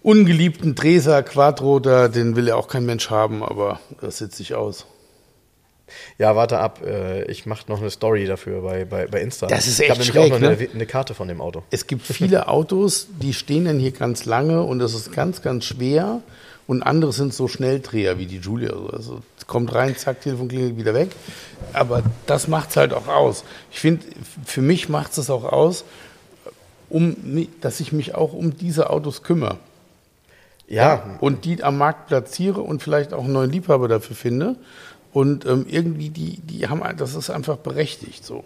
ungeliebten 0.01 0.75
Dreser 0.75 1.23
Quattro, 1.23 1.79
da, 1.79 2.07
den 2.07 2.35
will 2.35 2.47
ja 2.47 2.55
auch 2.55 2.67
kein 2.67 2.85
Mensch 2.85 3.09
haben, 3.09 3.43
aber 3.43 3.79
das 3.99 4.17
sitzt 4.17 4.37
sich 4.37 4.55
aus. 4.55 4.85
Ja, 6.17 6.35
warte 6.35 6.59
ab. 6.59 6.81
Äh, 6.85 7.25
ich 7.25 7.45
mache 7.45 7.69
noch 7.69 7.81
eine 7.81 7.89
Story 7.89 8.25
dafür 8.25 8.61
bei, 8.61 8.85
bei, 8.85 9.07
bei 9.07 9.21
Insta. 9.21 9.47
Das 9.47 9.67
ist 9.67 9.79
ich 9.79 9.89
habe 9.89 9.99
echt 9.99 10.13
nämlich 10.13 10.31
auch 10.31 10.37
schräg, 10.37 10.41
noch 10.41 10.49
ne? 10.49 10.57
eine, 10.57 10.69
eine 10.73 10.85
Karte 10.85 11.13
von 11.13 11.27
dem 11.27 11.41
Auto. 11.41 11.63
Es 11.71 11.87
gibt 11.87 12.03
viele 12.05 12.47
Autos, 12.47 13.07
die 13.21 13.33
stehen 13.33 13.65
dann 13.65 13.79
hier 13.79 13.91
ganz 13.91 14.25
lange 14.25 14.63
und 14.63 14.79
das 14.79 14.93
ist 14.93 15.11
ganz, 15.11 15.41
ganz 15.41 15.65
schwer. 15.65 16.21
Und 16.67 16.83
andere 16.83 17.11
sind 17.11 17.33
so 17.33 17.47
Schnelldreher 17.47 18.17
wie 18.17 18.27
die 18.27 18.37
Julia. 18.37 18.71
Also 18.93 19.19
es 19.37 19.45
kommt 19.47 19.73
rein, 19.73 19.97
zack, 19.97 20.21
Telefon 20.21 20.47
klingelt 20.47 20.77
wieder 20.77 20.93
weg. 20.93 21.09
Aber 21.73 22.03
das 22.27 22.47
macht 22.47 22.69
es 22.69 22.77
halt 22.77 22.93
auch 22.93 23.07
aus. 23.07 23.43
Ich 23.71 23.79
finde, 23.79 24.05
für 24.45 24.61
mich 24.61 24.87
macht 24.87 25.17
es 25.17 25.29
auch 25.29 25.43
aus, 25.43 25.83
um, 26.89 27.47
dass 27.59 27.79
ich 27.79 27.91
mich 27.91 28.15
auch 28.15 28.31
um 28.31 28.55
diese 28.55 28.89
Autos 28.89 29.23
kümmere. 29.23 29.57
Ja, 30.71 31.17
Und 31.19 31.43
die 31.43 31.63
am 31.63 31.77
Markt 31.77 32.07
platziere 32.07 32.61
und 32.61 32.81
vielleicht 32.81 33.13
auch 33.13 33.25
einen 33.25 33.33
neuen 33.33 33.51
Liebhaber 33.51 33.89
dafür 33.89 34.15
finde. 34.15 34.55
Und 35.11 35.45
ähm, 35.45 35.65
irgendwie, 35.67 36.09
die, 36.09 36.39
die 36.39 36.67
haben, 36.69 36.81
das 36.95 37.13
ist 37.15 37.29
einfach 37.29 37.57
berechtigt 37.57 38.23
so. 38.23 38.45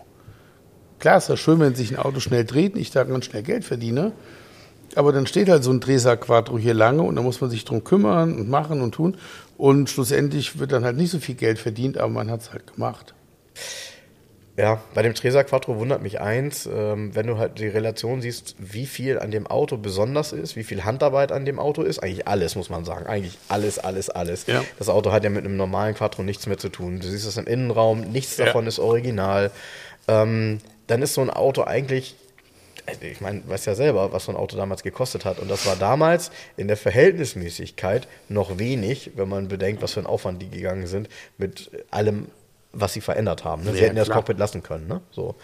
Klar 0.98 1.18
ist 1.18 1.30
das 1.30 1.40
schön, 1.40 1.60
wenn 1.60 1.76
sich 1.76 1.92
ein 1.92 2.00
Auto 2.00 2.20
schnell 2.20 2.44
dreht 2.44 2.74
und 2.74 2.80
ich 2.82 2.90
da 2.90 3.04
ganz 3.04 3.26
schnell 3.26 3.44
Geld 3.44 3.64
verdiene. 3.64 4.12
Aber 4.96 5.12
dann 5.12 5.28
steht 5.28 5.50
halt 5.50 5.64
so 5.64 5.72
ein 5.72 5.80
Dreser 5.80 6.18
Quattro 6.18 6.58
hier 6.58 6.74
lange 6.74 7.04
und 7.04 7.16
da 7.16 7.22
muss 7.22 7.42
man 7.42 7.52
sich 7.52 7.64
drum 7.64 7.84
kümmern 7.84 8.34
und 8.34 8.50
machen 8.50 8.82
und 8.82 8.94
tun. 8.94 9.18
Und 9.58 9.92
schlussendlich 9.92 10.58
wird 10.58 10.72
dann 10.72 10.84
halt 10.84 10.98
nicht 10.98 11.12
so 11.12 11.20
viel 11.20 11.36
Geld 11.36 11.60
verdient, 11.60 12.00
aber 12.00 12.12
man 12.12 12.32
hat 12.32 12.42
es 12.42 12.52
halt 12.52 12.74
gemacht. 12.74 13.14
Ja, 14.58 14.82
bei 14.94 15.02
dem 15.02 15.14
Tresa 15.14 15.44
Quattro 15.44 15.78
wundert 15.78 16.02
mich 16.02 16.22
eins, 16.22 16.66
ähm, 16.66 17.14
wenn 17.14 17.28
du 17.28 17.38
halt 17.38 17.60
die 17.60 17.68
Relation 17.68 18.22
siehst, 18.22 18.56
wie 18.58 18.86
viel 18.86 19.20
an 19.20 19.30
dem 19.32 19.48
Auto 19.48 19.76
besonders 19.76 20.32
ist, 20.32 20.56
wie 20.56 20.64
viel 20.64 20.86
Handarbeit 20.86 21.34
an 21.34 21.44
dem 21.44 21.60
Auto 21.60 21.82
ist. 21.82 22.00
Eigentlich 22.00 22.26
alles, 22.26 22.56
muss 22.56 22.70
man 22.70 22.86
sagen. 22.86 23.06
Eigentlich 23.06 23.38
alles, 23.50 23.80
alles, 23.80 24.10
alles. 24.10 24.48
Ja. 24.48 24.64
Das 24.80 24.88
Auto 24.88 25.12
hat 25.12 25.26
ja 25.26 25.30
mit 25.30 25.44
einem 25.44 25.58
normalen 25.58 25.94
Quattro 25.94 26.24
nichts 26.24 26.48
mehr 26.48 26.58
zu 26.58 26.70
tun. 26.70 27.02
Du 27.02 27.08
siehst 27.08 27.26
es 27.28 27.36
im 27.36 27.48
Innenraum, 27.48 28.00
nichts 28.00 28.38
Ja. 28.38 28.46
davon 28.46 28.66
ist 28.66 28.80
original. 28.80 29.52
Ähm, 30.08 30.60
dann 30.88 31.02
ist 31.02 31.16
so 31.16 31.22
ein 31.22 31.30
Auto 31.30 31.64
eigentlich 31.64 32.16
also 32.88 33.02
ich 33.02 33.20
meine, 33.20 33.42
weiß 33.48 33.66
ja 33.66 33.74
selber, 33.74 34.14
was 34.14 34.26
so 34.26 34.32
ein 34.32 34.36
Auto 34.38 34.56
damals 34.58 34.84
gekostet 34.84 35.26
hat. 35.26 35.40
Und 35.40 35.50
das 35.50 35.66
war 35.66 35.76
damals 35.76 36.30
in 36.56 36.68
der 36.68 36.78
Verhältnismäßigkeit 36.78 38.08
noch 38.30 38.60
wenig, 38.60 39.12
wenn 39.16 39.28
man 39.28 39.48
bedenkt, 39.48 39.82
was 39.82 39.94
für 39.94 40.02
ein 40.02 40.06
Aufwand 40.06 40.40
die 40.42 40.50
gegangen 40.52 40.86
sind 40.86 41.10
mit 41.40 41.72
allem, 41.90 42.28
was 42.76 42.94
sie 42.94 43.02
verändert 43.02 43.44
haben. 43.44 43.64
Ne? 43.64 43.72
Sie 43.72 43.78
Ja, 43.80 43.86
hätten 43.86 43.98
ja 43.98 44.04
das. 44.06 44.14
Cockpit 44.14 44.38
lassen 44.38 44.62
können. 44.64 44.88
Ne? 44.88 45.02
So. 45.12 45.36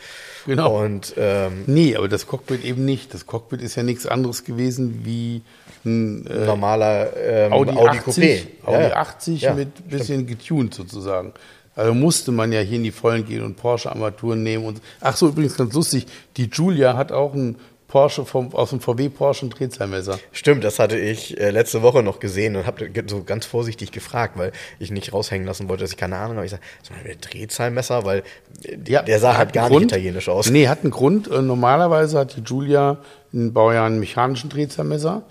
Genau. 0.45 0.83
Und 0.83 1.13
ähm, 1.17 1.63
Nee, 1.65 1.95
aber 1.95 2.07
das 2.07 2.27
Cockpit 2.27 2.63
eben 2.63 2.85
nicht. 2.85 3.13
Das 3.13 3.25
Cockpit 3.25 3.61
ist 3.61 3.75
ja 3.75 3.83
nichts 3.83 4.05
anderes 4.05 4.43
gewesen 4.43 5.01
wie 5.03 5.41
ein 5.85 6.27
äh, 6.27 6.45
normaler 6.45 7.15
ähm, 7.17 7.53
Audi, 7.53 7.71
Audi, 7.71 7.97
80, 7.99 8.03
Coupé. 8.03 8.41
Audi 8.67 8.81
Ja, 8.83 8.89
ja. 8.89 8.95
80 8.97 9.41
Ja, 9.41 9.53
mit 9.53 9.89
bisschen 9.89 10.27
getuned 10.27 10.73
sozusagen. 10.73 11.33
Also 11.73 11.93
musste 11.93 12.31
man 12.33 12.51
ja 12.51 12.59
hier 12.59 12.75
in 12.77 12.83
die 12.83 12.91
Vollen 12.91 13.25
gehen 13.25 13.43
und 13.43 13.55
Porsche-Armaturen 13.55 14.43
nehmen. 14.43 14.65
Und 14.65 14.81
Ach 14.99 15.15
so, 15.15 15.29
übrigens 15.29 15.55
ganz 15.55 15.73
lustig, 15.73 16.05
die 16.37 16.49
Julia 16.51 16.97
hat 16.97 17.11
auch 17.13 17.33
ein 17.33 17.55
Porsche 17.91 18.25
vom, 18.25 18.53
aus 18.55 18.69
dem 18.69 18.79
VW 18.79 19.09
Porsche 19.09 19.45
ein 19.45 19.49
Drehzahlmesser. 19.49 20.17
Stimmt, 20.31 20.63
das 20.63 20.79
hatte 20.79 20.97
ich 20.97 21.37
äh, 21.39 21.51
letzte 21.51 21.81
Woche 21.81 22.01
noch 22.01 22.21
gesehen 22.21 22.55
und 22.55 22.65
habe 22.65 22.89
so 23.07 23.23
ganz 23.23 23.45
vorsichtig 23.45 23.91
gefragt, 23.91 24.37
weil 24.37 24.53
ich 24.79 24.91
nicht 24.91 25.11
raushängen 25.11 25.45
lassen 25.45 25.67
wollte, 25.67 25.83
dass 25.83 25.91
ich 25.91 25.97
keine 25.97 26.15
Ahnung 26.15 26.37
habe. 26.37 26.45
Ich 26.45 26.51
sage, 26.51 26.63
so 26.83 26.93
ein 26.93 27.17
Drehzahlmesser, 27.19 28.05
weil 28.05 28.23
äh, 28.63 28.77
Ja, 28.87 29.01
der 29.03 29.19
sah 29.19 29.37
halt 29.37 29.51
gar 29.51 29.65
einen 29.65 29.71
nicht 29.73 29.79
Grund. 29.81 29.91
italienisch 29.91 30.29
aus. 30.29 30.49
Nee, 30.49 30.69
hat 30.69 30.83
einen 30.83 30.91
Grund. 30.91 31.29
Äh, 31.29 31.41
Normalerweise 31.41 32.17
hat 32.19 32.37
die 32.37 32.41
Julia 32.41 32.97
in 33.33 33.51
Baujahren 33.53 33.91
einen 33.93 33.99
mechanischen 33.99 34.49
Drehzahlmesser, 34.49 35.23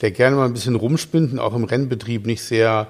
der 0.00 0.10
gerne 0.10 0.34
mal 0.36 0.46
ein 0.46 0.52
bisschen 0.52 0.74
rumspinnt 0.74 1.32
und 1.32 1.38
auch 1.38 1.54
im 1.54 1.62
Rennbetrieb 1.64 2.26
nicht 2.26 2.42
sehr, 2.42 2.88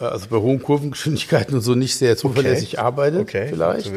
also 0.00 0.26
bei 0.30 0.36
hohen 0.38 0.60
Kurvengeschwindigkeiten 0.62 1.54
und 1.54 1.60
so 1.60 1.76
nicht 1.76 1.94
sehr 1.96 2.16
zuverlässig 2.16 2.80
arbeitet 2.80 3.20
Okay, 3.20 3.46
vielleicht. 3.50 3.92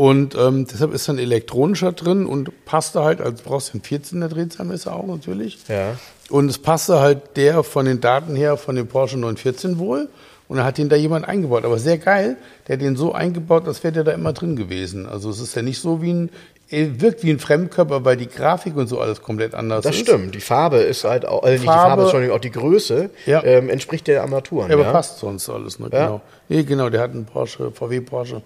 Und 0.00 0.34
ähm, 0.34 0.66
deshalb 0.66 0.94
ist 0.94 1.06
dann 1.10 1.18
elektronischer 1.18 1.92
drin 1.92 2.24
und 2.24 2.64
passte 2.64 3.04
halt, 3.04 3.20
also 3.20 3.42
brauchst 3.44 3.68
du 3.68 3.72
einen 3.74 3.82
14er 3.82 4.28
Drehzahlmesser 4.28 4.96
auch 4.96 5.06
natürlich. 5.06 5.58
Ja. 5.68 5.96
Und 6.30 6.48
es 6.48 6.56
passte 6.56 7.00
halt 7.00 7.36
der 7.36 7.62
von 7.62 7.84
den 7.84 8.00
Daten 8.00 8.34
her 8.34 8.56
von 8.56 8.76
dem 8.76 8.86
Porsche 8.86 9.18
914 9.18 9.78
wohl. 9.78 10.08
Und 10.48 10.56
dann 10.56 10.64
hat 10.64 10.78
den 10.78 10.88
da 10.88 10.96
jemand 10.96 11.28
eingebaut. 11.28 11.66
Aber 11.66 11.78
sehr 11.78 11.98
geil, 11.98 12.38
der 12.66 12.76
hat 12.76 12.82
den 12.82 12.96
so 12.96 13.12
eingebaut, 13.12 13.68
als 13.68 13.84
wäre 13.84 13.92
der 13.92 14.04
da 14.04 14.12
immer 14.12 14.32
drin 14.32 14.56
gewesen. 14.56 15.04
Also 15.06 15.28
es 15.28 15.38
ist 15.38 15.54
ja 15.54 15.60
nicht 15.60 15.80
so 15.82 16.00
wie 16.00 16.14
ein, 16.14 16.30
er 16.70 17.02
wirkt 17.02 17.22
wie 17.22 17.30
ein 17.30 17.38
Fremdkörper, 17.38 18.02
weil 18.06 18.16
die 18.16 18.26
Grafik 18.26 18.76
und 18.76 18.86
so 18.88 19.00
alles 19.00 19.20
komplett 19.20 19.54
anders 19.54 19.82
Das 19.84 19.96
ist. 19.96 20.00
stimmt. 20.00 20.34
Die 20.34 20.40
Farbe 20.40 20.78
ist 20.78 21.04
halt 21.04 21.26
auch, 21.26 21.44
äh, 21.44 21.50
nicht 21.50 21.64
die 21.64 21.66
Farbe- 21.66 22.02
Entschuldigung, 22.04 22.36
auch 22.36 22.40
die 22.40 22.50
Größe 22.52 23.10
Ja. 23.26 23.44
ähm, 23.44 23.68
entspricht 23.68 24.06
der 24.06 24.22
Armaturen. 24.22 24.70
Ja, 24.70 24.76
aber 24.76 24.86
ja? 24.86 24.92
passt 24.92 25.18
sonst 25.18 25.50
alles, 25.50 25.78
ne? 25.78 25.90
Genau. 25.90 26.22
Nee, 26.48 26.62
genau, 26.64 26.88
der 26.88 27.02
hat 27.02 27.10
einen 27.10 27.26
Porsche, 27.26 27.70
VW 27.70 28.00
Porsche 28.00 28.40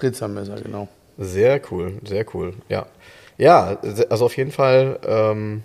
Drehzahlmesser, 0.00 0.60
genau. 0.60 0.88
Sehr 1.18 1.60
cool, 1.70 1.94
sehr 2.04 2.24
cool. 2.34 2.54
Ja, 2.68 2.86
ja, 3.36 3.78
also 4.08 4.26
auf 4.26 4.36
jeden 4.36 4.52
Fall. 4.52 4.98
Ähm, 5.06 5.62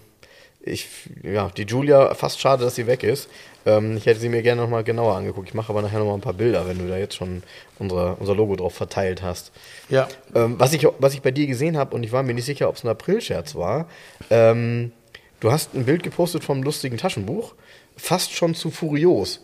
ich, 0.65 0.87
ja, 1.23 1.49
die 1.57 1.63
Julia, 1.63 2.13
fast 2.13 2.39
schade, 2.39 2.63
dass 2.63 2.75
sie 2.75 2.87
weg 2.87 3.03
ist. 3.03 3.29
Ähm, 3.65 3.97
ich 3.97 4.05
hätte 4.05 4.21
sie 4.21 4.29
mir 4.29 4.41
gerne 4.41 4.61
noch 4.61 4.69
mal 4.69 4.83
genauer 4.83 5.15
angeguckt. 5.15 5.49
Ich 5.49 5.53
mache 5.53 5.69
aber 5.69 5.81
nachher 5.81 5.99
noch 5.99 6.05
mal 6.05 6.13
ein 6.13 6.21
paar 6.21 6.33
Bilder, 6.33 6.67
wenn 6.67 6.77
du 6.79 6.87
da 6.87 6.97
jetzt 6.97 7.15
schon 7.15 7.43
unser, 7.79 8.19
unser 8.19 8.33
Logo 8.33 8.55
drauf 8.55 8.73
verteilt 8.73 9.21
hast. 9.21 9.51
Ja. 9.89 10.07
Ähm, 10.33 10.55
was, 10.59 10.71
ich, 10.71 10.87
was 10.99 11.13
ich 11.13 11.21
bei 11.21 11.31
dir 11.31 11.47
gesehen 11.47 11.77
habe, 11.77 11.93
und 11.93 12.03
ich 12.03 12.13
war 12.13 12.23
mir 12.23 12.33
nicht 12.33 12.45
sicher, 12.45 12.69
ob 12.69 12.75
es 12.75 12.83
ein 12.83 12.89
Aprilscherz 12.89 13.55
war, 13.55 13.87
ähm, 14.29 14.93
du 15.41 15.51
hast 15.51 15.73
ein 15.73 15.83
Bild 15.83 16.01
gepostet 16.01 16.45
vom 16.45 16.63
lustigen 16.63 16.97
Taschenbuch, 16.97 17.55
fast 17.97 18.31
schon 18.31 18.55
zu 18.55 18.71
furios. 18.71 19.41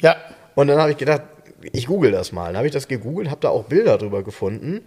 Ja. 0.00 0.16
Und 0.54 0.68
dann 0.68 0.78
habe 0.78 0.92
ich 0.92 0.96
gedacht, 0.96 1.22
ich 1.72 1.86
google 1.86 2.10
das 2.12 2.32
mal. 2.32 2.46
Dann 2.48 2.56
habe 2.58 2.66
ich 2.66 2.72
das 2.72 2.88
gegoogelt, 2.88 3.30
habe 3.30 3.40
da 3.40 3.48
auch 3.50 3.64
Bilder 3.64 3.98
drüber 3.98 4.22
gefunden. 4.22 4.82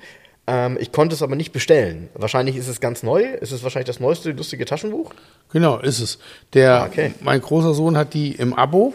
Ähm, 0.47 0.77
ich 0.79 0.91
konnte 0.91 1.13
es 1.15 1.21
aber 1.21 1.35
nicht 1.35 1.51
bestellen. 1.51 2.09
Wahrscheinlich 2.15 2.55
ist 2.55 2.67
es 2.67 2.79
ganz 2.79 3.03
neu. 3.03 3.23
Ist 3.23 3.51
es 3.51 3.63
wahrscheinlich 3.63 3.87
das 3.87 3.99
neueste 3.99 4.31
lustige 4.31 4.65
Taschenbuch? 4.65 5.11
Genau, 5.51 5.77
ist 5.79 5.99
es. 5.99 6.19
Der, 6.53 6.81
Ah, 6.83 6.85
okay. 6.87 7.13
Mein 7.21 7.41
großer 7.41 7.73
Sohn 7.73 7.97
hat 7.97 8.13
die 8.13 8.31
im 8.33 8.53
Abo 8.53 8.93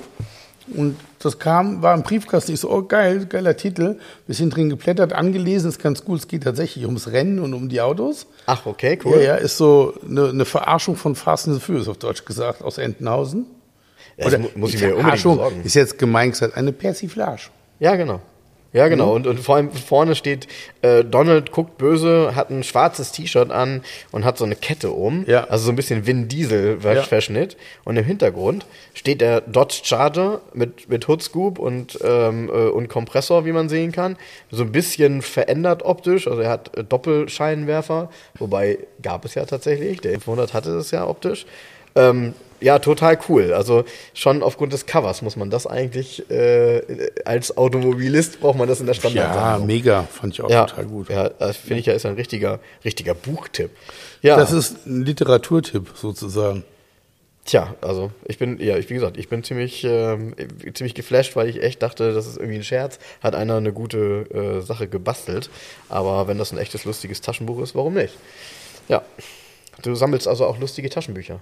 und 0.75 0.97
das 1.19 1.39
kam, 1.39 1.81
war 1.83 1.95
im 1.95 2.03
Briefkasten. 2.03 2.53
Ich 2.53 2.61
so, 2.61 2.71
oh 2.71 2.83
geil, 2.83 3.27
geiler 3.27 3.57
Titel. 3.57 3.99
Bisschen 4.27 4.51
drin 4.51 4.69
geblättert, 4.69 5.13
angelesen, 5.13 5.69
ist 5.71 5.79
ganz 5.83 6.03
cool. 6.09 6.17
Es 6.17 6.27
geht 6.29 6.43
tatsächlich 6.43 6.85
ums 6.87 7.11
Rennen 7.13 7.39
und 7.39 7.55
um 7.55 7.69
die 7.69 7.81
Autos. 7.81 8.27
Ach, 8.47 8.67
okay, 8.67 8.99
cool. 9.05 9.17
Ja, 9.17 9.21
ja, 9.23 9.35
ist 9.37 9.57
so 9.57 9.95
eine, 10.09 10.29
eine 10.31 10.45
Verarschung 10.45 10.97
von 10.97 11.15
Fast 11.15 11.47
and 11.49 11.57
the 11.57 11.63
Furious 11.63 11.89
auf 11.89 11.99
Deutsch 11.99 12.25
gesagt, 12.25 12.63
aus 12.63 12.79
Entenhausen. 12.79 13.47
Das 14.19 14.37
mu- 14.39 14.49
muss 14.55 14.75
ich 14.75 14.81
mir 14.81 14.89
unbedingt 14.89 15.03
Verarschung 15.03 15.37
besorgen. 15.37 15.63
ist 15.65 15.75
jetzt 15.75 15.99
gemein 15.99 16.31
gesagt 16.31 16.57
eine 16.57 16.73
Persiflage. 16.73 17.43
Ja, 17.79 17.97
genau. 17.97 18.21
Ja, 18.75 18.89
genau. 18.89 19.15
Und, 19.15 19.29
und 19.29 19.39
vor 19.39 19.55
allem 19.55 19.71
vorne 19.71 20.17
steht, 20.17 20.49
äh, 20.83 21.05
Donald 21.05 21.53
guckt 21.53 21.79
böse, 21.79 22.35
hat 22.35 22.51
ein 22.51 22.65
schwarzes 22.65 23.13
T-Shirt 23.13 23.53
an 23.53 23.83
und 24.11 24.25
hat 24.25 24.37
so 24.37 24.45
eine 24.45 24.57
Kette 24.57 24.91
um. 24.91 25.25
Ja. 25.29 25.45
Also 25.45 25.67
so 25.67 25.71
ein 25.71 25.77
bisschen 25.77 26.09
Vin 26.09 26.27
Diesel-Verschnitt. 26.27 27.57
Und 27.85 27.97
im 27.97 28.05
Hintergrund 28.05 28.67
steht 28.93 29.21
der 29.21 29.43
Dodge 29.43 29.83
Charger 29.85 30.41
mit, 30.55 30.89
mit 30.89 31.07
Hoodscoop 31.07 31.61
und, 31.61 32.01
ähm, 32.03 32.49
äh, 32.49 32.67
und 32.67 32.89
Kompressor, 32.89 33.45
wie 33.45 33.53
man 33.53 33.69
sehen 33.69 33.93
kann. 33.93 34.17
So 34.51 34.65
ein 34.65 34.73
bisschen 34.73 35.23
verändert 35.23 35.85
optisch. 35.85 36.27
Also 36.27 36.41
er 36.41 36.51
hat 36.51 36.77
äh, 36.77 36.83
Doppelscheinwerfer. 36.83 38.11
Wobei 38.41 38.79
gab 39.03 39.25
es 39.25 39.37
ja 39.37 39.45
tatsächlich. 39.45 40.01
Der 40.01 40.15
500 40.15 40.53
hatte 40.53 40.75
das 40.75 40.91
ja 40.91 41.07
optisch. 41.07 41.47
Ähm, 41.95 42.35
ja, 42.61 42.79
total 42.79 43.19
cool. 43.29 43.53
Also 43.53 43.85
schon 44.15 44.43
aufgrund 44.43 44.73
des 44.73 44.87
Covers 44.87 45.21
muss 45.23 45.37
man 45.37 45.51
das 45.51 45.67
eigentlich, 45.67 46.29
äh, 46.31 47.11
als 47.25 47.57
Automobilist 47.59 48.41
braucht 48.41 48.57
man 48.59 48.69
das 48.69 48.81
in 48.81 48.87
der 48.87 48.95
Ja, 48.95 49.01
Standardsammlung. 49.01 49.67
mega, 49.67 50.05
fand 50.05 50.33
ich 50.35 50.41
auch 50.43 50.49
Ja, 50.49 50.65
total 50.65 50.87
gut. 50.87 51.11
Ja, 51.11 51.29
das 51.29 51.57
finde 51.59 51.81
ich 51.81 51.87
ja 51.87 51.93
ist 51.93 52.07
ein 52.07 52.15
richtiger, 52.15 52.61
richtiger 52.85 53.13
Buchtipp. 53.15 53.71
Ja, 54.23 54.37
Das 54.37 54.53
ist 54.53 54.87
ein 54.87 55.05
Literaturtipp 55.05 55.89
sozusagen. 55.95 56.65
tja, 57.45 57.75
also 57.83 58.11
ich 58.25 58.39
bin, 58.39 58.59
ja, 58.59 58.79
ich, 58.79 58.89
wie 58.89 58.95
gesagt, 58.95 59.19
ich 59.19 59.29
bin 59.29 59.45
ziemlich, 59.45 59.85
ähm, 59.85 60.35
ziemlich 60.73 60.95
geflasht, 60.95 61.37
weil 61.37 61.49
ich 61.51 61.63
echt 61.63 61.83
dachte, 61.83 62.15
das 62.15 62.27
ist 62.27 62.39
irgendwie 62.39 62.57
ein 62.59 62.65
Scherz. 62.65 62.99
Hat 63.23 63.35
einer 63.35 63.57
eine 63.59 63.75
gute 63.75 64.27
äh, 64.33 64.61
Sache 64.63 64.89
gebastelt. 64.89 65.51
Aber 65.91 66.29
wenn 66.29 66.39
das 66.39 66.51
ein 66.53 66.59
echtes, 66.59 66.87
lustiges 66.87 67.21
Taschenbuch 67.21 67.61
ist, 67.61 67.75
warum 67.75 67.93
nicht? 67.95 68.15
Ja. 68.89 69.03
Du 69.83 69.95
sammelst 69.95 70.27
also 70.29 70.47
auch 70.47 70.59
lustige 70.59 70.89
Taschenbücher. 70.89 71.41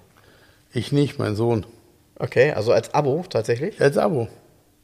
Ich 0.72 0.92
nicht, 0.92 1.18
mein 1.18 1.36
Sohn. 1.36 1.66
Okay, 2.18 2.52
also 2.52 2.72
als 2.72 2.94
Abo 2.94 3.24
tatsächlich? 3.28 3.80
Als 3.80 3.96
Abo. 3.98 4.28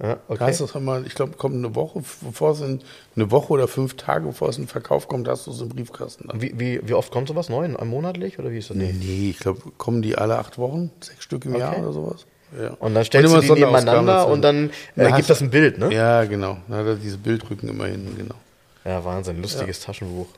Ja, 0.01 0.15
Da 0.15 0.21
okay. 0.29 0.45
hast 0.45 0.61
du 0.61 0.65
es 0.65 0.77
einmal, 0.77 1.07
ich 1.07 1.15
glaube, 1.15 1.33
kommt 1.37 1.57
eine 1.57 1.75
Woche, 1.75 2.03
bevor 2.21 2.53
es 2.53 2.61
in, 2.61 2.81
eine 3.17 3.31
Woche 3.33 3.53
oder 3.53 3.67
fünf 3.67 3.95
Tage, 3.97 4.27
bevor 4.27 4.49
es 4.49 4.57
in 4.57 4.65
den 4.65 4.69
Verkauf 4.69 5.09
kommt, 5.09 5.27
hast 5.27 5.47
du 5.47 5.51
es 5.51 5.61
im 5.61 5.69
Briefkasten. 5.71 6.29
Wie, 6.35 6.53
wie, 6.59 6.81
wie 6.89 6.95
oft 6.95 7.11
kommt 7.11 7.29
sowas 7.29 7.49
neu? 7.49 7.67
Monatlich 7.69 8.39
oder 8.39 8.53
wie 8.53 8.59
ist 8.59 8.71
das? 8.71 8.77
Nee, 8.77 8.93
nee, 8.97 9.31
ich 9.31 9.39
glaube, 9.39 9.61
kommen 9.77 10.03
die 10.03 10.17
alle 10.17 10.39
acht 10.39 10.57
Wochen, 10.59 10.93
sechs 11.01 11.25
Stück 11.25 11.45
im 11.47 11.57
Jahr 11.57 11.73
Okay. 11.73 11.83
oder 11.83 11.93
sowas. 11.93 12.27
Ja. 12.61 12.71
Und 12.79 12.95
dann 12.95 13.05
stellst 13.05 13.31
immer 13.31 13.43
du 13.43 13.55
die 13.55 13.61
nebeneinander 13.61 14.29
und 14.29 14.43
dann 14.43 14.71
äh, 14.97 15.13
gibt 15.13 15.29
das 15.29 15.41
ein 15.41 15.51
Bild, 15.51 15.79
ne? 15.79 15.93
Ja, 15.93 16.25
genau. 16.25 16.59
Hat 16.71 16.87
er 16.87 16.95
diese 16.95 17.19
Bildrücken 17.19 17.69
immer 17.69 17.87
hinten, 17.87 18.17
genau. 18.17 18.37
Ja, 18.85 19.05
Wahnsinn, 19.05 19.43
lustiges 19.43 19.81
Taschenbuch. 19.81 20.29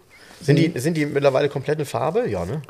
Sind 0.40 0.56
die, 0.56 0.72
sind 0.80 0.96
die 0.96 1.06
mittlerweile 1.06 1.48
komplett 1.50 1.78
in 1.78 1.84
Farbe? 1.84 2.28
Ja, 2.28 2.46
ne? 2.46 2.62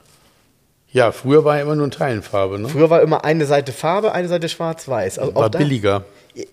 Ja, 0.92 1.12
früher 1.12 1.44
war 1.44 1.56
ja 1.56 1.62
immer 1.62 1.76
nur 1.76 1.90
Teilenfarbe, 1.90 2.58
ne? 2.58 2.68
Früher 2.68 2.90
war 2.90 3.00
immer 3.02 3.24
eine 3.24 3.46
Seite 3.46 3.72
Farbe, 3.72 4.12
eine 4.12 4.26
Seite 4.28 4.48
schwarz-weiß. 4.48 5.18
Also 5.20 5.34
War 5.34 5.48
da- 5.50 5.58
billiger. 5.58 6.04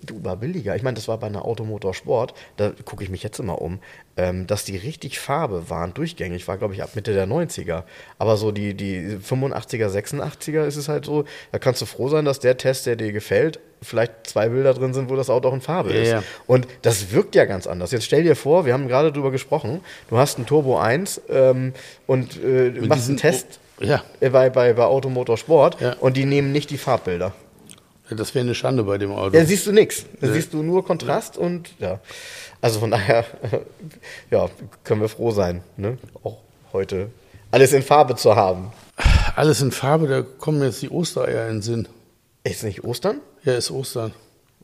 Du, 0.02 0.24
war 0.24 0.36
billiger. 0.36 0.76
Ich 0.76 0.82
meine, 0.82 0.96
das 0.96 1.08
war 1.08 1.20
bei 1.20 1.28
einer 1.28 1.46
Automotorsport, 1.46 2.34
da 2.58 2.72
gucke 2.84 3.04
ich 3.04 3.12
mich 3.12 3.22
jetzt 3.22 3.40
immer 3.40 3.62
um, 3.62 3.80
ähm, 4.18 4.48
dass 4.48 4.66
die 4.66 4.76
richtig 4.76 5.20
Farbe 5.20 5.70
waren, 5.70 5.94
durchgängig, 5.94 6.48
war 6.48 6.58
glaube 6.58 6.74
ich 6.74 6.82
ab 6.82 6.90
Mitte 6.96 7.14
der 7.14 7.28
90er. 7.28 7.84
Aber 8.18 8.38
so 8.38 8.52
die, 8.52 8.74
die 8.74 9.18
85er, 9.18 9.88
86er 9.90 10.66
ist 10.66 10.78
es 10.78 10.90
halt 10.90 11.06
so, 11.06 11.26
da 11.52 11.60
kannst 11.60 11.82
du 11.82 11.86
froh 11.86 12.10
sein, 12.10 12.26
dass 12.26 12.40
der 12.40 12.58
Test, 12.58 12.88
der 12.88 12.96
dir 12.96 13.12
gefällt, 13.12 13.60
vielleicht 13.84 14.26
zwei 14.28 14.50
Bilder 14.50 14.74
drin 14.74 14.96
sind, 14.96 15.12
wo 15.12 15.16
das 15.16 15.30
Auto 15.30 15.50
auch 15.50 15.54
in 15.54 15.62
Farbe 15.62 15.94
Ja, 15.94 16.02
ist. 16.02 16.10
ja. 16.10 16.24
Und 16.48 16.68
das 16.82 17.12
wirkt 17.12 17.36
ja 17.36 17.46
ganz 17.46 17.68
anders. 17.68 17.92
Jetzt 17.92 18.06
stell 18.06 18.24
dir 18.24 18.36
vor, 18.36 18.66
wir 18.66 18.74
haben 18.74 18.88
gerade 18.88 19.12
drüber 19.12 19.30
gesprochen, 19.30 19.82
du 20.10 20.18
hast 20.18 20.38
einen 20.38 20.48
Turbo 20.48 20.80
1 20.80 21.22
ähm, 21.30 21.74
und 22.08 22.44
äh, 22.44 22.72
machst 22.88 23.10
einen 23.10 23.18
Test 23.18 23.60
Ja, 23.80 24.04
äh, 24.20 24.30
bei, 24.30 24.50
bei, 24.50 24.74
bei 24.74 24.84
Automotorsport 24.84 25.80
Ja. 25.82 25.94
und 26.00 26.18
die 26.18 26.26
nehmen 26.26 26.52
nicht 26.52 26.70
die 26.70 26.78
Farbbilder. 26.78 27.34
das 28.10 28.34
wäre 28.36 28.44
eine 28.44 28.56
Schande 28.56 28.84
bei 28.84 28.98
dem 28.98 29.12
Auto. 29.12 29.34
Ja, 29.34 29.40
dann 29.42 29.48
siehst 29.48 29.68
du 29.68 29.72
nichts. 29.72 30.06
Dann 30.20 30.34
siehst 30.34 30.54
du 30.54 30.64
nur 30.64 30.86
Kontrast 30.86 31.38
und 31.38 31.70
ja. 31.80 32.00
Also 32.62 32.80
von 32.80 32.92
daher, 32.92 33.26
ja, 34.32 34.50
können 34.84 35.02
wir 35.02 35.10
froh 35.10 35.32
sein, 35.32 35.62
ne? 35.78 35.98
Auch 36.24 36.38
heute 36.74 37.12
alles 37.52 37.72
in 37.74 37.82
Farbe 37.84 38.16
zu 38.16 38.36
haben. 38.36 38.72
Alles 39.36 39.62
in 39.62 39.72
Farbe, 39.72 40.08
da 40.08 40.22
kommen 40.22 40.62
jetzt 40.64 40.82
die 40.82 40.90
Ostereier 40.90 41.48
in 41.48 41.58
den 41.58 41.62
Sinn. 41.62 41.88
Ist 42.44 42.64
nicht 42.64 42.84
Ostern? 42.84 43.22
Ja, 43.44 43.54
ist 43.54 43.72
Ostern. 43.72 44.14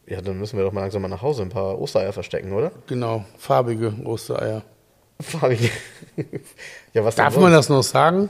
Ja, 0.06 0.22
dann 0.22 0.38
müssen 0.38 0.58
wir 0.58 0.66
doch 0.66 0.74
mal 0.74 0.82
langsam 0.82 1.02
mal 1.02 1.08
nach 1.08 1.22
Hause 1.22 1.44
ein 1.44 1.50
paar 1.50 1.80
Ostereier 1.80 2.12
verstecken, 2.12 2.52
oder? 2.52 2.72
Genau, 2.88 3.24
farbige 3.38 3.94
Ostereier. 4.04 4.64
Farbige. 5.22 5.70
ja, 6.94 7.06
was 7.06 7.16
Darf 7.16 7.38
man 7.38 7.52
das 7.54 7.70
noch 7.70 7.84
sagen? 7.84 8.30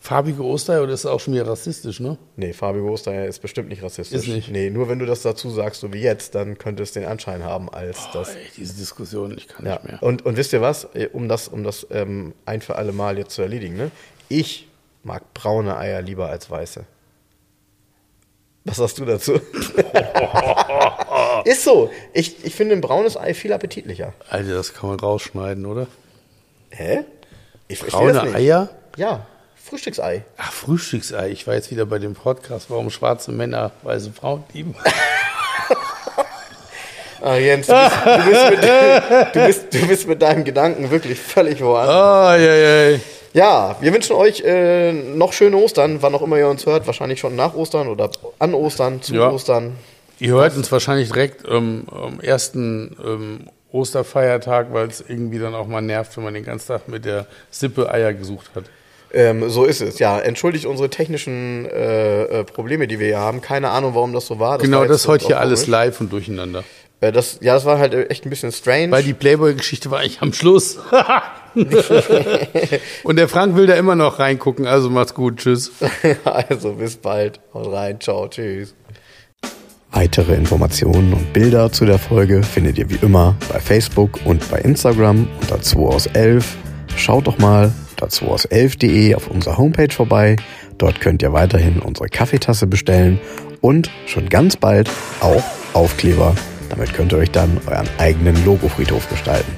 Farbige 0.00 0.44
Ostereier 0.44 0.84
oder 0.84 0.92
ist 0.92 1.04
das 1.04 1.10
auch 1.10 1.18
schon 1.18 1.34
wieder 1.34 1.48
rassistisch, 1.48 1.98
ne? 1.98 2.16
Nee, 2.36 2.52
farbige 2.52 2.84
Ostereier 2.86 3.26
ist 3.26 3.40
bestimmt 3.42 3.68
nicht 3.68 3.82
rassistisch. 3.82 4.20
Ist 4.20 4.28
nicht. 4.28 4.48
Nee, 4.50 4.70
nur 4.70 4.88
wenn 4.88 5.00
du 5.00 5.06
das 5.06 5.22
dazu 5.22 5.50
sagst, 5.50 5.80
so 5.80 5.92
wie 5.92 6.00
jetzt, 6.00 6.36
dann 6.36 6.56
könnte 6.56 6.84
es 6.84 6.92
den 6.92 7.04
Anschein 7.04 7.42
haben, 7.44 7.68
als 7.68 8.08
das. 8.12 8.36
Ey, 8.36 8.42
diese 8.56 8.74
Diskussion, 8.74 9.36
ich 9.36 9.48
kann 9.48 9.66
Ja. 9.66 9.72
nicht 9.74 9.84
mehr. 9.84 10.02
Und, 10.02 10.24
und 10.24 10.36
wisst 10.36 10.52
ihr 10.52 10.60
was, 10.60 10.86
um 11.12 11.28
das, 11.28 11.48
um 11.48 11.64
das 11.64 11.84
ähm, 11.90 12.32
ein 12.46 12.60
für 12.60 12.76
alle 12.76 12.92
Mal 12.92 13.18
jetzt 13.18 13.34
zu 13.34 13.42
erledigen, 13.42 13.76
ne? 13.76 13.90
Ich 14.28 14.68
mag 15.02 15.34
braune 15.34 15.76
Eier 15.76 16.00
lieber 16.00 16.28
als 16.28 16.48
weiße. 16.48 16.84
Was 18.64 18.76
sagst 18.76 18.98
du 18.98 19.04
dazu? 19.04 19.34
Ist 21.44 21.64
so. 21.64 21.90
Ich, 22.12 22.44
ich 22.44 22.54
finde 22.54 22.74
ein 22.74 22.80
braunes 22.80 23.16
Ei 23.16 23.34
viel 23.34 23.52
appetitlicher. 23.52 24.12
Alter, 24.28 24.54
das 24.54 24.74
kann 24.74 24.90
man 24.90 25.00
rausschneiden, 25.00 25.66
oder? 25.66 25.86
Hä? 26.70 27.04
Ich 27.66 27.78
verstehe 27.78 28.08
das 28.08 28.16
Braune 28.18 28.28
nicht. 28.30 28.36
Eier? 28.36 28.68
Ja, 28.96 29.26
Frühstücksei. 29.68 30.24
Ach, 30.38 30.52
Frühstücksei. 30.52 31.28
Ich 31.30 31.46
war 31.46 31.54
jetzt 31.54 31.70
wieder 31.70 31.84
bei 31.86 31.98
dem 31.98 32.14
Podcast, 32.14 32.70
warum 32.70 32.90
schwarze 32.90 33.32
Männer 33.32 33.70
weiße 33.82 34.12
Frauen 34.12 34.44
lieben. 34.52 34.74
Ah, 37.20 37.34
Jens, 37.34 37.66
du 37.66 37.72
bist, 37.74 37.96
du, 38.06 38.30
bist 38.30 38.50
mit, 38.50 39.34
du, 39.34 39.46
bist, 39.46 39.74
du 39.74 39.86
bist 39.88 40.06
mit 40.08 40.22
deinem 40.22 40.44
Gedanken 40.44 40.88
wirklich 40.92 41.18
völlig 41.18 41.60
woanders. 41.60 41.92
Ah, 41.96 42.36
ja, 42.36 42.54
ja. 42.54 42.98
Ja, 43.32 43.76
wir 43.80 43.92
wünschen 43.92 44.14
euch 44.14 44.40
äh, 44.42 44.92
noch 44.92 45.32
schöne 45.32 45.56
Ostern, 45.56 46.00
wann 46.00 46.14
auch 46.14 46.22
immer 46.22 46.38
ihr 46.38 46.46
uns 46.48 46.64
hört. 46.64 46.86
Wahrscheinlich 46.86 47.18
schon 47.18 47.34
nach 47.34 47.54
Ostern 47.54 47.88
oder 47.88 48.10
an 48.38 48.54
Ostern, 48.54 49.02
zu 49.02 49.16
Ja. 49.16 49.30
Ostern. 49.30 49.76
Ihr 50.20 50.34
hört 50.34 50.56
uns 50.56 50.70
wahrscheinlich 50.70 51.08
direkt 51.08 51.44
ähm, 51.48 51.86
am 51.90 52.20
ersten 52.20 52.96
ähm, 53.04 53.48
Osterfeiertag, 53.72 54.68
weil 54.72 54.86
es 54.86 55.04
irgendwie 55.06 55.40
dann 55.40 55.56
auch 55.56 55.66
mal 55.66 55.82
nervt, 55.82 56.16
wenn 56.16 56.22
man 56.24 56.34
den 56.34 56.44
ganzen 56.44 56.68
Tag 56.68 56.86
mit 56.86 57.04
der 57.04 57.26
Sippe 57.50 57.90
Eier 57.90 58.14
gesucht 58.14 58.50
hat. 58.54 58.64
Ähm, 59.12 59.48
so 59.48 59.64
ist 59.64 59.80
es, 59.80 59.98
ja. 59.98 60.18
Entschuldigt 60.18 60.66
unsere 60.66 60.90
technischen 60.90 61.66
äh, 61.66 62.22
äh, 62.22 62.44
Probleme, 62.44 62.86
die 62.86 62.98
wir 62.98 63.06
hier 63.06 63.18
haben. 63.18 63.40
Keine 63.40 63.70
Ahnung, 63.70 63.94
warum 63.94 64.12
das 64.12 64.26
so 64.26 64.38
war. 64.38 64.58
Das 64.58 64.64
genau, 64.64 64.80
war 64.80 64.88
das 64.88 65.02
ist 65.02 65.08
heute 65.08 65.26
hier 65.26 65.40
alles 65.40 65.60
komisch. 65.60 65.70
live 65.70 66.00
und 66.00 66.12
durcheinander. 66.12 66.64
Äh, 67.00 67.12
das, 67.12 67.38
ja, 67.40 67.54
das 67.54 67.64
war 67.64 67.78
halt 67.78 67.94
echt 68.10 68.26
ein 68.26 68.30
bisschen 68.30 68.52
strange. 68.52 68.90
Weil 68.90 69.02
die 69.02 69.14
Playboy-Geschichte 69.14 69.90
war 69.90 70.04
ich 70.04 70.20
am 70.20 70.32
Schluss. 70.32 70.78
Und 73.02 73.16
der 73.16 73.28
Frank 73.28 73.56
will 73.56 73.66
da 73.66 73.74
immer 73.74 73.96
noch 73.96 74.18
reingucken, 74.18 74.66
also 74.66 74.90
macht's 74.90 75.14
gut, 75.14 75.38
tschüss. 75.38 75.72
also 76.24 76.74
bis 76.74 76.96
bald, 76.96 77.40
haut 77.52 77.72
rein, 77.72 78.00
ciao, 78.00 78.28
tschüss. 78.28 78.74
Weitere 79.90 80.34
Informationen 80.34 81.14
und 81.14 81.32
Bilder 81.32 81.72
zu 81.72 81.86
der 81.86 81.98
Folge 81.98 82.42
findet 82.42 82.76
ihr 82.78 82.90
wie 82.90 82.98
immer 83.00 83.34
bei 83.50 83.58
Facebook 83.58 84.20
und 84.26 84.48
bei 84.50 84.58
Instagram 84.60 85.26
unter 85.40 85.60
2 85.60 85.80
aus 85.80 86.06
11. 86.06 86.56
Schaut 86.94 87.26
doch 87.26 87.38
mal 87.38 87.72
unter 88.00 88.08
2 88.10 88.26
aus 88.26 88.48
11.de 88.48 89.14
auf 89.14 89.28
unserer 89.28 89.58
Homepage 89.58 89.92
vorbei. 89.92 90.36
Dort 90.78 91.00
könnt 91.00 91.22
ihr 91.22 91.32
weiterhin 91.32 91.80
unsere 91.80 92.08
Kaffeetasse 92.08 92.66
bestellen 92.66 93.18
und 93.60 93.90
schon 94.06 94.28
ganz 94.28 94.56
bald 94.56 94.88
auch 95.20 95.42
Aufkleber. 95.74 96.34
Damit 96.70 96.94
könnt 96.94 97.12
ihr 97.12 97.18
euch 97.18 97.30
dann 97.30 97.60
euren 97.66 97.88
eigenen 97.98 98.44
Logofriedhof 98.44 99.08
gestalten. 99.08 99.50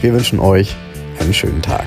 Wir 0.00 0.12
wünschen 0.12 0.38
euch 0.38 0.76
einen 1.18 1.34
schönen 1.34 1.62
Tag. 1.62 1.86